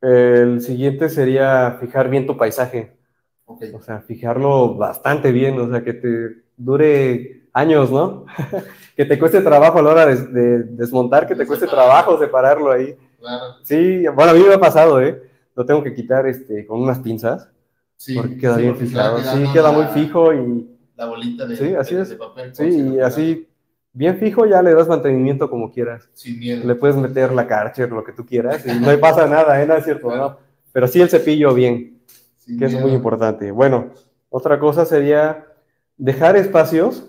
[0.03, 2.97] El siguiente sería fijar bien tu paisaje.
[3.55, 3.63] Ok.
[3.75, 8.25] O sea, fijarlo bastante bien, o sea, que te dure años, ¿no?
[8.97, 12.71] que te cueste trabajo a la hora de, de desmontar, que te cueste trabajo separarlo
[12.73, 12.95] ahí.
[13.19, 13.45] Claro.
[13.63, 15.23] Sí, bueno, a mí me ha pasado, ¿eh?
[15.55, 17.49] Lo tengo que quitar este, con unas pinzas,
[17.97, 18.17] Sí.
[18.17, 19.17] porque queda sí, bien porque fijado.
[19.19, 22.09] queda Sí, queda la- muy fijo y La bolita de, Sí, así de- es.
[22.11, 22.55] de papel.
[22.55, 22.65] sí,
[22.95, 23.49] y así
[23.93, 26.09] bien fijo ya le das mantenimiento como quieras.
[26.15, 26.67] Sin miedo.
[26.67, 29.67] Le puedes meter la Karcher, lo que tú quieras, y no pasa nada, ¿eh?
[29.67, 30.23] No es cierto, Claro.
[30.23, 30.39] ¿no?
[30.73, 31.92] Pero sí el cepillo bien.
[32.45, 33.53] Sin que es muy importante.
[33.53, 33.91] Bueno,
[34.31, 35.47] otra cosa sería
[35.97, 37.09] dejar espacios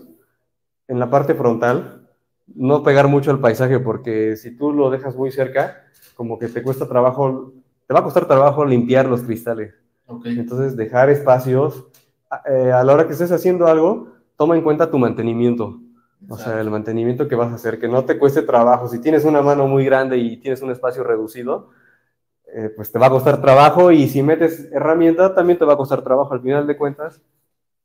[0.88, 2.08] en la parte frontal,
[2.54, 5.86] no pegar mucho al paisaje, porque si tú lo dejas muy cerca,
[6.16, 7.52] como que te cuesta trabajo,
[7.88, 9.74] te va a costar trabajo limpiar los cristales.
[10.26, 11.88] Entonces, dejar espacios,
[12.48, 15.80] eh, a la hora que estés haciendo algo, toma en cuenta tu mantenimiento.
[16.30, 18.88] O sea, el mantenimiento que vas a hacer, que no te cueste trabajo.
[18.88, 21.70] Si tienes una mano muy grande y tienes un espacio reducido,
[22.56, 25.78] eh, pues te va a costar trabajo y si metes herramienta también te va a
[25.78, 26.34] costar trabajo.
[26.34, 27.22] Al final de cuentas,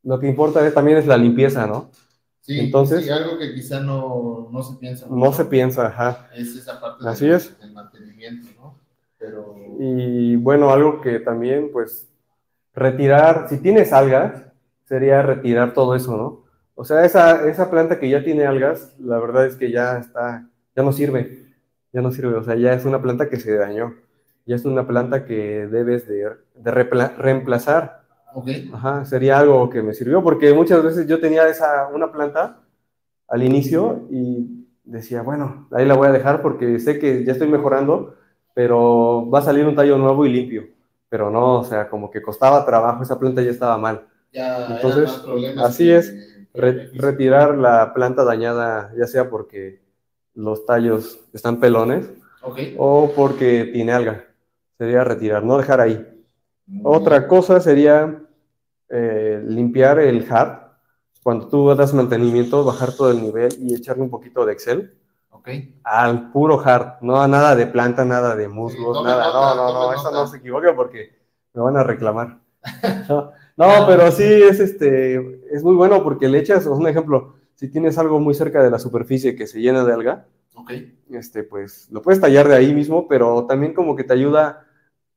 [0.02, 1.90] lo que importa es, también es la limpieza, ¿no?
[2.40, 5.06] Sí, Entonces- sí, algo que quizá no, no se piensa.
[5.06, 6.28] No mucho, se piensa, ajá.
[6.34, 7.58] Es esa parte Así del, es.
[7.60, 8.78] del mantenimiento, ¿no?
[9.18, 9.54] Pero.
[9.78, 12.08] Y bueno, algo que también, pues,
[12.74, 14.44] retirar, si tienes algas,
[14.84, 16.44] sería retirar todo eso, ¿no?
[16.74, 20.48] O sea, esa, esa planta que ya tiene algas, la verdad es que ya está,
[20.76, 21.46] ya no sirve,
[21.92, 23.94] ya no sirve, o sea, ya es una planta que se dañó,
[24.48, 26.30] ya es una planta que debes de,
[27.18, 28.00] reemplazar.
[28.32, 28.48] Ok.
[28.72, 32.60] Ajá, sería algo que me sirvió, porque muchas veces yo tenía esa, una planta
[33.28, 37.48] al inicio y decía, bueno, ahí la voy a dejar porque sé que ya estoy
[37.48, 38.14] mejorando,
[38.54, 40.66] pero va a salir un tallo nuevo y limpio.
[41.10, 44.06] Pero no, o sea, como que costaba trabajo, esa planta ya estaba mal.
[44.32, 45.22] Ya Entonces,
[45.58, 46.14] así que- es,
[46.54, 49.82] Re- retirar la planta dañada, ya sea porque
[50.34, 52.10] los tallos están pelones
[52.78, 54.24] o porque tiene alga.
[54.78, 56.06] Sería retirar, no dejar ahí.
[56.84, 58.22] Otra cosa sería
[58.88, 60.68] eh, limpiar el hard.
[61.22, 64.94] Cuando tú das mantenimiento, bajar todo el nivel y echarle un poquito de Excel
[65.30, 65.48] Ok.
[65.82, 67.00] al puro hard.
[67.02, 69.26] No a nada de planta, nada de musgos, tome nada.
[69.26, 71.10] nota, no, no, no, eso no se equivoca porque
[71.54, 72.38] me van a reclamar.
[73.58, 75.16] No, no, pero sí es este,
[75.52, 78.78] es muy bueno porque le echas, un ejemplo, si tienes algo muy cerca de la
[78.78, 80.70] superficie que se llena de alga, Ok.
[81.10, 84.64] este, pues lo puedes tallar de ahí mismo, pero también como que te ayuda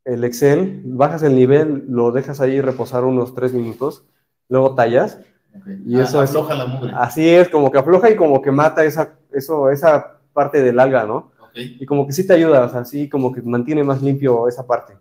[0.05, 4.05] el Excel, bajas el nivel, lo dejas ahí reposar unos tres minutos,
[4.49, 5.19] luego tallas,
[5.55, 5.67] ok.
[5.85, 6.91] Y Ah, eso es- afloja la mugre.
[6.95, 11.05] así es, como que afloja y como que mata esa, eso, esa parte del alga,
[11.05, 11.31] ¿no?
[11.53, 14.65] Y como que sí te ayuda, o sea, sí como que mantiene más limpio esa
[14.65, 14.93] parte.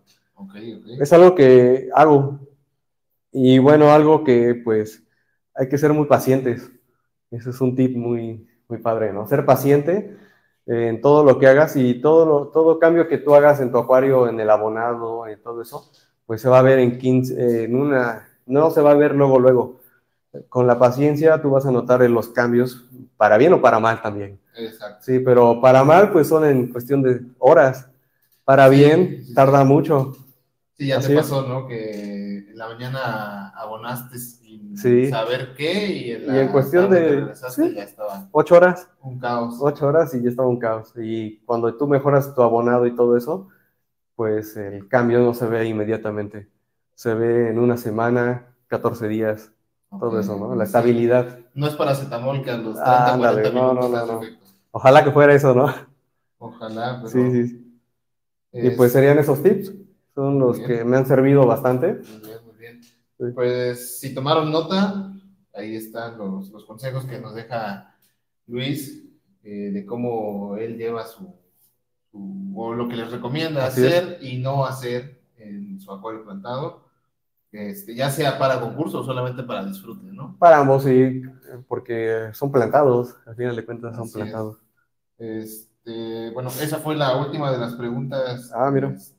[0.99, 2.41] Es algo que hago.
[3.33, 5.03] Y bueno, algo que pues
[5.55, 6.69] hay que ser muy pacientes.
[7.31, 9.29] Ese es un tip muy, muy padre, ¿no?
[9.29, 10.17] Ser paciente
[10.67, 13.79] en todo lo que hagas y todo, lo- todo cambio que tú hagas en tu
[13.79, 15.91] acuario, en el abonado, en todo eso,
[16.27, 19.15] pues se va a ver en 15, eh, en una, no se va a ver
[19.15, 19.81] luego, luego.
[20.49, 22.85] Con la paciencia tú vas a notar los cambios
[23.17, 24.39] para bien o para mal también.
[24.57, 24.99] Exacto.
[25.03, 27.89] Sí, pero para mal pues son en cuestión de horas.
[28.45, 30.13] Para bien tarda mucho.
[30.81, 31.21] Sí, ya Así te es.
[31.21, 31.67] pasó, ¿no?
[31.67, 35.11] Que en la mañana abonaste sin Sí.
[35.11, 37.75] saber qué y en, Y la en cuestión de- sí.
[37.75, 38.89] ya estaba Ocho horas.
[39.03, 39.57] un caos.
[39.61, 40.95] ocho horas y ya estaba un caos.
[40.97, 43.49] Y cuando tú mejoras tu abonado y todo eso,
[44.17, 46.49] pues el cambio no se ve inmediatamente.
[46.95, 49.53] Se ve en una semana, 14 días,
[49.91, 50.55] todo eso, ¿no?
[50.55, 51.41] La estabilidad.
[51.53, 54.29] No es paracetamol que a los 30, Ah, ándale, 40 no, minutos no, no.
[54.71, 55.75] Ojalá que fuera eso, ¿no?
[56.39, 57.09] Ojalá, pero...
[57.09, 57.81] Sí, sí.
[58.53, 59.75] Y es- pues serían esos tips.
[60.15, 61.95] Son los que me han servido bastante.
[61.95, 62.83] Muy bien, muy bien.
[62.83, 63.25] Sí.
[63.35, 65.13] Pues si tomaron nota,
[65.55, 67.95] ahí están los, los consejos que nos deja
[68.47, 69.05] Luis
[69.45, 71.35] eh, de cómo él lleva su,
[72.11, 76.85] su- o lo que les recomienda Así hacer y no hacer en su acuario plantado,
[77.53, 80.37] este, ya sea para concurso o solamente para disfrute, ¿no?
[80.39, 81.23] Para ambos, sí,
[81.69, 83.17] porque son plantados.
[83.27, 84.15] Al final de cuentas son Así es.
[84.15, 84.59] plantados.
[85.19, 88.89] Este, bueno, esa fue la última de las preguntas Ah, mira.
[88.91, 89.17] este,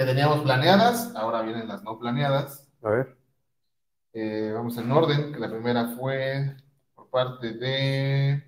[0.00, 2.66] que teníamos planeadas, ahora vienen las no planeadas.
[2.80, 3.18] A ver.
[4.14, 6.56] Eh, vamos en orden, que la primera fue
[6.94, 8.42] por parte de...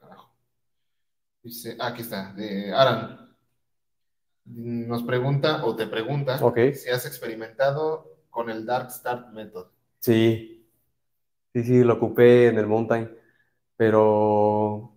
[0.00, 0.32] Carajo.
[1.42, 3.36] Dice, ah, aquí está, de Aran.
[4.46, 9.66] Nos pregunta o te pregunta si has experimentado con el Dark Start Method.
[9.98, 10.66] Sí,
[11.52, 13.14] sí, sí, lo ocupé en el Mountain,
[13.76, 14.95] pero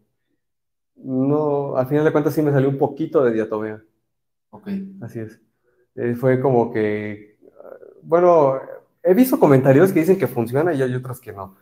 [1.04, 3.82] no, al final de cuentas sí me salió un poquito de diatomea.
[4.52, 4.68] Ok.
[5.02, 5.40] Así es.
[5.96, 7.38] Eh, fue como que,
[8.02, 8.60] bueno,
[9.04, 11.56] he visto comentarios que dicen que funciona y hay otros que no.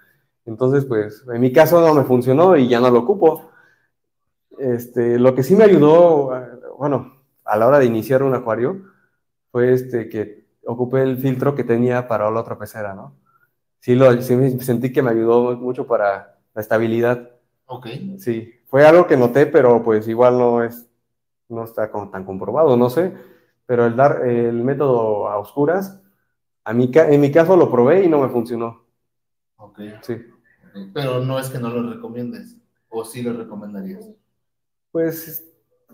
[0.46, 3.52] Entonces, pues, en mi caso no me funcionó y ya no lo ocupo.
[4.58, 6.32] Este, lo que sí me ayudó,
[6.78, 8.82] bueno, a la hora de iniciar un acuario,
[9.52, 13.16] fue este que ocupé el filtro que tenía para la otra pecera, ¿no?
[13.80, 17.30] Sí, lo, sí sentí que me ayudó mucho para la estabilidad.
[17.66, 17.88] Ok.
[18.18, 20.88] Sí, fue algo que noté, pero pues igual no es,
[21.50, 23.14] no está tan comprobado, no sé.
[23.66, 26.02] Pero el dar el método a oscuras,
[26.64, 28.86] a mi, en mi caso lo probé y no me funcionó.
[29.58, 29.80] Ok.
[30.02, 30.18] Sí.
[30.94, 32.56] Pero no es que no lo recomiendes,
[32.90, 34.06] o sí lo recomendarías.
[34.92, 35.46] Pues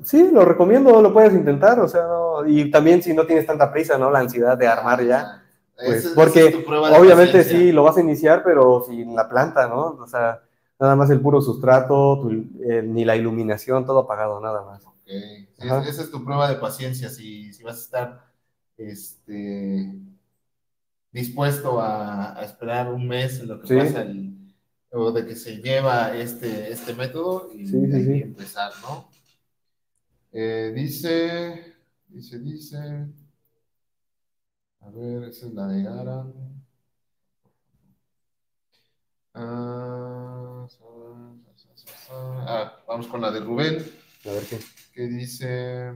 [0.03, 2.05] sí, lo recomiendo, lo puedes intentar, o sea,
[2.45, 4.11] y también si no tienes tanta prisa, ¿no?
[4.11, 5.43] La ansiedad de armar ya.
[5.75, 9.97] Pues, porque obviamente sí, lo vas a iniciar, pero sin la planta, ¿no?
[9.99, 10.41] O sea,
[10.83, 12.29] nada más el puro sustrato,
[12.83, 14.85] ni la iluminación, todo apagado, nada más.
[14.85, 15.07] Ok,
[15.57, 18.25] esa es tu prueba de paciencia, si, si vas a estar
[18.75, 19.95] este,
[21.11, 24.35] dispuesto a, esperar un mes en lo que pasa el,
[24.91, 29.09] o de que se lleva este, este método y, empezar, ¿no?
[30.33, 31.75] Eh, dice,
[32.09, 32.77] dice, dice,
[34.81, 36.33] a ver, esa es la de Aran.
[39.33, 40.52] Ah,
[42.93, 43.83] vamos con la de Rubén.
[44.25, 44.59] A ver qué.
[44.93, 45.93] Que dice,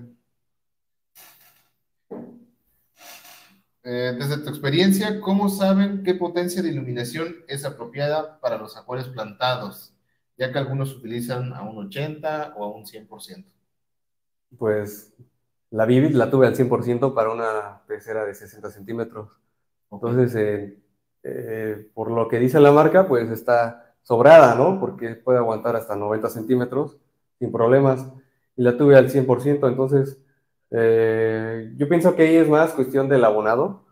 [3.83, 9.09] eh, desde tu experiencia, ¿cómo saben qué potencia de iluminación es apropiada para los acuarios
[9.09, 9.93] plantados?
[10.37, 13.45] Ya que algunos utilizan a un 80 o a un 100%.
[14.57, 15.13] Pues
[15.69, 19.29] la Vivid la tuve al 100% para una pecera de 60 centímetros.
[19.91, 20.79] Entonces, eh,
[21.21, 24.79] eh, por lo que dice la marca, pues está sobrada, ¿no?
[24.79, 26.97] Porque puede aguantar hasta 90 centímetros
[27.39, 28.07] sin problemas.
[28.55, 29.67] Y la tuve al 100%.
[29.67, 30.17] Entonces,
[30.71, 33.83] eh, yo pienso que ahí es más cuestión del abonado,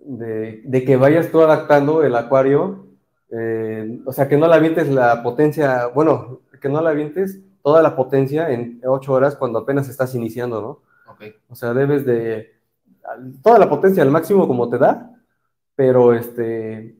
[0.00, 2.88] de, de que vayas tú adaptando el acuario.
[4.04, 7.94] o sea, que no la avientes la potencia, bueno, que no la avientes toda la
[7.94, 10.82] potencia en ocho horas cuando apenas estás iniciando, ¿no?
[11.48, 12.52] O sea, debes de
[13.42, 15.12] toda la potencia al máximo como te da,
[15.76, 16.96] pero este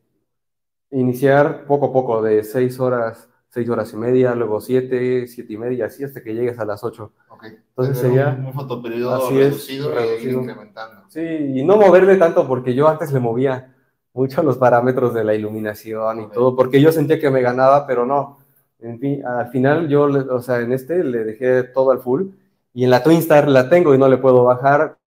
[0.91, 5.59] iniciar poco a poco de seis horas, seis horas y media, luego siete, siete y
[5.59, 7.13] media, así hasta que llegues a las ocho.
[7.43, 10.41] Entonces sería un, fotoperiodo reducido, reducido.
[10.41, 11.03] incrementando.
[11.09, 13.75] Sí, y no moverle tanto porque yo antes le movía
[14.15, 18.07] mucho los parámetros de la iluminación y todo, porque yo sentía que me ganaba, pero
[18.07, 18.39] no.
[18.79, 22.29] En fin, al final yo, o sea, en este le dejé todo al full
[22.73, 24.99] y en la Twinstar la tengo y no le puedo bajar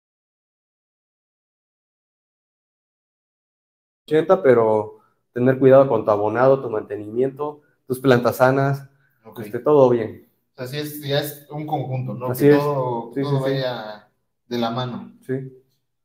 [4.06, 4.97] 80, pero
[5.38, 8.88] tener cuidado con tu abonado, tu mantenimiento, tus plantas sanas,
[9.36, 10.28] que esté todo bien.
[10.56, 12.32] Sea, es, ya es un conjunto, ¿no?
[12.32, 14.08] que todo, vaya
[14.48, 15.12] de la mano.
[15.26, 15.34] Sí.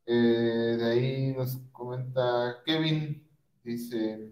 [0.06, 3.26] Eh, de ahí nos comenta Kevin,
[3.64, 4.30] dice,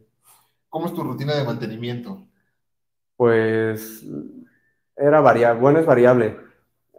[0.69, 2.27] ¿cómo es tu rutina de mantenimiento?
[3.21, 4.03] pues
[4.97, 6.37] era variable, bueno, es variable.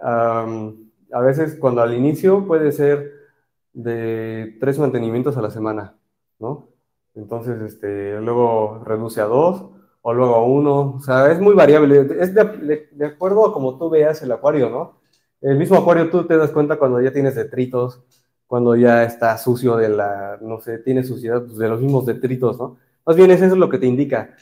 [0.00, 3.12] a veces cuando al inicio puede ser
[3.72, 5.96] de tres mantenimientos a la semana,
[6.38, 6.68] ¿no?
[7.14, 9.70] Entonces, este, luego reduce a dos
[10.02, 13.88] o luego a uno, o sea, es muy variable, es de, acuerdo a como tú
[13.90, 15.00] veas el acuario, ¿no?
[15.40, 18.02] El mismo acuario tú te das cuenta cuando ya tienes detritos,
[18.46, 22.58] cuando ya está sucio de la, no sé, tiene suciedad pues, de los mismos detritos,
[22.58, 22.78] ¿no?
[23.06, 24.34] Más bien eso es lo que te indica.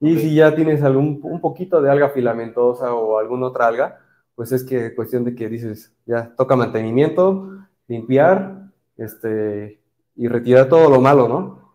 [0.00, 4.00] Y si ya tienes algún, un poquito de alga filamentosa o alguna otra alga,
[4.34, 9.80] pues es que cuestión de que dices, ya toca mantenimiento, limpiar, este,
[10.14, 11.67] y retirar todo lo malo, ¿no?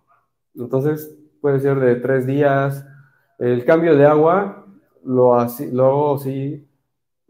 [0.55, 2.85] Entonces puede ser de tres días.
[3.39, 4.65] El cambio de agua
[5.03, 6.65] lo, así, lo hago así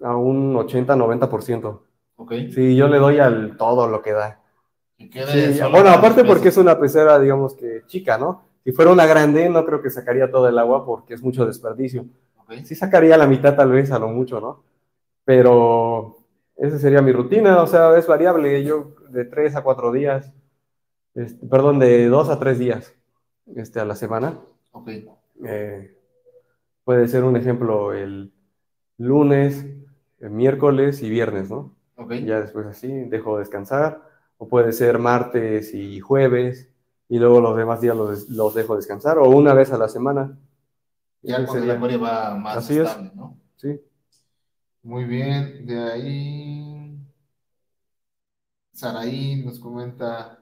[0.02, 1.82] a un 80-90%.
[2.18, 2.34] Ok.
[2.54, 4.40] Sí, yo le doy al todo lo que da.
[5.72, 8.44] bueno, aparte porque es una pecera, digamos que chica, ¿no?
[8.64, 12.06] Si fuera una grande, no creo que sacaría todo el agua porque es mucho desperdicio.
[12.66, 14.64] Sí sacaría la mitad tal vez, a lo mucho, ¿no?
[15.26, 16.18] Pero
[16.56, 18.64] esa sería mi rutina, o sea, es variable.
[18.64, 20.32] Yo de tres a cuatro días,
[21.16, 22.94] este, perdón, de dos a tres días
[23.56, 24.40] este, a la semana.
[24.72, 24.90] Ok.
[25.45, 25.98] Eh,
[26.84, 28.34] puede ser un ejemplo el
[28.98, 29.65] lunes,
[30.20, 31.76] el miércoles y viernes, ¿no?
[31.95, 32.14] Ok.
[32.26, 34.02] Ya después así dejo descansar.
[34.38, 36.70] O puede ser martes y jueves
[37.07, 40.38] y luego los demás días los, dejo descansar o una vez a la semana.
[41.22, 43.38] Ya cuando la memoria va más estable, ¿no?
[43.56, 43.80] Sí.
[44.82, 46.99] Muy bien, de ahí
[48.74, 50.40] Saraí nos comenta,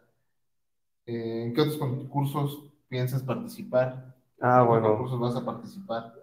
[1.06, 4.14] Eh, ¿En qué otros concursos piensas participar?
[4.42, 4.88] Ah, ¿En qué bueno.
[4.90, 6.14] concursos vas a participar?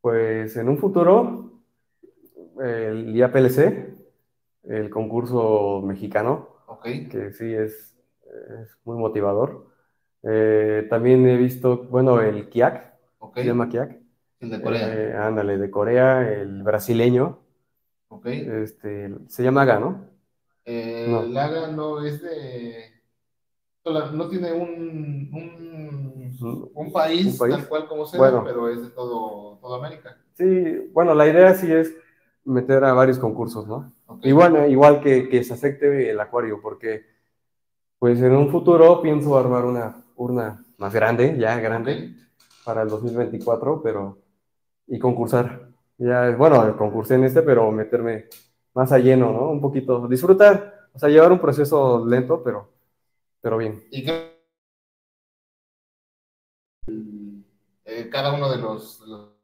[0.00, 1.60] Pues en un futuro,
[2.60, 3.94] el IAPLC,
[4.64, 6.48] el concurso mexicano,
[6.82, 7.94] que sí es,
[8.62, 9.66] es muy motivador.
[10.22, 13.36] Eh, también he visto, bueno, el KIAC, ok.
[13.36, 14.00] se llama KIAC.
[14.40, 14.94] El de Corea.
[14.94, 17.40] Eh, ándale, de Corea, el brasileño,
[18.08, 18.26] ok.
[18.26, 20.08] este, se llama AGA, ¿no?
[20.64, 21.22] Eh, no.
[21.22, 22.96] el AGA no es de.
[23.84, 25.85] No tiene un, un,
[26.42, 27.56] un país, ¿Un país?
[27.56, 28.42] tal cual como sea, Bueno.
[28.44, 30.16] pero es de todo, toda América.
[30.34, 31.94] Sí, bueno, la idea sí es
[32.44, 33.92] meter a varios concursos, ¿no?
[34.22, 37.04] Y bueno, igual que, que se acepte el acuario, porque
[37.98, 42.14] pues en un futuro pienso armar una urna más grande, ya grande,
[42.64, 44.18] para el 2024, pero
[44.86, 45.68] y concursar.
[45.98, 48.26] Ya, bueno, concursé en este, pero meterme
[48.74, 49.50] más a lleno, ¿no?
[49.50, 52.68] Un poquito, disfrutar, o sea, llevar un proceso lento, pero,
[53.40, 53.82] pero bien.
[53.90, 54.35] ¿Y qué?
[56.88, 59.35] Eh, cada uno de los, de los-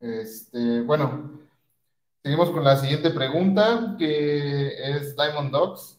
[0.00, 1.40] Este, bueno,
[2.22, 5.98] seguimos con la siguiente pregunta, que es Diamond Dogs.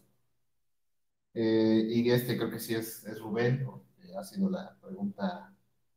[1.34, 5.54] Eh, y este creo que sí es, es Rubén, porque ha sido la pregunta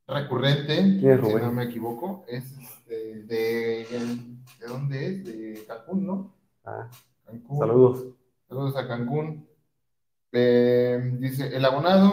[0.07, 2.25] recurrente, ¿Quién es si no me equivoco.
[2.29, 3.87] Es este, de,
[4.61, 5.25] ¿de dónde es?
[5.25, 6.35] De Cancún, ¿no?
[6.65, 6.89] Ah,
[7.25, 7.59] Cancún.
[7.59, 8.07] saludos.
[8.49, 9.49] Saludos a Cancún.
[10.33, 12.13] Eh, dice, el abonado,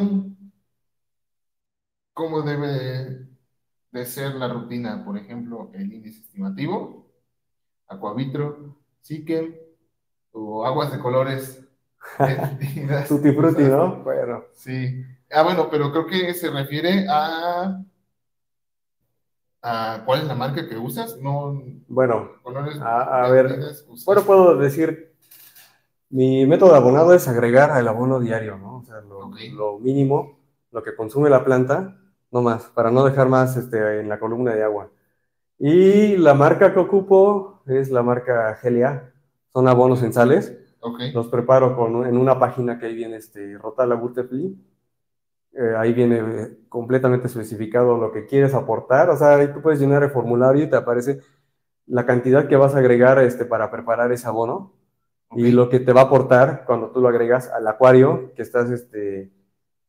[2.14, 3.29] ¿cómo debe
[3.92, 5.04] de ser la rutina?
[5.04, 7.08] Por ejemplo, el índice estimativo,
[7.88, 9.56] Aquavitro, Sikem
[10.32, 11.64] o aguas de colores.
[13.08, 13.64] Tutti frutti.
[13.64, 14.04] ¿no?
[14.04, 15.04] Bueno, Sí.
[15.32, 17.84] Ah, bueno, pero creo que se refiere a,
[19.62, 23.60] a cuál es la marca que usas, no bueno, colores A- a ver.
[24.06, 25.14] Bueno, puedo decir,
[26.10, 28.78] mi método de abonado es agregar al abono diario, ¿no?
[28.78, 30.40] O sea, lo mínimo,
[30.72, 31.98] lo que consume la planta,
[32.32, 34.90] no más, para no dejar más este, en la columna de agua.
[35.58, 39.12] Y la marca que ocupo es la marca GLA,
[39.54, 40.56] son abonos en sales.
[40.82, 44.58] Ok, Los preparo con, en una página que ahí viene este, Rotala Butterfly.
[45.52, 49.10] Eh, ahí viene eh, completamente especificado lo que quieres aportar.
[49.10, 51.20] O sea, ahí tú puedes llenar el formulario y te aparece
[51.88, 54.74] la cantidad que vas a agregar este, para preparar ese abono
[55.36, 58.70] y lo que te va a aportar cuando tú lo agregas al acuario que estás
[58.72, 59.32] este,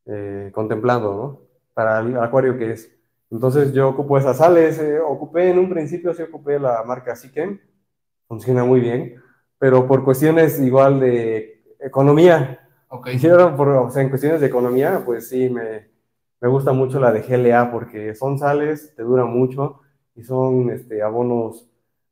[0.05, 1.50] eh, contemplando, ¿no?
[1.73, 2.91] Para el acuario que es.
[3.29, 7.59] Entonces yo ocupo esas sales, eh, ocupé en un principio, sí ocupé la marca Sikem,
[8.27, 9.15] funciona muy bien,
[9.57, 12.57] pero por cuestiones igual de economía,
[12.93, 13.07] Ok.
[13.07, 15.87] Hicieron, por, o sea, en cuestiones de economía, pues sí, me,
[16.41, 19.79] me gusta mucho la de GLA porque son sales, te duran mucho
[20.13, 21.69] y son este, abonos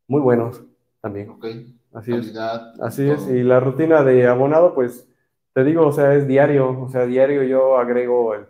[0.07, 0.63] muy buenos
[1.01, 1.31] también.
[1.31, 1.45] Ok,
[1.91, 2.31] Así es.
[2.33, 3.25] calidad, Así es.
[3.25, 3.35] todo.
[3.35, 5.05] Y la rutina de abonado, pues
[5.53, 6.79] te digo, o sea, es diario.
[6.81, 8.47] O sea, diario yo agrego el,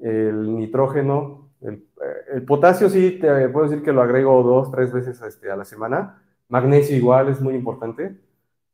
[0.00, 4.92] el nitrógeno, el, eh, el potasio sí, te puedo decir que lo agrego dos, tres
[4.92, 6.22] veces este, a la semana.
[6.48, 8.16] Magnesio igual es muy importante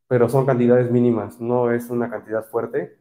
[0.07, 2.99] pero son cantidades mínimas, no es una cantidad fuerte.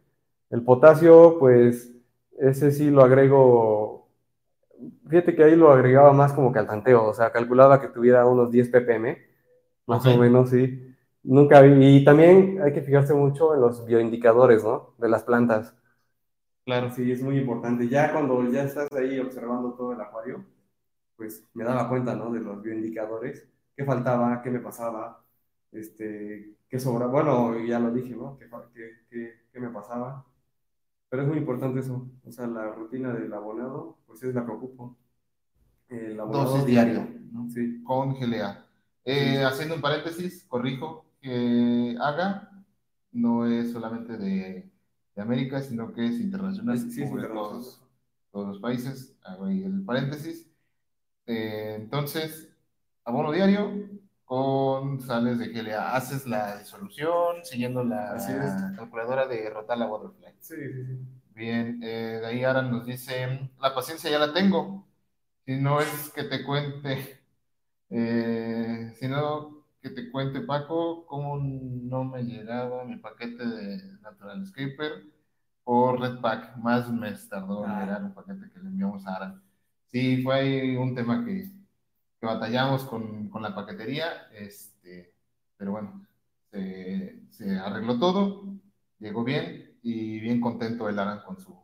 [0.49, 1.93] El potasio, pues,
[2.39, 4.09] ese sí lo agrego,
[5.07, 8.25] fíjate que ahí lo agregaba más como que al tanteo, o sea, calculaba que tuviera
[8.25, 9.17] unos 10 ppm,
[9.87, 10.89] más o menos, sí.
[11.23, 14.93] Nunca vi, y también hay que fijarse mucho en los bioindicadores, ¿no?
[14.97, 15.73] De las plantas.
[16.65, 16.91] Claro.
[16.91, 17.87] Sí, es muy importante.
[17.89, 20.45] Ya cuando ya estás ahí observando todo el acuario,
[21.17, 22.31] pues me daba cuenta, ¿no?
[22.31, 25.23] De los bioindicadores, qué faltaba, qué me pasaba,
[25.71, 27.07] este, qué sobra.
[27.07, 28.37] Bueno, ya lo dije, ¿no?
[28.39, 30.25] ¿Qué, qué, qué- qué me pasaba?
[31.09, 32.07] Pero es muy importante eso.
[32.25, 34.97] O sea, la rutina del abonado, pues es la que ocupo.
[35.89, 36.93] El abonado Dosis diario.
[36.95, 37.49] diaria, ¿no?
[37.49, 37.83] Sí.
[37.83, 38.65] Con GLA.
[39.05, 39.43] Eh, Sí.
[39.43, 42.49] Haciendo un paréntesis, corrijo, que haga
[43.11, 44.71] no es solamente de,
[45.15, 47.81] de América, sino que es internacional, Sí, sí, todos,
[48.31, 49.15] todos los países.
[49.23, 50.49] Hago ahí el paréntesis.
[51.25, 52.49] Eh, entonces,
[53.05, 53.71] abono diario
[54.25, 55.95] con sales de GLA.
[55.95, 58.17] Haces la disolución siguiendo la
[58.75, 60.33] calculadora de Rotala Waterfly.
[60.39, 60.99] Sí, sí, sí.
[61.35, 64.87] Bien, eh, de ahí Aran nos dice, la paciencia ya la tengo.
[65.45, 67.19] Si no es que te cuente,
[67.89, 69.52] eh, si no
[69.83, 75.11] que te cuente Paco, cómo no me llegaba mi paquete de Natural Skipper.
[75.65, 76.57] por Red Pack.
[76.57, 77.79] Más un mes tardó en Ah.
[77.81, 79.41] llegar el paquete que le enviamos a Aran.
[79.91, 81.49] Sí, fue ahí un tema que,
[82.19, 85.13] que batallamos con, con la paquetería, este,
[85.55, 86.05] pero bueno,
[86.51, 88.43] se, se arregló todo,
[88.99, 91.55] llegó bien y bien contento el Aran con su,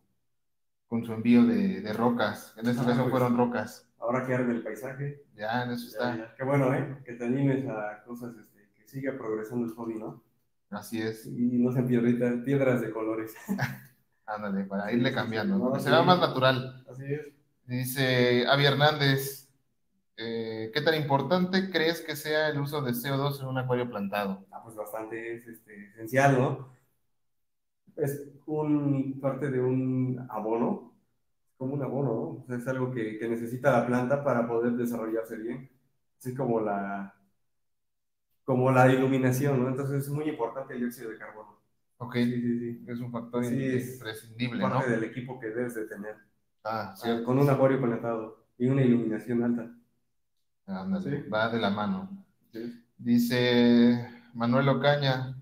[0.88, 2.54] con su envío de, de rocas.
[2.58, 3.20] En esta Ah, ocasión pues.
[3.20, 3.89] fueron rocas.
[3.99, 5.23] Ahora que arde el paisaje.
[5.35, 6.17] Ya, en eso está.
[6.17, 6.35] ya.
[6.35, 6.97] Qué bueno, ¿eh?
[7.03, 10.23] Que te animes a cosas, este, que siga progresando el hobby, ¿no?
[10.69, 11.26] Así es.
[11.26, 13.35] Y no sean piedritas, piedras de colores.
[14.26, 15.73] Ándale, para irle cambiando, ¿no?
[15.73, 16.85] Que se vea más natural.
[16.89, 17.34] Así es.
[17.65, 19.49] Dice Avi Hernández,
[20.17, 24.45] eh, ¿qué tan importante crees que sea el uso de CO2 en un acuario plantado?
[24.51, 26.69] Ah, pues bastante es este, esencial, ¿no?
[27.95, 30.89] Es un, parte de un abono,
[31.60, 32.22] como un abono, ¿no?
[32.44, 35.69] O sea, es algo que, que necesita la planta para poder desarrollarse bien,
[36.18, 37.14] así como la,
[38.45, 39.69] como la iluminación, ¿no?
[39.69, 41.60] Entonces es muy importante el dióxido de carbono.
[41.98, 42.86] Ok, Sí, sí, sí.
[42.88, 44.69] es un factor imprescindible, ¿no?
[44.69, 46.15] Parte del equipo que debes de tener,
[46.64, 47.26] Ah, ah, cierto.
[47.26, 49.69] con un acuario conectado y una iluminación alta.
[50.68, 51.30] Ándale, Sí.
[51.30, 52.26] va de la mano.
[52.53, 52.84] Sí.
[52.98, 55.36] Dice Manuel Ocaña,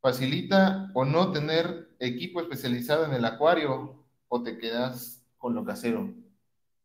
[0.00, 4.03] ¿facilita o no tener equipo especializado en el acuario
[4.34, 6.12] o te quedas con lo casero?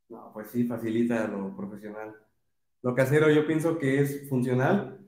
[0.07, 2.15] No, pues sí, facilita lo profesional.
[2.84, 4.99] Lo casero yo pienso que es funcional,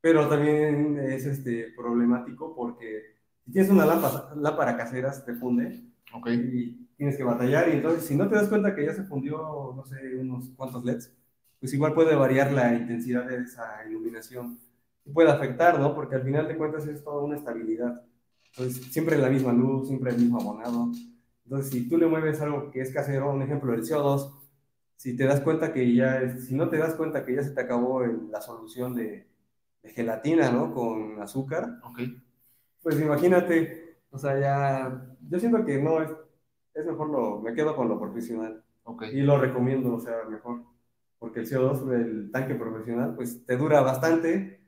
[0.00, 3.14] pero también es este, problemático porque
[3.44, 7.72] si tienes una lámpara, lámpara casera, se te funde Ok, y tienes que batallar y
[7.72, 11.12] entonces si no te das cuenta que ya se fundió, no sé, unos cuantos LEDs,
[11.60, 14.58] pues igual puede variar la intensidad de esa iluminación
[15.04, 15.94] y puede afectar, ¿no?
[15.94, 18.02] Porque al final de cuentas es toda una estabilidad.
[18.50, 20.92] Entonces siempre la misma luz, siempre el mismo abonado.
[21.44, 24.34] Entonces si tú le mueves algo que es casero, un ejemplo, el CO2,
[24.96, 27.60] si te das cuenta que ya, si no te das cuenta que ya se te
[27.60, 29.28] acabó el- la solución de,
[29.82, 30.72] de gelatina, ¿no?
[30.74, 32.00] Con azúcar, ok,
[32.82, 36.10] pues imagínate, o sea, ya, yo siento que no es,
[36.74, 39.04] es mejor lo, me quedo con lo profesional ok.
[39.12, 40.62] y lo recomiendo, o sea, mejor,
[41.18, 44.60] porque el CO2 del tanque profesional, pues te dura bastante,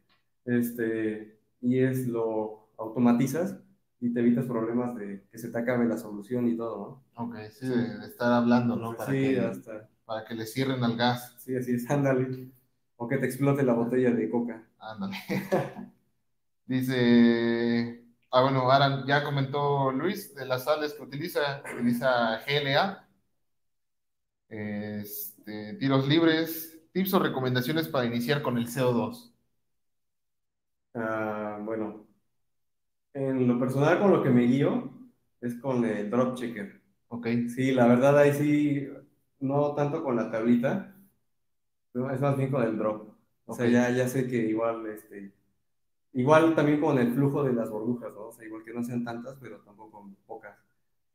[0.45, 3.59] este, y es lo automatizas
[4.01, 7.67] y te evitas problemas de que se te acabe la solución y todo, Ok, sí,
[7.69, 8.93] de, estar hablando, ¿no?
[8.93, 8.97] ¿no?
[8.97, 11.35] Para, sí, que, hasta, para que le cierren al gas.
[11.39, 12.51] sí, así es, ándale,
[12.97, 14.67] o que te explote la botella de coca.
[14.79, 15.17] Ándale.
[16.67, 23.09] Dice, ah, bueno, Aran, ya comentó Luis de las sales que utiliza, utiliza GLA,
[24.49, 29.33] este, tiros libres, tips o recomendaciones para iniciar con el CO2.
[30.95, 32.07] Ah, bueno,
[33.17, 34.91] en lo personal con lo que me guío
[35.41, 36.81] es con el drop checker.
[37.09, 38.89] Ok, Sí, la verdad ahí sí,
[39.41, 40.95] no tanto con la tablita,
[41.95, 43.15] es más bien con el drop.
[43.47, 45.33] O sea, ya, ya sé que igual, este,
[46.13, 48.27] igual también con el flujo de las burbujas, ¿no?
[48.29, 50.59] O sea, igual que no sean tantas, pero tampoco pocas.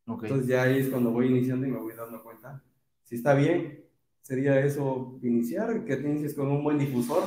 [0.08, 2.64] ok, Entonces ya ahí es cuando voy iniciando y me voy dando cuenta.
[3.04, 3.86] Si está bien,
[4.22, 7.24] sería eso iniciar, que te inicies con un buen difusor.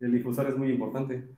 [0.00, 1.28] El difusor es muy importante,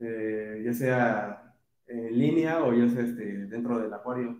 [0.00, 1.43] eh, ya sea
[1.86, 4.38] en línea o ya sea este, dentro del acuario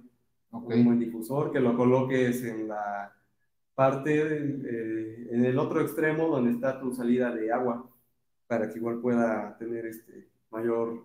[0.51, 3.13] ok, un buen difusor, que lo coloques en la
[3.75, 7.91] parte, eh, en el otro extremo donde está tu salida de agua,
[8.47, 11.05] para que igual pueda tener este, mayor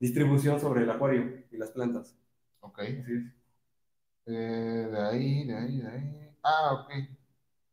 [0.00, 2.16] distribución sobre el acuario y las plantas.
[2.60, 2.78] ok.
[2.80, 3.24] Así es.
[4.26, 6.30] Eh, de ahí, de ahí, de ahí.
[6.42, 6.92] Ah, ok.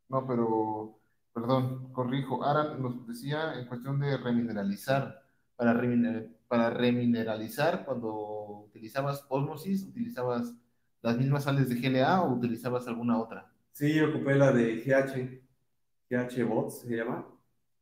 [0.09, 0.99] No, pero,
[1.33, 2.43] perdón, corrijo.
[2.43, 5.21] Aran nos decía en cuestión de remineralizar.
[5.55, 10.53] Para, reminer- para remineralizar, cuando utilizabas ósmosis, ¿utilizabas
[11.01, 13.51] las mismas sales de GLA o utilizabas alguna otra?
[13.73, 15.41] Sí, ocupé la de GH,
[16.09, 17.27] GH Bots se llama.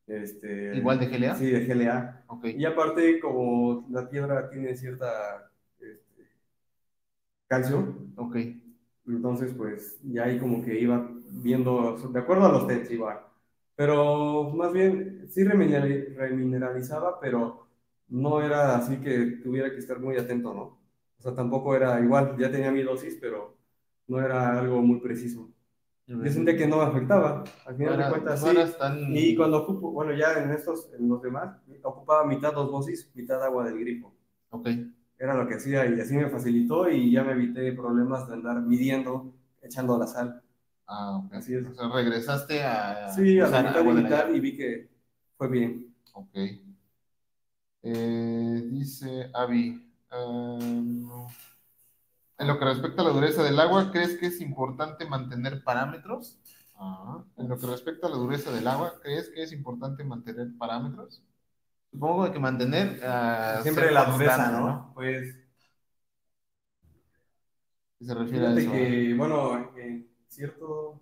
[0.07, 1.35] Este, ¿Igual de GLA?
[1.37, 2.23] Sí, de GLA.
[2.27, 6.27] Ok, Y aparte, como la piedra tiene cierta este,
[7.47, 8.35] calcio, ok,
[9.07, 13.19] Entonces, pues ya ahí como que iba viendo, de acuerdo a los TEDs igual.
[13.75, 17.67] Pero más bien, sí reminerali- remineralizaba, pero
[18.09, 20.79] no era así que tuviera que estar muy atento, ¿no?
[21.17, 23.57] O sea, tampoco era igual, ya tenía mi dosis, pero
[24.07, 25.49] no era algo muy preciso.
[26.07, 28.77] Yo sentía que no me afectaba, al final de era- cuentas sí.
[28.77, 29.15] tan...
[29.15, 33.63] Y cuando ocupo, bueno, ya en estos, en los demás, ocupaba mitad osmosis, mitad agua
[33.65, 34.13] del grifo
[34.51, 34.67] Ok,
[35.17, 38.61] era lo que hacía y así me facilitó y ya me evité problemas de andar
[38.61, 40.41] midiendo, echando la sal.
[40.87, 41.33] ah, ok.
[41.35, 41.65] Así es.
[41.67, 44.37] O sea, regresaste a Sí, a de la mitad llave.
[44.37, 44.89] y vi que
[45.37, 45.93] fue bien.
[46.13, 46.29] Ok.
[47.83, 49.79] Eh, dice Avi,
[50.11, 51.07] em,
[52.39, 56.37] en lo que respecta a la dureza del agua, ¿crees que es importante mantener parámetros?
[56.75, 60.47] Ah, En lo que respecta a la dureza del agua, ¿crees que es importante mantener
[60.57, 61.21] parámetros?
[61.91, 64.91] Supongo que mantener ah, Siempre la dureza, ¿no?
[64.95, 65.35] Pues
[67.99, 68.71] ¿Qué se refiere a eso?
[68.71, 70.99] que, bueno, en cierto...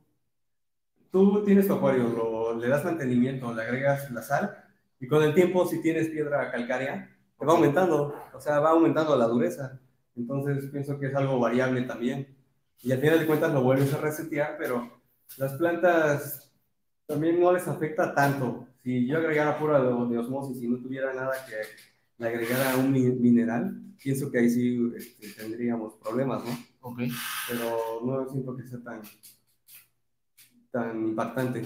[1.11, 4.60] Tú tienes tu acuario, lo- le das mantenimiento, le agregas la sal
[5.01, 9.17] y con el tiempo, si tienes piedra calcárea, te va aumentando, o sea, va aumentando
[9.17, 9.81] la dureza.
[10.15, 12.37] Entonces pienso que es algo variable también.
[12.83, 15.01] Y al final de cuentas lo vuelves a resetear, pero
[15.37, 16.53] las plantas
[17.07, 18.67] también no les afecta tanto.
[18.83, 21.55] Si yo agregara pura de, de osmosis y no tuviera nada que
[22.17, 26.51] le agregara un mi- mineral, pienso que ahí sí este, tendríamos problemas, ¿no?
[26.81, 26.99] Ok.
[27.49, 29.01] Pero no siento que sea tan,
[30.71, 31.63] tan impactante.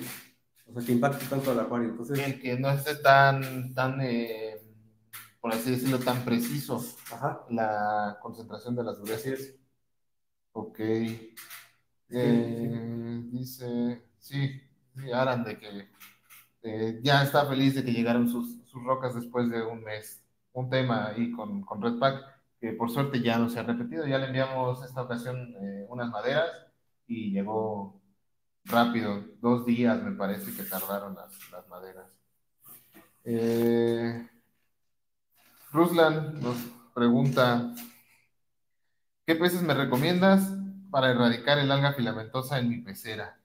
[0.68, 1.90] O sea, que impacte tanto al acuario.
[1.90, 4.62] Entonces, Que, que no esté tan, tan eh,
[5.40, 9.56] por así decirlo, tan preciso ajá, la concentración de las es.
[10.54, 10.80] Ok.
[12.10, 14.62] Eh, dice, sí,
[14.96, 15.90] sí, Aran, de que
[16.64, 20.24] eh, ya está feliz de que llegaron sus, sus rocas después de un mes.
[20.54, 22.24] Un tema ahí con, con Red Pack,
[22.60, 24.08] que por suerte ya no se ha repetido.
[24.08, 26.50] Ya le enviamos esta ocasión eh, unas maderas
[27.08, 28.02] y llegó
[28.66, 29.24] rápido.
[29.42, 32.12] Dos días me parece que tardaron las, las maderas.
[33.26, 34.30] Eh,
[35.74, 36.58] Ruslan nos
[36.96, 37.72] pregunta,
[39.28, 40.52] ¿qué peces me recomiendas
[40.90, 43.40] para erradicar el alga filamentosa en mi pecera?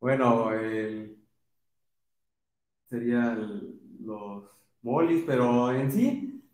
[0.00, 1.16] Bueno, el-
[2.86, 4.44] serían los
[4.82, 6.44] molis, pero en sí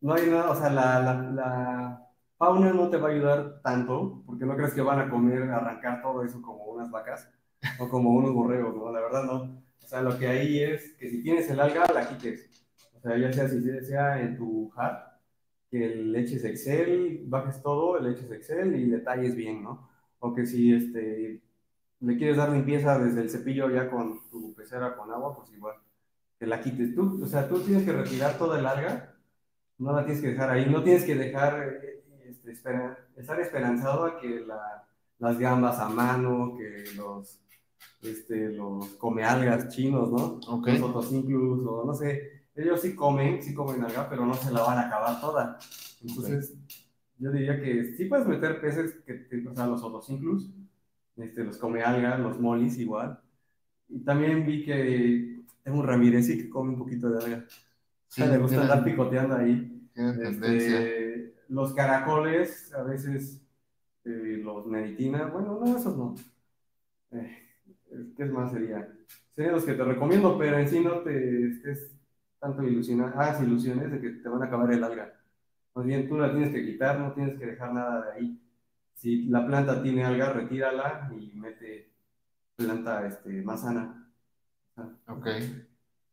[0.00, 1.00] no hay nada, o sea, la,
[1.32, 2.01] la
[2.42, 6.02] fauna no te va a ayudar tanto, porque no crees que van a comer, arrancar
[6.02, 7.30] todo eso como unas vacas
[7.78, 8.90] o como unos borregos, ¿no?
[8.90, 9.62] La verdad no.
[9.80, 12.50] O sea, lo que hay es que si tienes el alga, la quites.
[12.96, 15.20] O sea, ya sea si sea en tu jar,
[15.70, 19.88] que le eches Excel, bajes todo, le eches Excel y detalles bien, ¿no?
[20.18, 21.40] O que si este,
[22.00, 25.76] le quieres dar limpieza desde el cepillo ya con tu pecera con agua, pues igual,
[26.40, 27.22] que la quites tú.
[27.22, 29.14] O sea, tú tienes que retirar toda el alga,
[29.78, 31.91] no la tienes que dejar ahí, no tienes que dejar, eh,
[32.44, 34.84] este, espera- estar esperanzado a que la-
[35.18, 37.38] las gambas a mano, que los,
[38.02, 40.40] este, los comealgas chinos, ¿no?
[40.48, 40.66] Ok.
[40.68, 44.62] Los otocinclus, o no sé, ellos sí comen, sí comen alga, pero no se la
[44.62, 45.58] van a acabar toda.
[46.04, 46.54] Entonces,
[47.18, 50.50] yo diría que sí puedes meter peces, que, que- o sea, los otocinclus,
[51.16, 53.20] este, los come algas, los molis igual.
[53.88, 57.44] Y también vi que es un Ramírez sí que come un poquito de alga.
[57.46, 59.88] O sea, le gusta andar picoteando ahí.
[59.94, 60.80] tienen tendencia.
[61.52, 63.42] Los caracoles, a veces
[64.04, 66.14] eh, los meditina, bueno, no, esos no.
[67.10, 67.46] Eh,
[68.16, 68.88] ¿Qué más sería?
[69.36, 71.94] Serían los que te recomiendo, pero en sí no te estés
[72.40, 75.12] tanto ilusionado, hagas ilusiones de que te van a acabar el alga.
[75.74, 78.40] Más bien tú la tienes que quitar, no tienes que dejar nada de ahí.
[78.94, 81.92] Si la planta tiene alga, retírala y mete
[82.56, 84.10] planta este, más sana.
[85.06, 85.28] Ok.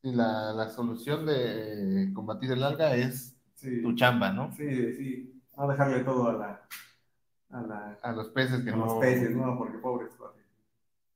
[0.02, 4.50] Sí, la, la solución de combatir el alga es Sí, tu chamba, ¿no?
[4.56, 5.42] sí, sí.
[5.58, 6.62] No dejarle todo a la,
[7.52, 9.58] a la, A los peces que a no los peces, ¿no?
[9.58, 10.44] Porque pobres, cuates.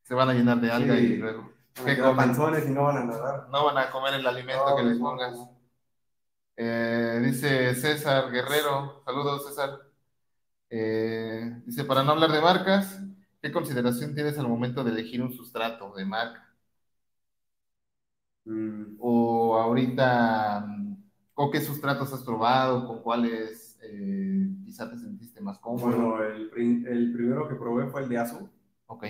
[0.03, 1.05] se van a llenar de alga Sí.
[1.05, 3.47] y luego Van a panzones y no van a nadar.
[3.49, 5.31] no van a comer el alimento No, que les pongas.
[5.33, 5.49] no.
[6.55, 9.79] Eh, dice César Guerrero, saludos César.
[10.69, 12.99] Eh, dice, para no hablar de marcas,
[13.41, 16.47] ¿qué consideración tienes al momento de elegir un sustrato de marca?
[18.45, 20.65] Mm, O ahorita,
[21.33, 22.87] ¿con qué sustratos has probado?
[22.87, 25.93] ¿Con cuáles eh, quizá te sentiste más cómodo?
[25.95, 28.49] Bueno, el, prim- el primero que probé fue el de Azu.
[28.87, 29.03] Ok,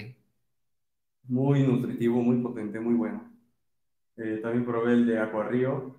[1.27, 3.29] Muy nutritivo, muy potente, muy bueno.
[4.17, 5.95] Eh, también probé el de Aquarrío.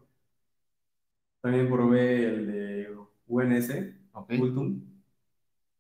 [1.41, 2.97] También probé el de
[3.29, 4.81] UNS, ok, Ultum.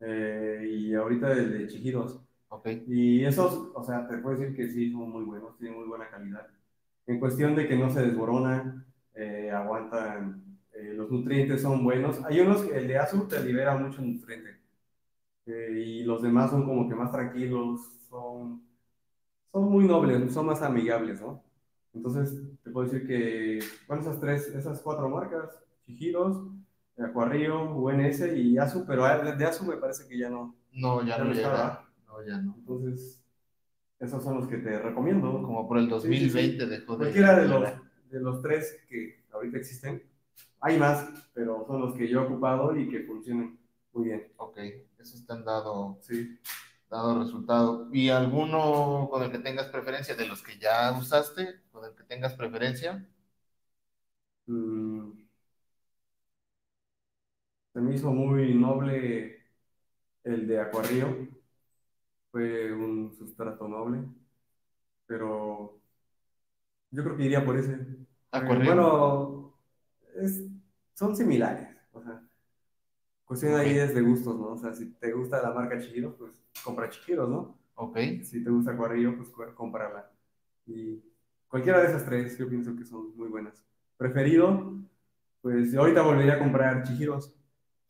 [0.01, 2.21] Eh, y ahorita el de Chihiros.
[2.49, 2.69] ok.
[2.87, 6.09] Y esos, o sea, te puedo decir que sí son muy buenos, tienen muy buena
[6.11, 6.47] calidad.
[7.07, 12.25] En cuestión de que no se desboronan, eh, aguantan, eh, los nutrientes son buenos.
[12.25, 14.59] Hay unos que el de Azul te libera mucho nutriente.
[15.47, 18.63] Eh, y los demás son como que más tranquilos, son,
[19.53, 21.43] son muy nobles, son más amigables, ¿no?
[21.95, 25.51] Entonces, te puedo decir que, bueno, esas tres, esas cuatro marcas,
[25.87, 26.39] Chihiros,
[26.99, 30.57] Aquarrío, UNS y Azu, pero de Azu me parece que ya no.
[30.73, 31.49] No, ya Ya no no llega.
[31.49, 31.91] estaba.
[32.07, 32.55] No, ya no.
[32.59, 33.23] Entonces,
[34.01, 35.43] esos son los que te recomiendo.
[35.43, 36.51] Como por el Sí, sí, sí.
[36.51, 36.99] 2020 dejó de...
[36.99, 37.75] Cualquiera de los,
[38.15, 40.03] de los tres que ahorita existen,
[40.61, 43.59] hay más, pero son los que yo he ocupado y que funcionan
[43.93, 44.33] muy bien.
[44.37, 44.59] Ok,
[44.99, 46.39] esos te han dado, Sí.
[46.91, 47.89] dado resultado.
[47.93, 52.05] ¿Y alguno con el que tengas preferencia de los que ya usaste, con el que
[52.05, 53.07] tengas preferencia?
[54.49, 55.25] Mm.
[57.75, 59.43] Se me hizo muy noble
[60.25, 61.29] el de Acuarrío.
[62.31, 64.07] Fue un sustrato noble,
[65.07, 65.81] pero
[66.91, 67.79] yo creo que iría por ese.
[68.35, 68.65] Eh, Acuarrío.
[68.75, 69.55] Bueno,
[70.17, 70.45] es-
[70.95, 71.69] son similares.
[71.93, 72.21] O sea,
[73.25, 74.49] Cuestión ahí es de gustos, ¿no?
[74.49, 76.33] O sea, si te gusta la marca Chihiro, pues
[76.63, 77.57] compra Chihiro, ¿no?
[77.75, 77.97] Ok.
[78.23, 80.11] Si te gusta Cuarrillo, pues cómprala.
[80.67, 81.03] Y
[81.49, 83.65] cualquiera de esas tres, yo pienso que son muy buenas.
[83.97, 84.75] Preferido,
[85.41, 87.35] pues ahorita volvería a comprar Chihiros.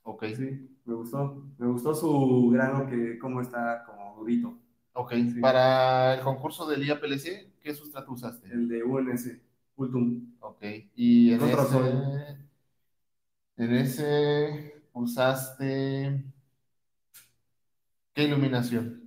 [0.04, 0.24] Ok.
[0.36, 1.44] Sí, me gustó.
[1.58, 4.56] Me gustó su grano, que cómo está como durito.
[4.92, 5.14] Ok.
[5.40, 8.48] Para el concurso del IAPLC, ¿qué sustrato usaste?
[8.52, 9.36] El de UNS,
[9.76, 10.36] Ultum.
[10.40, 10.62] Ok.
[10.94, 12.36] Y en ese,
[13.56, 16.24] en ese usaste...
[18.12, 19.05] ¿Qué iluminación?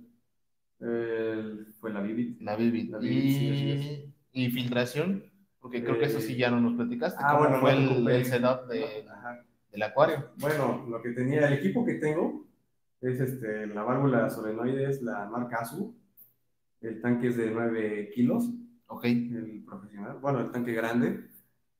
[0.78, 2.40] fue la Vivid.
[2.40, 2.94] La Vivid.
[3.02, 5.24] y, y, filtración,
[5.60, 7.20] porque creo que eso sí ya no nos platicaste.
[7.22, 9.04] Ah, bueno, fue el, el, setup de,
[9.72, 10.30] del acuario.
[10.36, 12.46] Bueno, lo que tenía, el equipo que tengo
[13.00, 15.94] es este, la válvula solenoides, la marca ASU.
[16.80, 18.50] El tanque es de 9 kilos.
[18.88, 19.04] Ok.
[19.04, 20.18] El profesional.
[20.20, 21.28] Bueno, el tanque grande.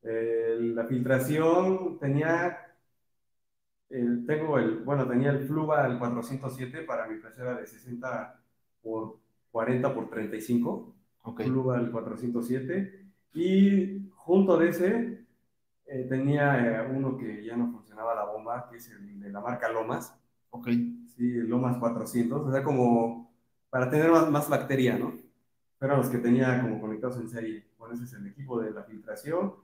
[0.02, 2.68] la filtración tenía
[3.88, 8.40] tengo el, bueno, tenía el Fluva al 407 para mi pecera de 60
[8.82, 9.18] por
[9.50, 10.94] 40 por 35.
[11.22, 11.46] Okay.
[11.46, 13.06] Fluva al 407.
[13.34, 15.24] Y junto de ese
[15.86, 19.40] eh, tenía eh, uno que ya no funcionaba la bomba, que es el de la
[19.40, 20.14] marca Lomas.
[20.50, 20.68] Ok.
[21.16, 22.46] Sí, el Lomas 400.
[22.46, 23.32] O sea, como
[23.70, 25.14] para tener más, más bacteria, ¿no?
[25.78, 27.66] Pero los que tenía como conectados en serie.
[27.78, 29.54] Bueno, ese es el equipo de la filtración.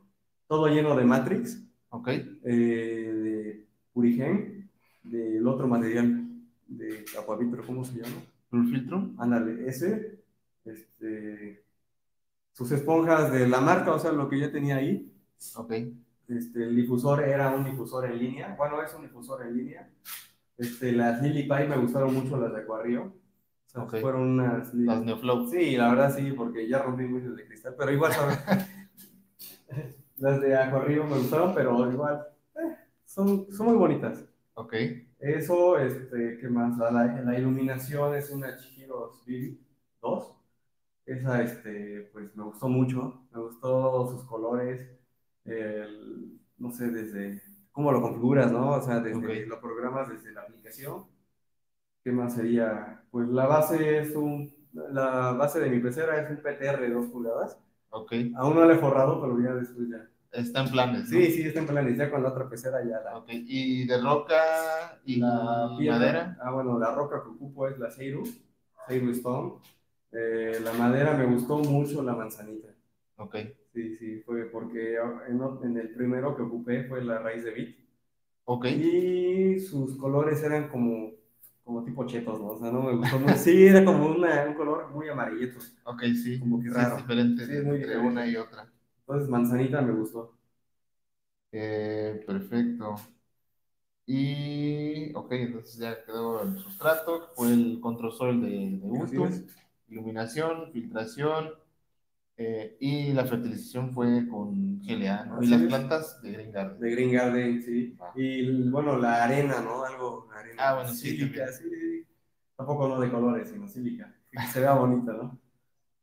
[0.46, 1.62] Todo lleno de Matrix.
[1.90, 2.08] Ok.
[2.44, 4.70] Eh, Purigen,
[5.04, 6.24] del otro material
[6.66, 8.22] de Aquavitro, ¿cómo se llama?
[8.50, 9.10] ¿Un filtro?
[9.18, 10.24] Ándale, ese,
[10.64, 11.64] este,
[12.52, 15.12] sus esponjas de la marca, o sea, lo que yo tenía ahí.
[15.56, 15.72] Ok.
[16.28, 19.90] Este, el difusor era un difusor en línea, bueno, es un difusor en línea.
[20.56, 23.12] Este, las Lily Pie me gustaron mucho las de Aquarrio.
[24.00, 24.72] Fueron unas...
[24.72, 25.48] Las Neoflow.
[25.48, 28.12] Sí, la verdad sí, porque ya rompí muchas de cristal, pero igual,
[30.16, 32.24] las de Aquarrio me gustaron, pero igual
[33.14, 34.24] son, son muy bonitas.
[34.54, 34.74] Ok.
[35.20, 36.76] Eso, este, ¿qué más?
[36.78, 39.58] La, la, iluminación es una Chihiro Vivid
[40.02, 40.36] 2.
[41.06, 43.26] Esa, este, pues me gustó mucho.
[43.32, 44.90] Me gustó sus colores.
[45.44, 47.40] El, no sé, desde
[47.70, 48.72] cómo lo configuras, ¿no?
[48.72, 51.04] O sea, desde lo programas desde la aplicación.
[52.04, 53.02] ¿Qué más sería?
[53.10, 57.06] Pues la base es un, la base de mi pecera es un PTR de 2
[57.06, 57.58] pulgadas.
[57.90, 58.12] Ok.
[58.36, 61.08] Aún no la he forrado, pero ya después ya Está en planes.
[61.08, 61.96] Sí, sí, está en planes.
[61.96, 63.18] Ya con la otra pecera ya la.
[63.18, 66.36] Ok, ¿y de roca y la madera?
[66.40, 68.24] Ah, bueno, la roca que ocupo es la Seiru,
[68.88, 69.52] Seiru Stone.
[70.10, 72.68] Eh, la madera me gustó mucho la manzanita.
[73.16, 73.36] Ok.
[73.72, 74.96] Sí, sí, fue porque
[75.28, 77.78] en, el primero que ocupé fue la raíz de bit.
[78.44, 78.66] Ok.
[78.66, 81.12] Y sus colores eran como,
[81.64, 82.48] como tipo chetos, ¿no?
[82.48, 83.36] O sea, no me gustó mucho.
[83.36, 85.58] Sí, era como una, un color muy amarillito.
[85.84, 86.38] Ok, sí.
[86.38, 86.96] Como que raro.
[86.96, 88.68] es diferente sí, es muy entre una y otra.
[89.00, 90.34] Entonces, manzanita me gustó.
[91.52, 92.96] Eh, perfecto.
[94.06, 99.44] Y, ok, entonces ya quedó el sustrato, fue el control sol de, de
[99.88, 101.54] iluminación, filtración,
[102.36, 105.42] eh, y la fertilización fue con GLA, ¿no?
[105.42, 106.80] y las plantas de Green Garden.
[106.80, 107.96] De Green Garden, sí.
[108.00, 108.12] Ah.
[108.16, 109.84] Y, bueno, la arena, ¿no?
[109.84, 110.54] Algo, arena.
[110.58, 111.10] Ah, bueno, sí.
[111.10, 112.06] Sílica, sí.
[112.56, 114.12] Tampoco no de colores, sino sílica.
[114.30, 115.38] Que se vea bonita, ¿no?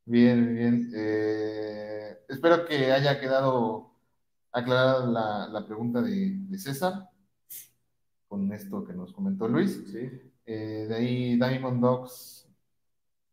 [0.06, 0.92] Bien, bien.
[0.96, 3.92] Eh, espero que haya quedado
[4.54, 7.10] aclarada la, la pregunta de, de, César
[8.28, 9.84] con esto que nos comentó Luis.
[9.92, 10.10] Sí.
[10.46, 12.48] Eh, de ahí Diamond Dogs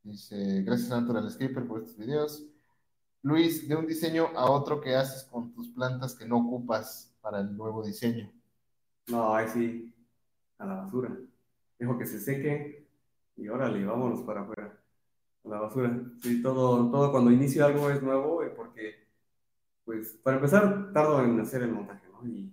[0.03, 2.45] dice, gracias a Natural Escaper por estos videos.
[3.23, 7.41] Luis, de un diseño a otro que haces con tus plantas que no ocupas para
[7.41, 8.31] el nuevo diseño.
[9.09, 9.95] No, ahí sí,
[10.59, 11.17] a la basura.
[11.79, 12.87] Dejo que se seque
[13.37, 14.79] y órale, vámonos para afuera
[15.49, 16.01] la basura.
[16.23, 19.07] Sí, todo, todo cuando inicio algo es nuevo, eh, porque,
[19.85, 22.27] pues, para empezar, tardo en hacer el montaje, ¿no?
[22.29, 22.53] Y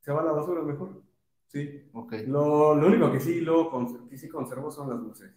[0.00, 1.02] se va a la basura mejor.
[1.48, 1.88] Sí.
[1.92, 2.12] Ok.
[2.26, 5.30] Lo, lo único que sí, luego, que sí conservo son las luces.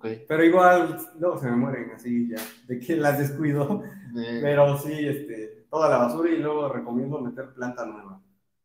[0.00, 3.82] Pero igual, no, se me mueren así ya, de que las descuido.
[4.14, 8.20] Pero sí, este, toda la basura y luego recomiendo meter planta nueva.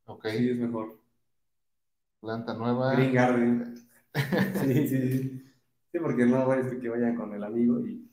[0.05, 0.27] Ok.
[0.29, 0.99] Sí, es mejor.
[2.19, 2.93] Planta nueva.
[2.93, 3.75] Green Garden.
[4.63, 5.47] sí, sí, sí
[5.99, 8.09] porque no a ser que vayan con el amigo y.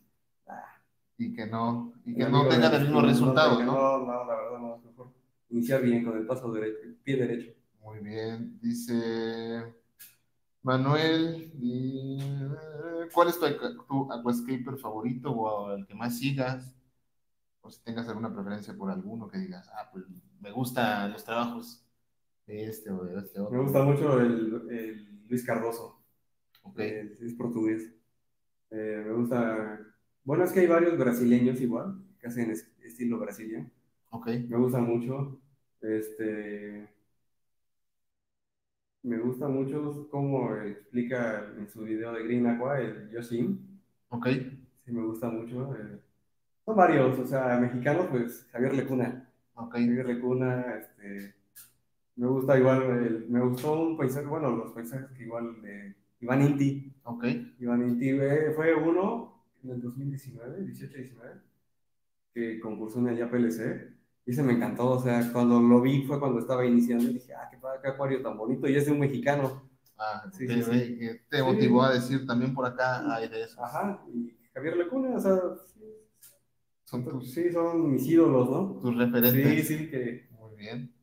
[0.47, 0.79] Ah,
[1.19, 3.73] y que no, y que no tengan el mismo resultado, ¿no?
[3.73, 5.13] No, no, la verdad no, es mejor
[5.51, 7.53] iniciar bien con el paso derecho, el pie derecho.
[7.83, 9.75] Muy bien, dice
[10.65, 11.53] Manuel,
[13.13, 13.47] ¿cuál es tu,
[13.87, 16.75] tu aquascaper favorito o el que más sigas?
[17.61, 20.07] O si tengas alguna preferencia por alguno que digas, ah, pues
[20.41, 21.87] me gustan los trabajos
[22.47, 23.57] de este o de este otro.
[23.57, 26.03] Me gusta mucho el, el Luis Cardoso.
[26.63, 26.91] Okay.
[26.91, 27.95] Eh, es portugués.
[28.71, 29.79] Eh, me gusta.
[30.25, 32.51] Bueno, es que hay varios brasileños igual, que hacen
[32.83, 33.71] estilo brasileño.
[34.11, 34.29] Ok.
[34.49, 35.41] Me gusta mucho.
[35.83, 36.89] Este.
[39.05, 43.81] Me gusta mucho cómo explica en su video de Green Aqua el Yoshin.
[44.09, 44.27] Ok.
[44.85, 45.75] Sí, me gusta mucho.
[45.77, 46.01] eh.
[46.65, 49.29] Son varios, o sea, mexicanos, pues Javier Lecuna.
[49.55, 49.75] Ok.
[49.75, 51.35] Javier Lecuna, este,
[52.17, 56.43] me gusta igual, el- me gustó un paisaje, bueno, los paisajes que igual de Iván
[56.43, 56.93] Inti.
[57.05, 57.25] Ok.
[57.61, 61.41] Iván Inti eh, fue uno en el 2019, 18-19,
[62.33, 63.95] que concursó en el YPLC.
[64.27, 67.35] Y se me encantó, o sea, cuando lo vi fue cuando estaba iniciando y dije,
[67.35, 69.69] ah, qué, padre, qué acuario tan bonito, y es de un mexicano.
[69.99, 71.21] Ah, Sí, te, sí, sí.
[71.29, 71.43] te Sí.
[71.43, 73.63] motivó a decir también por acá hay de eso.
[73.63, 75.37] Ajá, y Javier Lecuna, o sea,
[75.75, 75.81] sí,
[76.85, 78.81] Son tus, sí, son mis ídolos, ¿no?
[78.81, 79.65] tus Sí, referentes.
[79.65, 80.95] sí, que Muy bien.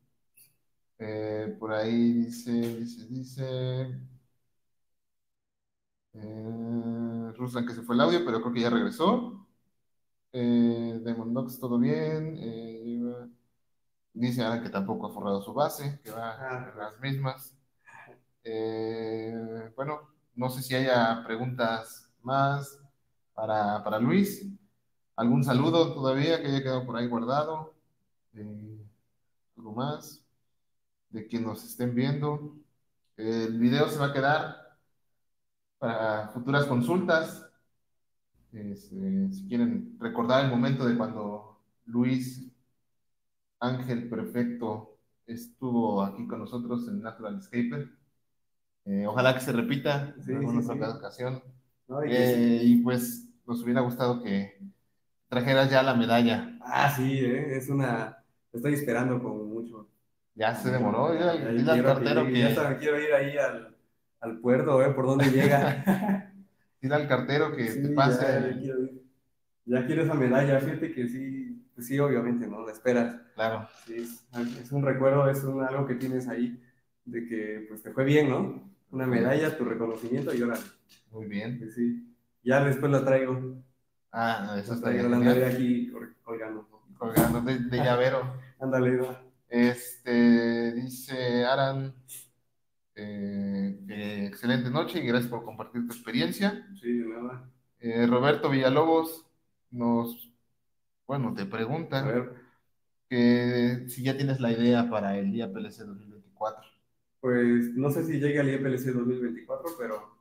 [1.00, 3.88] Eh, por ahí dice, dice, dice.
[6.14, 9.48] Eh, Ruslan que se fue el audio, pero creo que ya regresó.
[10.34, 12.38] Eh, Demon Dogs, todo bien.
[12.40, 12.81] Eh,
[14.14, 17.56] dice Alan que tampoco ha forrado su base, que va Ah, en las mismas.
[18.44, 20.02] Eh, bueno,
[20.36, 22.80] no sé si haya preguntas más
[23.34, 24.46] para, para Luis.
[25.16, 27.76] ¿Algún saludo todavía que haya quedado por ahí guardado?
[28.34, 28.78] Eh,
[29.58, 30.24] ¿algo más?
[31.10, 32.56] De quien nos estén viendo.
[33.18, 34.78] El video se va a quedar
[35.78, 37.46] para futuras consultas.
[38.54, 42.51] Este, si quieren recordar el momento de cuando Luis
[43.62, 47.90] Ángel Perfecto estuvo aquí con nosotros en Natural Escaper.
[48.86, 50.74] Eh, ojalá que se repita Sí, en alguna sí, sí.
[50.74, 51.44] otra ocasión.
[52.08, 54.60] Eh, y pues nos hubiera gustado que
[55.30, 56.58] trajeras ya la medalla.
[56.62, 58.18] Ah, sí, eh, es una,
[58.52, 59.88] estoy esperando como mucho.
[60.36, 61.14] Ya se demoró.
[61.14, 61.34] Ya
[61.74, 63.76] quiero cartero que, Ya hasta quiero ir ahí al,
[64.22, 65.84] al puerto, ver por dónde llega.
[66.82, 68.56] dile al cartero que Sí, te pase.
[68.62, 69.01] ya.
[69.66, 72.66] Ya quiero esa medalla, fíjate que sí, pues sí, obviamente, ¿no?
[72.66, 73.16] La esperas.
[73.36, 74.28] Claro, Sí, es,
[74.60, 76.60] es un recuerdo, es un, algo que tienes ahí
[77.06, 78.72] de que pues te fue bien, ¿no?
[78.92, 80.60] Una medalla, tu reconocimiento y ahora,
[81.12, 81.60] muy bien.
[81.60, 82.08] pues sí.
[82.44, 83.62] Ya después la traigo,
[84.12, 85.30] Ah, eso la está traigo, la bien.
[85.30, 86.68] andaré aquí col- colgando.
[86.72, 86.98] ¿no?
[86.98, 88.34] Colgando de, de llavero.
[88.60, 89.24] Ándale, va.
[89.48, 91.94] Este, dice Aran,
[92.96, 96.68] eh, excelente noche y gracias por compartir tu experiencia.
[96.80, 97.50] Sí, de nada.
[97.80, 99.26] Eh, Roberto Villalobos
[99.72, 100.32] nos,
[101.08, 101.46] bueno, te
[101.94, 102.34] A pregunta ver,
[103.10, 106.70] que si ya tienes la idea para el día PLC 2024.
[107.20, 110.18] pues no sé si llegue al IPLC 2024, pero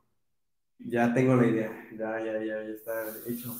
[0.79, 2.93] ya tengo la idea, ya, ya, ya, ya está
[3.27, 3.53] hecho.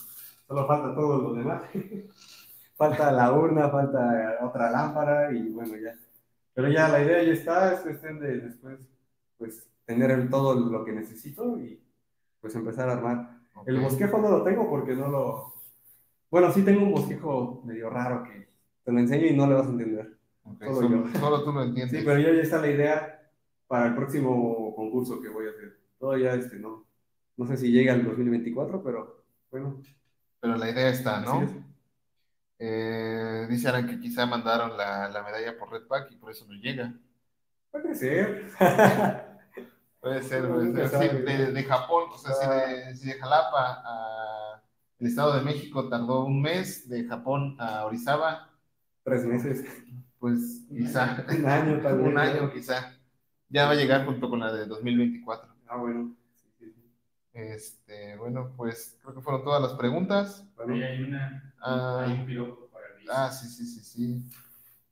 [0.47, 1.63] Solo falta todo lo demás.
[2.77, 5.95] falta la urna, falta otra lámpara y bueno, ya.
[6.53, 8.79] Pero ya la idea ya está, es cuestión de después,
[9.37, 11.83] pues, tener todo lo que necesito y
[12.41, 13.41] pues empezar a armar.
[13.53, 13.67] Ok.
[13.69, 15.50] El bosquejo no lo tengo porque no lo...
[16.31, 18.47] Bueno, sí tengo un bosquejo medio raro que
[18.83, 20.17] te lo enseño y no le vas a entender.
[20.45, 21.19] Ok, solo Solo, yo.
[21.19, 21.99] solo tú lo entiendes.
[21.99, 23.29] Sí, pero ya, ya está la idea
[23.67, 25.77] para el próximo concurso que voy a hacer.
[25.99, 26.85] Todavía este, no.
[27.37, 29.81] No sé si llega al 2024, pero bueno.
[30.39, 31.43] Pero la idea está, ¿no?
[31.43, 31.51] es.
[32.59, 36.53] Eh, dice Aran que quizá mandaron la, la medalla por Redback y por eso no
[36.53, 36.93] llega.
[37.71, 38.51] Puede ser.
[40.01, 41.11] Puede ser, puede ser.
[41.11, 42.55] Sí, de, de Japón, o sea, si Ah.
[42.55, 44.50] de, si de Jalapa a
[45.01, 48.49] el Estado de México tardó un mes, de Japón a Orizaba,
[49.03, 49.65] Tres meses.
[50.19, 52.07] pues quizá Un año tal vez.
[52.11, 52.93] un año quizá.
[53.49, 55.51] Ya va a llegar junto con la de 2024.
[55.67, 56.15] Ah, bueno.
[56.35, 56.85] Sí, sí, sí.
[57.33, 60.45] Este, bueno, pues creo que fueron todas las preguntas.
[60.55, 61.51] Bueno, Ahí hay una.
[61.59, 62.03] Ah.
[62.05, 63.09] hay un piropo para Luis.
[63.11, 64.23] Ah, sí, sí, sí, sí.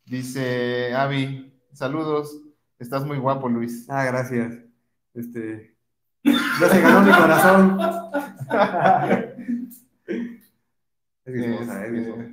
[0.05, 2.41] Dice Avi, saludos.
[2.79, 3.87] Estás muy guapo, Luis.
[3.89, 4.57] Ah, gracias.
[5.13, 5.75] Este.
[6.23, 7.77] Ya se ganó mi corazón.
[11.29, 12.25] es mi esposa, es mi esposa.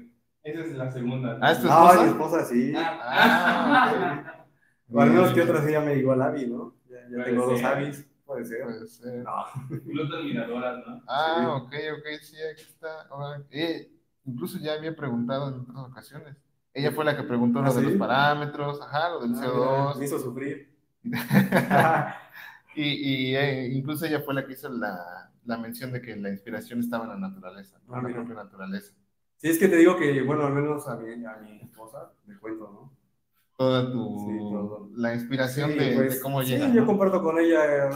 [0.43, 1.39] Esa es la segunda.
[1.43, 2.03] Ah, ¿es tu No, esposa?
[2.03, 2.73] mi esposa sí.
[2.77, 4.47] Ah,
[4.93, 6.75] O al menos que otra sí ya me digo al Avi, ¿no?
[6.89, 7.63] Ya, ya tengo dos.
[7.65, 8.07] Avis.
[8.25, 8.63] Puede ser.
[8.65, 9.25] Puede ser.
[9.25, 9.45] No.
[9.87, 11.03] Piloto admiradoras, ¿no?
[11.09, 13.03] Ah, ok, ok, sí, aquí está.
[13.11, 13.91] Ahora, eh,
[14.25, 16.37] incluso ya había preguntado en otras ocasiones.
[16.75, 19.53] Ella fue la que preguntó lo ¿Ah, de los parámetros, ajá, lo del Ah, mira,
[19.53, 19.99] CO2.
[19.99, 20.77] Me hizo sufrir.
[22.79, 26.31] Y, y eh, incluso ella fue la que hizo la, la mención de que la
[26.31, 27.95] inspiración estaba en la naturaleza, ¿no?
[27.95, 28.21] Ah, en la mira.
[28.25, 28.95] propia naturaleza.
[29.37, 32.37] Sí, es que te digo que, bueno, al menos a mi, a mi esposa le
[32.39, 32.97] cuento, ¿no?
[33.57, 34.91] Toda tu, Sí, todo.
[34.97, 36.69] la inspiración Sí, de, pues, de cómo sí, llega.
[36.69, 36.87] yo ¿no?
[36.87, 37.91] comparto con ella,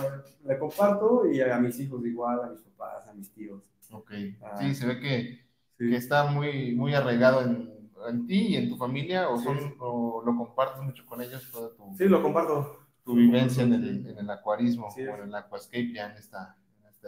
[0.45, 3.63] le comparto y a mis hijos igual, a mis papás, a mis tíos.
[3.93, 4.11] Ok,
[4.43, 4.57] Ah.
[4.61, 5.41] sí, se ve que,
[5.79, 9.45] Sí, que está muy, muy arraigado en, en ti y en tu familia, o, Sí.
[9.45, 12.79] son, o lo compartes mucho con ellos, toda tu, sí, lo comparto.
[13.03, 15.07] tu vivencia en el, en el acuarismo Sí.
[15.07, 16.57] o en el aquascape ya en esta,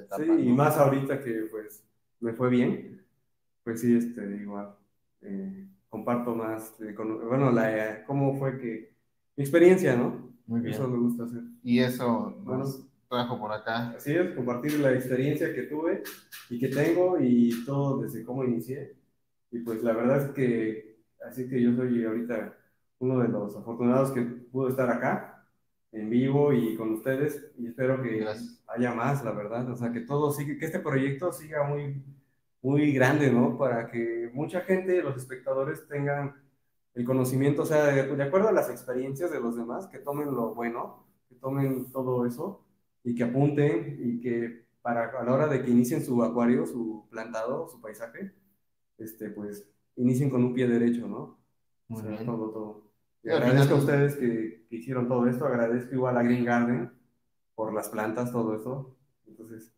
[0.01, 0.23] etapa.
[0.23, 0.39] Sí, ¿no?
[0.39, 1.85] y más ahorita que pues
[2.21, 3.05] me fue bien,
[3.65, 4.75] pues sí, este, igual,
[5.23, 8.93] eh, comparto más, de con- bueno, la, cómo fue que,
[9.37, 10.33] mi experiencia, ¿no?
[10.47, 11.43] Muy Eso me gusta hacer.
[11.63, 12.65] Y eso nos Bueno.
[13.09, 13.91] trajo por acá.
[13.91, 16.03] Así es, compartir la experiencia que tuve
[16.51, 18.95] y que tengo y todo desde cómo inicié.
[19.51, 22.57] Y pues la verdad es que, así que yo soy ahorita
[22.99, 25.32] uno de los afortunados que pudo estar acá
[25.93, 28.63] en vivo y con ustedes y espero que Gracias.
[28.69, 29.71] haya más, la verdad.
[29.71, 32.03] O sea, que todo sigue, que este proyecto siga muy,
[32.63, 33.59] muy grande, ¿no?
[33.59, 36.35] Para que mucha gente, los espectadores tengan
[36.95, 40.35] el conocimiento, o sea, de, de acuerdo a las experiencias de los demás, que tomen
[40.35, 42.65] lo bueno, que tomen todo eso
[43.05, 47.07] y que apunten y que para a la hora de que inicien su acuario, su
[47.11, 48.35] plantado, su paisaje,
[48.99, 51.39] este, pues inicien con un pie derecho, ¿no?
[51.89, 52.27] Muy O sea, bien.
[52.27, 52.92] todo, todo.
[53.25, 56.93] Y agradezco a ustedes que, que hicieron todo esto, agradezco igual a Green Garden
[57.55, 58.97] por las plantas, todo eso.
[59.27, 59.73] Entonces,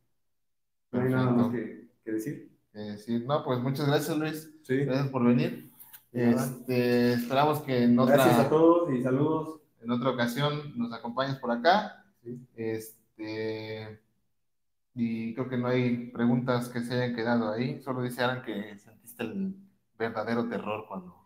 [0.90, 2.50] no hay nada más que, que decir.
[2.74, 2.96] Eh,
[3.26, 4.50] no, pues muchas gracias, Luis.
[4.62, 4.84] Sí.
[4.84, 5.70] Gracias por venir.
[6.12, 9.60] Este, esperamos que en Gracias a otra, todos y saludos.
[9.82, 12.04] en otra ocasión nos acompañes por acá.
[12.22, 12.40] Sí.
[12.54, 14.00] Este,
[14.94, 17.82] y creo que no hay preguntas que se hayan quedado ahí.
[17.82, 19.56] Solo dice Alan que sentiste el
[19.98, 21.16] verdadero terror cuando,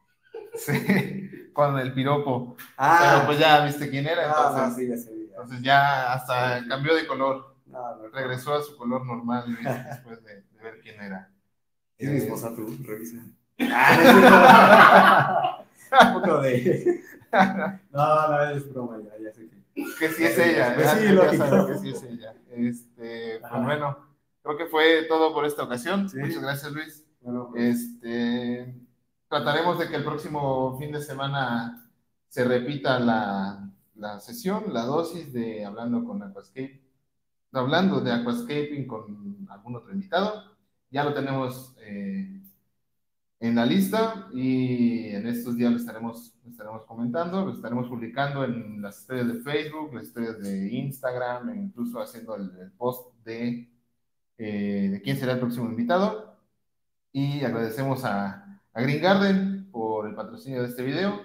[0.58, 2.56] sí, cuando el piropo.
[2.76, 6.94] Pero pues ya viste quién era, ah, entonces, no, sí, ya entonces ya hasta cambió
[6.94, 7.54] de color.
[7.66, 11.30] No, no, Regresó a su color normal Luis, después de, de ver quién era.
[11.98, 13.18] Es mi esposa tú, revisa.
[13.70, 15.64] Ah,
[16.14, 17.02] Un poco de.
[17.92, 19.84] No, no, es broma, ya, ya sé que.
[19.98, 21.46] que sí es ella, Pues ya- sí, ya lógico.
[21.46, 22.34] sabe que sí es ella.
[22.50, 23.96] Este, pues bueno,
[24.42, 26.08] creo que fue todo por esta ocasión.
[26.08, 26.18] Sí.
[26.18, 27.04] Muchas gracias, Luis.
[27.20, 28.74] Bueno, pues, Este,
[29.28, 31.90] trataremos de que el próximo fin de semana
[32.28, 36.82] se repita la, la sesión, la dosis de hablando con Aquascape,
[37.52, 40.56] hablando de Aquascaping con algún otro invitado.
[40.90, 42.40] Ya lo tenemos eh,
[43.40, 48.80] en la lista y en estos días lo estaremos, estaremos comentando, lo estaremos publicando en
[48.80, 53.68] las historias de Facebook, las historias de Instagram, e incluso haciendo el, el post de,
[54.38, 56.36] eh, de quién será el próximo invitado.
[57.12, 58.47] Y agradecemos a,
[58.78, 61.20] a Green Garden por el patrocinio de este video,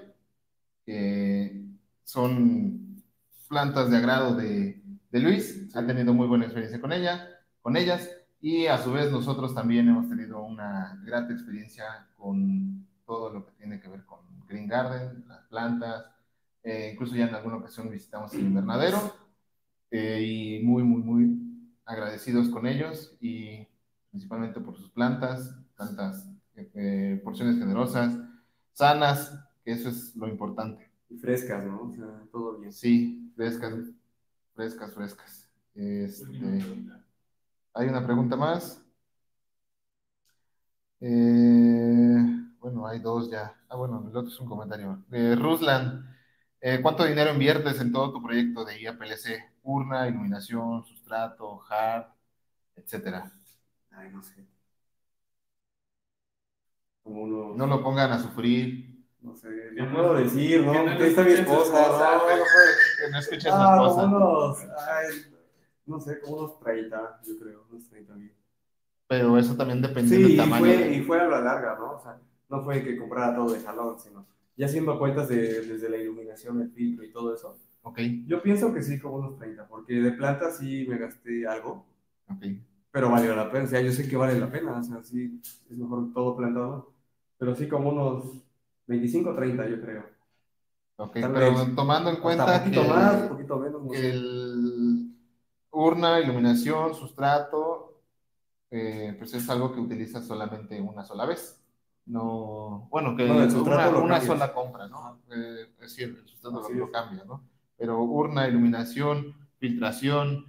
[0.84, 1.64] que
[2.04, 3.04] son
[3.48, 4.82] plantas de agrado de,
[5.12, 7.30] de Luis, ha tenido muy buena experiencia con ella,
[7.62, 8.10] con ellas,
[8.42, 13.52] y a su vez nosotros también hemos tenido una grata experiencia con todo lo que
[13.52, 16.06] tiene que ver con Green Garden, las plantas,
[16.64, 18.98] eh, incluso ya en alguna ocasión visitamos el invernadero,
[19.92, 23.68] eh, y muy, muy, muy agradecidos con ellos y
[24.10, 28.18] principalmente por sus plantas, tantas eh, porciones generosas,
[28.74, 30.92] sanas, que eso es lo importante.
[31.10, 31.84] y frescas, ¿no?
[31.84, 32.72] O sea, todo bien.
[32.72, 33.74] Sí, frescas,
[34.56, 35.50] frescas, frescas.
[35.76, 36.28] Este,
[37.74, 38.80] hay una pregunta más.
[41.00, 42.18] Eh,
[42.60, 43.56] bueno, hay dos ya.
[43.70, 45.04] Ah, bueno, el otro es un comentario.
[45.12, 46.08] Eh, Ruslan,
[46.62, 49.54] eh, ¿cuánto dinero inviertes en todo tu proyecto de IAPLC?
[49.64, 52.06] Urna, iluminación, sustrato, hard,
[52.76, 53.32] etcétera.
[53.92, 54.46] Ay, no sé.
[57.04, 57.54] Como uno.
[57.56, 58.92] No lo pongan a sufrir.
[59.22, 60.72] No sé, Que no puedo decir, ¿no?
[60.74, 62.28] que no está mi esposa, esposa, no, no.
[62.28, 63.20] Que no a
[63.72, 64.06] Ah, esposa.
[64.06, 65.08] unos, ay,
[65.86, 68.34] no sé, como unos 30, yo creo, unos 30 mil.
[69.08, 70.66] Pero eso también depende Sí, del tamaño.
[70.66, 71.94] fue, y fue a la larga, ¿no?
[71.94, 72.20] O sea,
[72.50, 74.26] no fue que comprara todo de jalón, sino
[74.58, 77.58] ya haciendo cuentas de, desde la iluminación, el filtro y todo eso.
[77.84, 81.86] Ok, Yo pienso que sí, como unos 30, porque de planta sí me gasté algo,
[82.30, 82.44] ok.
[82.92, 83.66] pero valió la pena.
[83.66, 86.93] O sea, yo sé que vale la pena, o sea, sí, es mejor todo plantado,
[87.44, 88.24] pero sí como unos
[88.88, 90.06] 25, 30, yo creo.
[90.96, 91.76] Ok, Tal pero vez.
[91.76, 95.12] tomando en cuenta que, más, un poquito menos, que el
[95.72, 98.00] urna, iluminación, sustrato,
[98.72, 101.62] eh, pues es algo que utilizas solamente una sola vez.
[102.06, 105.20] No, bueno, que No, el una, una sola compra, ¿no?
[105.30, 107.44] Eh, es decir, el sustrato lo, lo cambia, ¿no?
[107.78, 110.46] Pero urna, iluminación, filtración,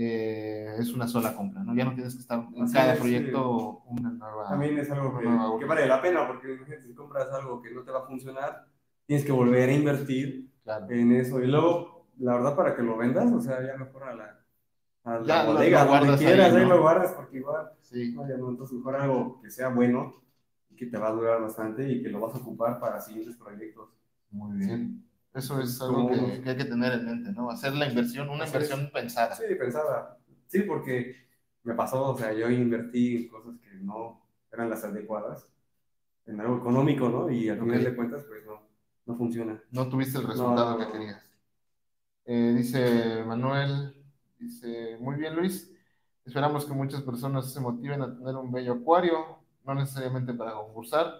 [0.00, 1.74] eh, es una sola compra, ¿no?
[1.74, 3.02] Ya no tienes que estar en Así cada es, sí.
[3.02, 4.48] proyecto una nueva.
[4.48, 5.24] También es algo que,
[5.58, 6.56] que vale la pena, porque
[6.86, 8.66] si compras algo que no te va a funcionar,
[9.06, 10.86] tienes que volver a invertir Claro.
[10.90, 11.40] en eso.
[11.42, 14.40] Y luego, la verdad, para que lo vendas, o sea, ya mejor a la,
[15.04, 16.68] a la Ya bodega, lo donde quieras, ahí, ¿no?
[16.76, 18.12] lo guardas, porque igual, Sí.
[18.14, 20.22] no, entonces mejor algo que sea bueno,
[20.70, 23.36] y que te va a durar bastante y que lo vas a ocupar para siguientes
[23.36, 23.88] proyectos.
[24.30, 25.07] Muy bien.
[25.34, 27.50] Eso es algo que, hay que tener en mente, ¿no?
[27.50, 29.34] Hacer la inversión, una inversión pensada.
[29.36, 31.16] Sí, pensaba, sí, porque
[31.62, 35.48] me pasó, o sea, yo invertí en cosas que no eran las adecuadas,
[36.26, 37.30] en algo económico, ¿no?
[37.30, 37.66] Y al Ok.
[37.66, 38.62] final de cuentas, pues no,
[39.06, 39.62] no funciona.
[39.70, 41.22] No tuviste el resultado No, no, que querías.
[42.26, 43.94] Eh, dice Manuel,
[44.38, 45.72] dice, muy bien Luis,
[46.26, 51.14] esperamos que muchas personas se motiven a tener un bello acuario, no necesariamente para concursar,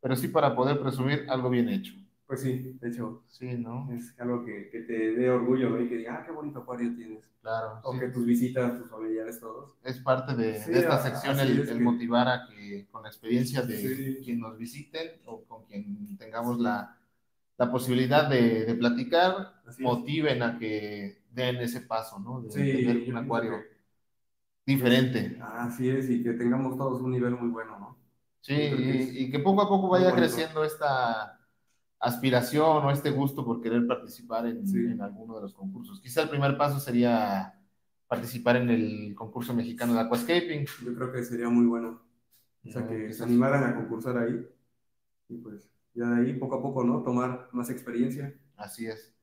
[0.00, 1.92] pero sí para poder presumir algo bien hecho.
[2.32, 3.92] Pues sí, de hecho, Sí, ¿no?
[3.92, 5.78] es algo que, que te dé orgullo, ¿no?
[5.82, 7.30] Y que diga, ah, qué bonito acuario tienes.
[7.42, 7.78] Claro.
[7.82, 7.98] O sí.
[8.00, 9.76] que tus visitas, tus familiares, todos.
[9.84, 12.88] Es parte de, Sí, de esta a- sección el, es el que- motivar a que
[12.90, 14.20] con la experiencia de Sí.
[14.24, 16.96] quien nos visiten o con quien tengamos la,
[17.58, 19.86] la posibilidad de, de platicar, Así es.
[19.86, 22.40] motiven a que den ese paso, ¿no?
[22.40, 23.76] De tener un acuario que-
[24.64, 25.38] diferente.
[25.42, 27.98] Así es, y que tengamos todos un nivel muy bueno, ¿no?
[28.40, 31.38] Sí, y, que poco a poco vaya creciendo esta
[32.02, 34.78] aspiración o este gusto por querer participar en, Sí.
[34.78, 36.00] en alguno de los concursos.
[36.00, 37.58] Quizá el primer paso sería
[38.08, 40.66] participar en el concurso mexicano de aquascaping.
[40.84, 42.02] Yo creo que sería muy bueno.
[42.66, 42.88] O sea, ¿no?
[42.88, 44.46] que se animaran a concursar ahí.
[45.28, 47.02] Y pues, ya de ahí, poco a poco, ¿no?
[47.02, 48.34] Tomar más experiencia.
[48.56, 49.14] Así es.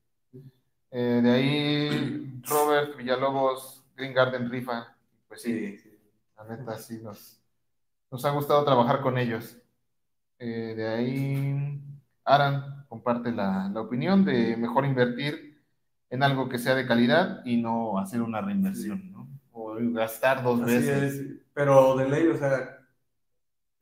[0.91, 4.95] Eh, de ahí, Robert Villalobos, Green Garden Rifa.
[5.27, 5.91] Pues sí, sí.
[6.37, 7.39] la neta, sí, nos,
[8.09, 9.57] nos ha gustado trabajar con ellos.
[10.39, 11.81] Eh, de ahí,
[12.35, 15.61] Aran comparte la, la opinión de mejor invertir
[16.09, 19.27] en algo que sea de calidad y no hacer una reinversión, ¿no?
[19.51, 21.03] O gastar dos Así veces.
[21.05, 21.21] es.
[21.53, 22.79] Pero de ley, o sea,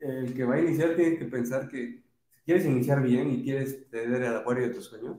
[0.00, 3.90] el que va a iniciar tiene que pensar que si quieres iniciar bien y quieres
[3.90, 5.18] tener el acuario de tus sueños,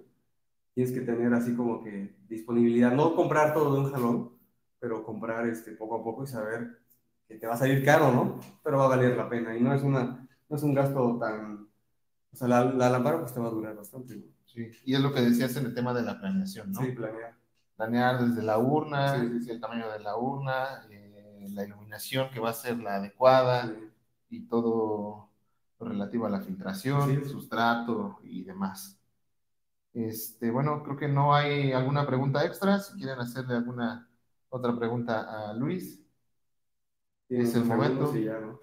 [0.76, 4.32] tienes que tener así como que disponibilidad, no comprar todo de un jalón,
[4.80, 6.80] pero comprar este poco a poco y saber
[7.30, 8.40] que te va a salir caro, ¿no?
[8.64, 11.69] Pero va a valer la pena y no es una, no es un gasto tan,
[12.32, 14.24] o sea, la, la lámpara pues te va a durar bastante, ¿no?
[14.46, 16.82] Sí, Y es lo que decías en el tema de la planeación, ¿no?
[16.82, 17.36] Sí, planear.
[17.76, 22.40] planear desde la urna, Sí, sí, el tamaño de la urna, eh, la iluminación que
[22.40, 23.74] va a ser la adecuada Sí.
[24.30, 25.30] y todo
[25.80, 29.00] lo relativo a la filtración, sustrato y demás.
[29.94, 32.80] Este, bueno, creo que no hay alguna pregunta extra.
[32.80, 34.10] Si quieren hacerle alguna
[34.50, 36.00] otra pregunta a Luis,
[37.30, 38.16] es el momento.
[38.18, 38.60] y ya, ¿no?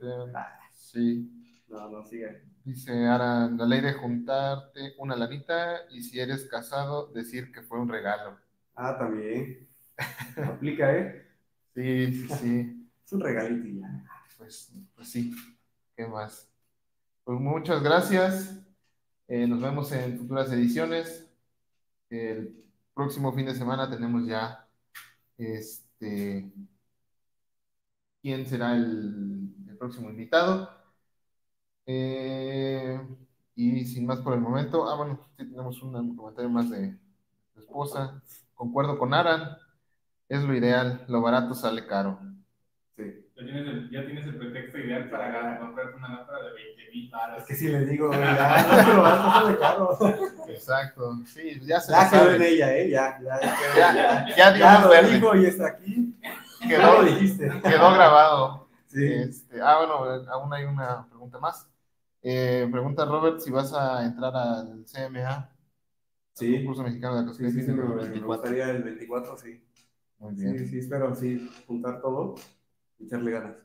[0.72, 1.30] Sí.
[1.68, 2.42] No, no, sigue.
[2.66, 7.78] Dice Ara, la ley de juntarte una lanita y si eres casado, decir que fue
[7.78, 8.40] un regalo.
[8.74, 9.68] Ah, también.
[10.44, 11.28] Aplica, ¿eh?
[11.76, 12.88] Sí, sí, sí.
[13.06, 14.04] Es un regalito ya.
[14.36, 15.32] Pues, pues sí,
[15.96, 16.50] ¿qué más?
[17.22, 18.58] Pues muchas gracias.
[19.28, 21.24] Eh, nos vemos en futuras ediciones.
[22.10, 22.64] El
[22.94, 24.66] próximo fin de semana tenemos ya
[25.38, 26.50] este
[28.20, 30.75] quién será el, el próximo invitado.
[31.86, 33.00] Eh,
[33.54, 36.94] y sin más por el momento, ah, bueno, sí tenemos un comentario más de
[37.56, 38.20] esposa.
[38.54, 39.56] Concuerdo con Aran,
[40.28, 42.18] es lo ideal, lo barato sale caro.
[42.96, 43.04] Sí.
[43.36, 47.10] Ya tienes el, ya tienes el pretexto ideal para comprarte una lámpara de 20 mil
[47.10, 47.38] baros.
[47.42, 49.98] Es que si le digo, ya, lo hacer caro.
[50.48, 52.48] Exacto, sí, ya se Ya lo quedó en sabe.
[52.48, 52.90] ella, ¿eh?
[52.90, 53.56] Ya, ya, ya.
[53.76, 55.14] Ya, Ya, ya dimos lo verde.
[55.14, 56.14] dijo y está aquí.
[56.62, 57.48] Ya quedó, lo dijiste.
[57.62, 58.68] quedó grabado.
[58.86, 59.04] Sí.
[59.04, 61.68] Este, ah, bueno, aún hay una pregunta más.
[62.28, 65.48] Eh, pregunta Robert si vas a entrar al CMA,
[66.32, 66.56] Sí.
[66.58, 68.26] concurso mexicano de Sí, sí, sí, me, del me 24.
[68.26, 69.62] gustaría el 24, sí.
[70.18, 72.34] Muy bien, Sí, sí, espero sí juntar todo
[72.98, 73.56] y echarle ganas.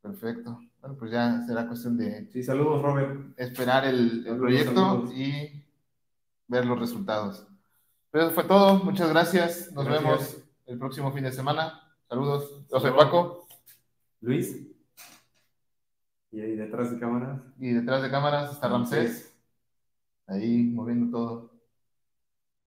[0.00, 0.58] perfecto.
[0.80, 3.34] Bueno, pues ya será cuestión de Sí, saludos, Robert.
[3.38, 5.12] esperar el, proyecto saludos.
[5.14, 5.64] y
[6.48, 7.46] ver los resultados.
[8.10, 8.82] Pero eso fue todo.
[8.82, 9.70] Muchas gracias.
[9.72, 10.04] Nos Gracias.
[10.04, 10.36] vemos
[10.66, 11.82] el próximo fin de semana.
[12.08, 12.64] Saludos.
[12.70, 12.92] Yo soy.
[12.92, 13.46] Paco
[14.22, 14.56] Luis.
[16.36, 17.40] Y ahí detrás de cámaras.
[17.58, 19.34] y detrás de cámaras está Ramsés.
[20.26, 21.50] Ahí moviendo todo.